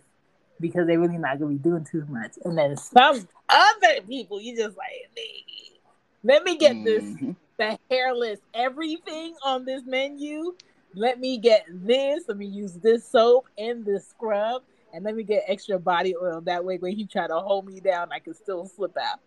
because 0.60 0.88
they're 0.88 0.98
really 0.98 1.16
not 1.16 1.38
gonna 1.38 1.52
be 1.52 1.58
doing 1.58 1.84
too 1.84 2.04
much. 2.08 2.32
And 2.44 2.58
then 2.58 2.76
some 2.76 3.28
other 3.48 4.00
people, 4.08 4.40
you 4.40 4.56
just 4.56 4.76
like, 4.76 5.10
"Nee, 5.16 5.78
let 6.24 6.42
me 6.42 6.56
get 6.58 6.82
this 6.82 7.04
Mhm. 7.04 7.36
the 7.56 7.78
hairless 7.88 8.40
everything 8.52 9.36
on 9.44 9.64
this 9.64 9.84
menu. 9.84 10.56
Let 10.96 11.20
me 11.20 11.38
get 11.38 11.66
this. 11.68 12.24
Let 12.26 12.36
me 12.36 12.46
use 12.46 12.74
this 12.74 13.08
soap 13.08 13.46
and 13.56 13.84
this 13.84 14.08
scrub, 14.08 14.62
and 14.92 15.04
let 15.04 15.14
me 15.14 15.22
get 15.22 15.44
extra 15.46 15.78
body 15.78 16.16
oil. 16.16 16.40
That 16.40 16.64
way, 16.64 16.78
when 16.78 16.96
he 16.96 17.06
try 17.06 17.28
to 17.28 17.36
hold 17.36 17.66
me 17.66 17.78
down, 17.78 18.10
I 18.10 18.18
can 18.18 18.34
still 18.34 18.66
slip 18.66 18.96
out. 18.96 19.20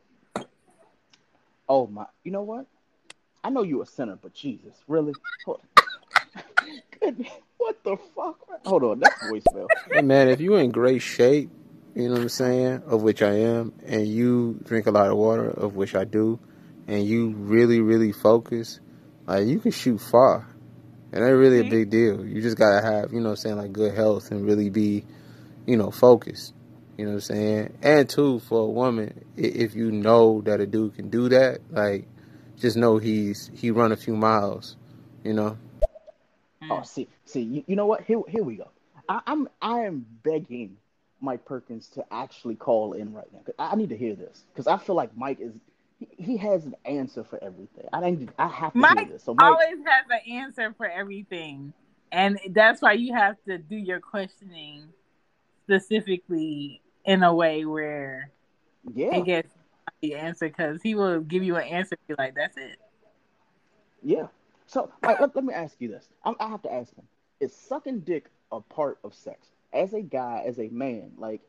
Oh 1.70 1.88
my, 1.88 2.06
you 2.24 2.32
know 2.32 2.44
what? 2.44 2.66
I 3.48 3.50
know 3.50 3.64
you 3.64 3.82
a 3.82 3.86
sinner, 3.86 4.18
but 4.22 4.34
Jesus, 4.34 4.76
really? 4.90 5.14
Hold- 5.46 5.62
Good. 7.00 7.26
What 7.58 7.82
the 7.86 7.96
fuck? 8.14 8.40
Hold 8.66 8.84
on, 8.84 9.00
that's 9.00 9.24
voicemail. 9.24 9.70
Hey 9.90 10.02
man, 10.02 10.28
if 10.28 10.42
you 10.42 10.56
in 10.56 10.70
great 10.70 11.02
shape, 11.02 11.50
you 11.96 12.10
know 12.10 12.16
what 12.16 12.22
I'm 12.24 12.28
saying, 12.30 12.84
of 12.88 13.04
which 13.04 13.22
I 13.22 13.36
am, 13.36 13.72
and 13.86 14.06
you 14.06 14.60
drink 14.66 14.86
a 14.86 14.92
lot 14.92 15.10
of 15.10 15.16
water, 15.16 15.50
of 15.50 15.78
which 15.78 15.96
I 15.96 16.04
do, 16.04 16.38
and 16.90 17.06
you 17.06 17.30
really, 17.38 17.80
really 17.80 18.12
focus, 18.12 18.82
like 19.26 19.48
you 19.48 19.60
can 19.62 19.72
shoot 19.72 20.00
far. 20.00 20.46
And 21.14 21.24
that's 21.24 21.32
really 21.32 21.62
a 21.62 21.64
Mhm. 21.64 21.70
big 21.70 21.90
deal. 21.90 22.26
You 22.26 22.42
just 22.42 22.58
gotta 22.58 22.86
have, 22.86 23.14
you 23.14 23.22
know 23.22 23.30
what 23.30 23.32
I'm 23.32 23.36
saying, 23.38 23.56
like 23.60 23.72
good 23.72 23.94
health 23.96 24.30
and 24.30 24.46
really 24.46 24.70
be, 24.70 25.06
you 25.66 25.78
know, 25.78 25.90
focused. 25.90 26.54
You 26.98 27.06
know 27.06 27.12
what 27.12 27.16
I'm 27.16 27.22
saying? 27.22 27.78
And 27.82 28.10
two, 28.10 28.40
for 28.40 28.64
a 28.64 28.70
woman, 28.70 29.24
if 29.38 29.74
you 29.74 29.90
know 29.90 30.42
that 30.42 30.60
a 30.60 30.66
dude 30.68 30.96
can 30.98 31.10
do 31.10 31.30
that, 31.30 31.60
like 31.72 32.10
just 32.60 32.78
know 32.78 32.98
he's 32.98 33.52
he 33.54 33.72
run 33.72 33.92
a 33.92 33.98
few 33.98 34.16
miles, 34.16 34.76
you 35.24 35.34
know? 35.34 35.58
Oh, 36.64 36.76
mm. 36.78 36.86
see, 36.86 37.08
see, 37.26 37.42
you, 37.42 37.64
you 37.68 37.76
know 37.76 37.86
what? 37.86 38.02
Here, 38.02 38.20
here 38.28 38.44
we 38.44 38.56
go. 38.56 38.70
I, 39.08 39.22
I'm, 39.28 39.48
I 39.62 39.82
am 39.82 40.06
begging 40.24 40.78
Mike 41.22 41.46
Perkins 41.46 41.88
to 41.90 42.06
actually 42.12 42.56
call 42.56 42.94
in 42.94 43.14
right 43.14 43.28
now. 43.32 43.42
I, 43.60 43.72
I 43.72 43.76
need 43.76 43.90
to 43.90 43.98
hear 43.98 44.16
this 44.16 44.46
because 44.52 44.68
I 44.68 44.78
feel 44.78 44.96
like 44.96 45.16
Mike 45.16 45.40
is, 45.40 45.54
he, 46.00 46.08
he 46.18 46.38
has 46.38 46.66
an 46.66 46.76
answer 46.86 47.24
for 47.24 47.42
everything. 47.44 47.86
I 47.94 48.10
need, 48.10 48.32
I 48.38 48.48
have 48.48 48.74
to 48.74 48.80
Mike 48.80 49.00
hear 49.00 49.08
this. 49.10 49.24
So, 49.24 49.34
Mike, 49.34 49.46
Always 49.46 49.78
has 49.86 50.06
an 50.10 50.32
answer 50.34 50.74
for 50.76 50.88
everything, 50.88 51.74
and 52.12 52.40
that's 52.50 52.82
why 52.82 52.94
you 52.94 53.14
have 53.14 53.36
to 53.48 53.58
do 53.58 53.76
your 53.76 54.00
questioning 54.00 54.84
specifically 55.64 56.82
in 57.06 57.24
a 57.24 57.34
way 57.34 57.66
where 57.66 58.32
yeah, 58.94 59.16
it 59.16 59.26
gets 59.26 59.54
the 60.02 60.16
answer 60.16 60.48
because 60.48 60.82
he 60.82 60.96
will 60.96 61.20
give 61.22 61.44
you 61.44 61.56
an 61.56 61.64
answer. 61.68 61.98
Be 62.08 62.16
like, 62.18 62.36
that's 62.36 62.58
it. 62.58 62.78
yeah. 64.04 64.28
So, 64.68 64.92
Mike, 65.02 65.20
let, 65.22 65.36
let 65.36 65.46
me 65.46 65.54
ask 65.54 65.76
you 65.80 65.88
this. 65.88 66.08
I, 66.26 66.34
I 66.40 66.50
have 66.50 66.62
to 66.64 66.74
ask 66.74 66.94
him: 66.96 67.06
Is 67.40 67.56
sucking 67.56 68.02
dick 68.02 68.30
a 68.52 68.60
part 68.62 69.00
of 69.04 69.14
sex? 69.14 69.48
As 69.74 69.94
a 69.94 70.02
guy, 70.02 70.44
as 70.46 70.60
a 70.60 70.68
man, 70.70 71.12
like 71.18 71.42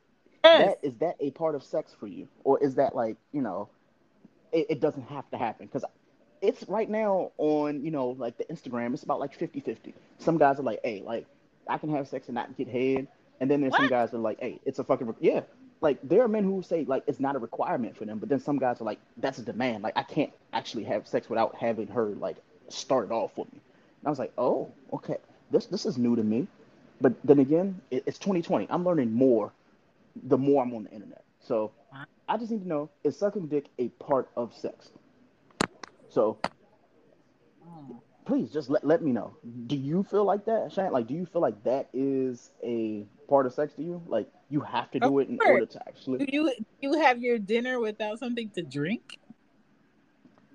Yes. 0.44 0.76
that 0.82 0.86
is 0.86 0.94
that 0.98 1.16
a 1.20 1.30
part 1.32 1.54
of 1.56 1.62
sex 1.64 1.94
for 1.98 2.06
you, 2.06 2.28
or 2.44 2.62
is 2.62 2.76
that 2.76 2.94
like 2.94 3.16
you 3.32 3.42
know, 3.42 3.68
it, 4.52 4.66
it 4.70 4.80
doesn't 4.80 5.08
have 5.08 5.28
to 5.30 5.36
happen? 5.36 5.66
Because 5.66 5.84
it's 6.40 6.62
right 6.68 6.88
now 6.88 7.32
on 7.38 7.84
you 7.84 7.90
know 7.90 8.10
like 8.10 8.38
the 8.38 8.44
Instagram, 8.44 8.94
it's 8.94 9.02
about 9.02 9.18
like 9.20 9.36
50-50. 9.38 9.92
Some 10.18 10.38
guys 10.38 10.58
are 10.60 10.62
like, 10.62 10.80
hey, 10.84 11.02
like 11.04 11.26
I 11.68 11.76
can 11.78 11.90
have 11.90 12.06
sex 12.08 12.28
and 12.28 12.36
not 12.36 12.56
get 12.56 12.68
head, 12.68 13.08
and 13.40 13.50
then 13.50 13.60
there's 13.60 13.74
some 13.76 13.88
guys 13.88 14.12
that 14.12 14.16
are 14.18 14.20
like, 14.20 14.38
hey, 14.40 14.60
it's 14.64 14.78
a 14.78 14.84
fucking 14.84 15.08
re- 15.08 15.14
yeah. 15.20 15.40
Like 15.80 15.98
there 16.02 16.22
are 16.22 16.28
men 16.28 16.44
who 16.44 16.62
say 16.62 16.84
like 16.84 17.04
it's 17.06 17.20
not 17.20 17.36
a 17.36 17.38
requirement 17.38 17.96
for 17.96 18.04
them, 18.04 18.18
but 18.18 18.28
then 18.28 18.40
some 18.40 18.58
guys 18.58 18.80
are 18.80 18.84
like, 18.84 18.98
that's 19.18 19.38
a 19.38 19.42
demand. 19.42 19.82
Like 19.82 19.96
I 19.96 20.02
can't 20.02 20.32
actually 20.52 20.84
have 20.84 21.06
sex 21.06 21.28
without 21.28 21.54
having 21.56 21.88
her 21.88 22.06
like 22.06 22.36
start 22.68 23.06
it 23.06 23.12
off 23.12 23.36
with 23.36 23.52
me. 23.52 23.60
And 24.00 24.06
I 24.06 24.10
was 24.10 24.18
like, 24.18 24.32
oh, 24.38 24.72
okay, 24.92 25.18
this 25.50 25.66
this 25.66 25.86
is 25.86 25.98
new 25.98 26.16
to 26.16 26.22
me. 26.22 26.48
But 27.00 27.14
then 27.24 27.38
again, 27.38 27.80
it, 27.90 28.04
it's 28.06 28.18
2020. 28.18 28.66
I'm 28.70 28.84
learning 28.84 29.12
more 29.12 29.52
the 30.24 30.38
more 30.38 30.62
I'm 30.62 30.74
on 30.74 30.84
the 30.84 30.90
internet. 30.90 31.24
So 31.40 31.72
I 32.28 32.36
just 32.36 32.50
need 32.50 32.62
to 32.62 32.68
know 32.68 32.90
is 33.04 33.16
sucking 33.16 33.46
dick 33.48 33.66
a 33.78 33.88
part 33.88 34.28
of 34.36 34.54
sex? 34.54 34.90
So 36.08 36.38
Mm. 37.64 38.00
Please 38.28 38.52
just 38.52 38.68
let, 38.68 38.84
let 38.84 39.02
me 39.02 39.10
know. 39.10 39.34
Do 39.66 39.74
you 39.74 40.02
feel 40.02 40.24
like 40.24 40.44
that, 40.44 40.70
Shane? 40.70 40.92
Like, 40.92 41.06
do 41.06 41.14
you 41.14 41.24
feel 41.24 41.40
like 41.40 41.64
that 41.64 41.88
is 41.94 42.50
a 42.62 43.06
part 43.26 43.46
of 43.46 43.54
sex 43.54 43.72
to 43.74 43.82
you? 43.82 44.02
Like, 44.06 44.28
you 44.50 44.60
have 44.60 44.90
to 44.90 45.00
do 45.00 45.18
Of 45.18 45.26
it 45.26 45.30
in 45.30 45.38
course. 45.38 45.50
order 45.50 45.66
to 45.66 45.78
Do 45.78 45.84
actually 45.88 46.30
you 46.30 46.52
do 46.58 46.64
you 46.80 47.00
have 47.00 47.20
your 47.22 47.38
dinner 47.38 47.80
without 47.80 48.18
something 48.18 48.50
to 48.50 48.62
drink? 48.62 49.18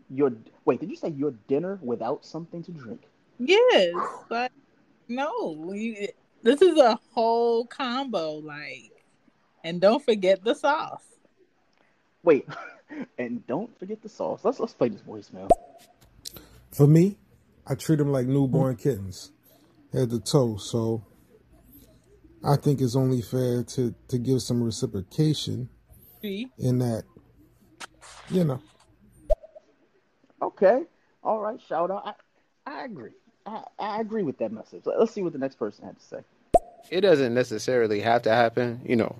your 0.09 0.32
wait. 0.65 0.80
Did 0.80 0.89
you 0.91 0.95
say 0.95 1.09
your 1.09 1.32
dinner 1.47 1.80
without 1.82 2.24
something 2.24 2.63
to 2.63 2.71
drink? 2.71 3.01
Yes, 3.39 3.95
but 4.30 4.51
no. 5.07 5.74
You, 5.74 6.09
this 6.43 6.61
is 6.61 6.78
a 6.78 6.99
whole 7.13 7.65
combo, 7.65 8.34
like, 8.34 8.91
and 9.63 9.82
don't 9.82 10.03
forget 10.05 10.43
the 10.43 10.53
sauce. 10.53 11.03
Wait, 12.21 12.47
and 13.17 13.45
don't 13.47 13.76
forget 13.80 14.03
the 14.03 14.09
sauce. 14.09 14.41
Let's 14.43 14.59
let's 14.59 14.74
play 14.74 14.89
this 14.89 15.01
voicemail. 15.01 15.49
For 16.71 16.86
me, 16.88 17.17
I 17.68 17.76
treat 17.76 17.97
them 17.97 18.11
like 18.11 18.28
newborn 18.28 18.76
kittens, 18.76 19.32
head 19.91 20.09
to 20.09 20.20
toe. 20.20 20.57
So 20.57 21.05
I 22.43 22.55
think 22.57 22.82
it's 22.82 22.95
only 22.95 23.22
fair 23.22 23.64
to 23.64 23.93
to 24.09 24.18
give 24.18 24.41
some 24.41 24.61
reciprocation 24.64 25.70
in 26.22 26.80
that, 26.80 27.03
you 28.30 28.43
know. 28.43 28.61
Okay, 30.41 30.84
all 31.24 31.39
right. 31.39 31.59
Shout 31.61 31.89
out. 31.91 32.03
I 32.05 32.14
I 32.72 32.86
agree. 32.86 33.11
I, 33.45 33.64
I 33.80 34.01
agree 34.01 34.24
with 34.24 34.38
that 34.39 34.51
message. 34.51 34.84
Let- 34.86 34.99
Let's 34.99 35.11
see 35.14 35.22
what 35.22 35.34
the 35.34 35.39
next 35.39 35.55
person 35.55 35.86
had 35.86 35.97
to 35.99 36.05
say. 36.05 36.18
it 36.89 37.01
doesn't 37.01 37.34
necessarily 37.34 37.99
have 38.01 38.22
to 38.24 38.30
happen, 38.30 38.82
you 38.86 38.95
know. 38.95 39.16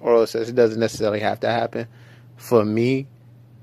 Oral 0.00 0.26
says 0.26 0.48
it 0.48 0.54
doesn't 0.56 0.80
necessarily 0.80 1.20
have 1.20 1.40
to 1.40 1.48
happen 1.48 1.86
for 2.36 2.64
me, 2.64 3.06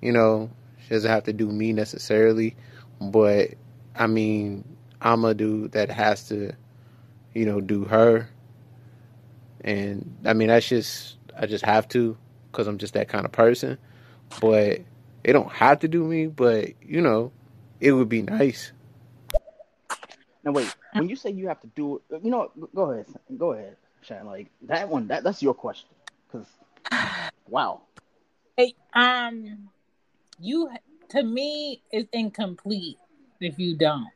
you 0.01 0.11
know. 0.13 0.49
She 0.83 0.89
doesn't 0.89 1.09
have 1.09 1.25
to 1.25 1.33
do 1.33 1.47
me 1.49 1.73
necessarily, 1.73 2.55
but 3.01 3.51
I 3.99 4.07
mean, 4.07 4.63
I'm 5.01 5.25
a 5.25 5.33
dude 5.33 5.73
that 5.73 5.91
has 5.91 6.29
to, 6.29 6.53
you 7.33 7.45
know, 7.45 7.59
do 7.59 7.83
her, 7.83 8.29
and 9.61 10.17
I 10.25 10.33
mean 10.33 10.47
that's 10.47 10.67
just 10.67 11.17
I 11.37 11.45
just 11.45 11.65
have 11.65 11.87
to 11.89 12.17
because 12.49 12.65
I'm 12.67 12.77
just 12.77 12.93
that 12.93 13.09
kind 13.09 13.25
of 13.25 13.33
person. 13.33 13.77
But 14.39 14.81
they 15.23 15.33
don't 15.33 15.51
have 15.51 15.79
to 15.79 15.89
do 15.89 16.05
me, 16.05 16.27
but 16.27 16.69
you 16.81 17.01
know, 17.01 17.33
it 17.81 17.91
would 17.91 18.07
be 18.07 18.21
nice. 18.21 18.71
Now 20.45 20.53
wait, 20.53 20.73
when 20.93 21.09
you 21.09 21.17
say 21.17 21.31
you 21.31 21.49
have 21.49 21.59
to 21.59 21.67
do 21.75 22.01
it, 22.09 22.23
you 22.23 22.31
know, 22.31 22.51
go 22.73 22.91
ahead, 22.91 23.05
go 23.37 23.51
ahead. 23.51 23.75
Shan? 24.01 24.25
Like 24.25 24.49
that 24.61 24.87
one. 24.87 25.07
That 25.07 25.23
that's 25.23 25.43
your 25.43 25.53
question. 25.53 25.89
Because 26.31 26.47
wow. 27.49 27.81
Hey, 28.55 28.75
um, 28.93 29.69
you 30.39 30.69
to 31.09 31.21
me 31.21 31.81
is 31.91 32.05
incomplete 32.13 32.97
if 33.39 33.59
you 33.59 33.75
don't. 33.75 34.09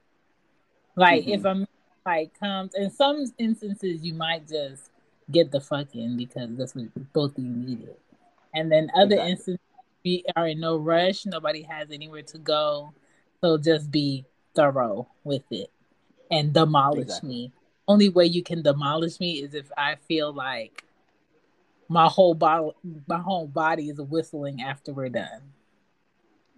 Like 0.95 1.25
Mhm. 1.25 1.33
if 1.33 1.45
a 1.45 1.55
man 1.55 1.67
like 2.05 2.37
comes 2.37 2.73
in 2.75 2.89
some 2.91 3.25
instances 3.37 4.03
you 4.03 4.13
might 4.13 4.47
just 4.47 4.91
get 5.31 5.51
the 5.51 5.61
fuck 5.61 5.95
in 5.95 6.17
because 6.17 6.49
that's 6.57 6.75
what 6.75 7.13
both 7.13 7.37
of 7.37 7.43
you 7.43 7.49
needed. 7.49 7.95
And 8.53 8.71
then 8.71 8.91
other 8.95 9.13
Exactly. 9.15 9.31
instances 9.31 9.59
we 10.03 10.25
are 10.35 10.47
in 10.47 10.59
no 10.59 10.77
rush, 10.77 11.25
nobody 11.25 11.61
has 11.61 11.89
anywhere 11.91 12.23
to 12.23 12.37
go. 12.37 12.93
So 13.41 13.57
just 13.57 13.89
be 13.89 14.25
thorough 14.53 15.07
with 15.23 15.43
it 15.49 15.71
and 16.29 16.53
demolish 16.53 17.03
Exactly. 17.03 17.29
me. 17.29 17.51
Only 17.87 18.09
way 18.09 18.25
you 18.25 18.43
can 18.43 18.61
demolish 18.61 19.19
me 19.19 19.41
is 19.41 19.53
if 19.53 19.71
I 19.77 19.95
feel 19.95 20.33
like 20.33 20.83
my 21.89 22.07
whole 22.07 22.33
body 22.33 22.71
my 23.07 23.19
whole 23.19 23.47
body 23.47 23.89
is 23.89 23.99
whistling 24.01 24.61
after 24.61 24.93
we're 24.93 25.09
done. 25.09 25.52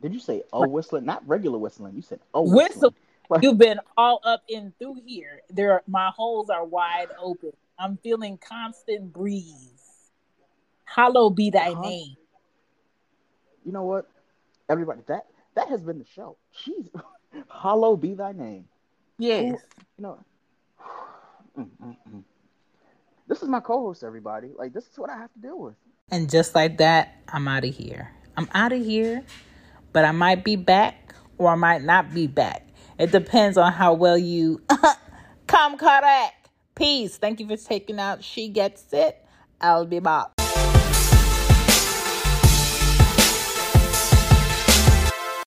Did 0.06 0.14
you 0.14 0.20
say 0.20 0.44
oh 0.54 0.68
whistling? 0.68 1.04
Not 1.04 1.28
regular 1.28 1.58
whistling. 1.58 1.96
You 1.96 2.04
said 2.04 2.20
oh 2.36 2.42
Whistle. 2.44 2.58
whistling. 2.92 2.94
Like, 3.28 3.42
You've 3.42 3.58
been 3.58 3.80
all 3.98 4.20
up 4.24 4.44
in 4.48 4.72
through 4.78 5.02
here. 5.04 5.42
There, 5.50 5.72
are, 5.74 5.84
my 5.88 6.12
holes 6.16 6.52
are 6.52 6.64
wide 6.64 7.08
open. 7.20 7.54
I'm 7.80 7.98
feeling 7.98 8.38
constant 8.38 9.12
breeze. 9.12 10.12
Hallowed 10.84 11.36
be 11.36 11.50
thy 11.50 11.72
Huh? 11.74 11.82
name. 11.82 12.16
you 13.66 13.72
know 13.72 13.82
what? 13.82 14.08
Everybody, 14.70 15.02
that 15.08 15.26
that 15.56 15.70
has 15.70 15.82
been 15.82 15.98
the 15.98 16.06
show. 16.06 16.38
Jeez, 16.64 16.88
hollow 17.48 17.96
be 17.98 18.14
thy 18.14 18.32
name. 18.32 18.66
Yes. 19.18 19.58
You 19.98 20.04
know, 20.04 20.20
Mm, 21.58 21.70
mm, 21.84 21.96
mm. 22.14 22.24
this 23.28 23.42
is 23.42 23.50
my 23.50 23.60
co-host. 23.60 24.04
Everybody, 24.04 24.52
like 24.56 24.72
this 24.72 24.84
is 24.88 25.00
what 25.00 25.10
I 25.10 25.18
have 25.18 25.34
to 25.34 25.40
deal 25.40 25.58
with. 25.60 25.74
And 26.12 26.30
just 26.30 26.54
like 26.54 26.78
that, 26.78 27.16
I'm 27.28 27.48
out 27.48 27.66
of 27.66 27.74
here. 27.74 28.12
I'm 28.38 28.48
out 28.54 28.72
of 28.72 28.86
here, 28.86 29.24
but 29.96 30.04
I 30.04 30.12
might 30.12 30.44
be 30.44 30.58
back 30.58 31.16
or 31.38 31.48
I 31.48 31.56
might 31.56 31.82
not 31.82 32.14
be 32.14 32.28
back. 32.28 32.68
It 33.00 33.14
depends 33.14 33.58
on 33.58 33.72
how 33.72 33.94
well 33.94 34.18
you 34.18 34.62
come 35.48 35.78
correct. 35.78 36.50
Peace. 36.76 37.16
Thank 37.16 37.40
you 37.40 37.48
for 37.48 37.56
taking 37.56 37.98
out 37.98 38.22
She 38.22 38.50
Gets 38.50 38.92
It. 38.92 39.26
I'll 39.62 39.86
be 39.86 40.00
back. 40.00 40.35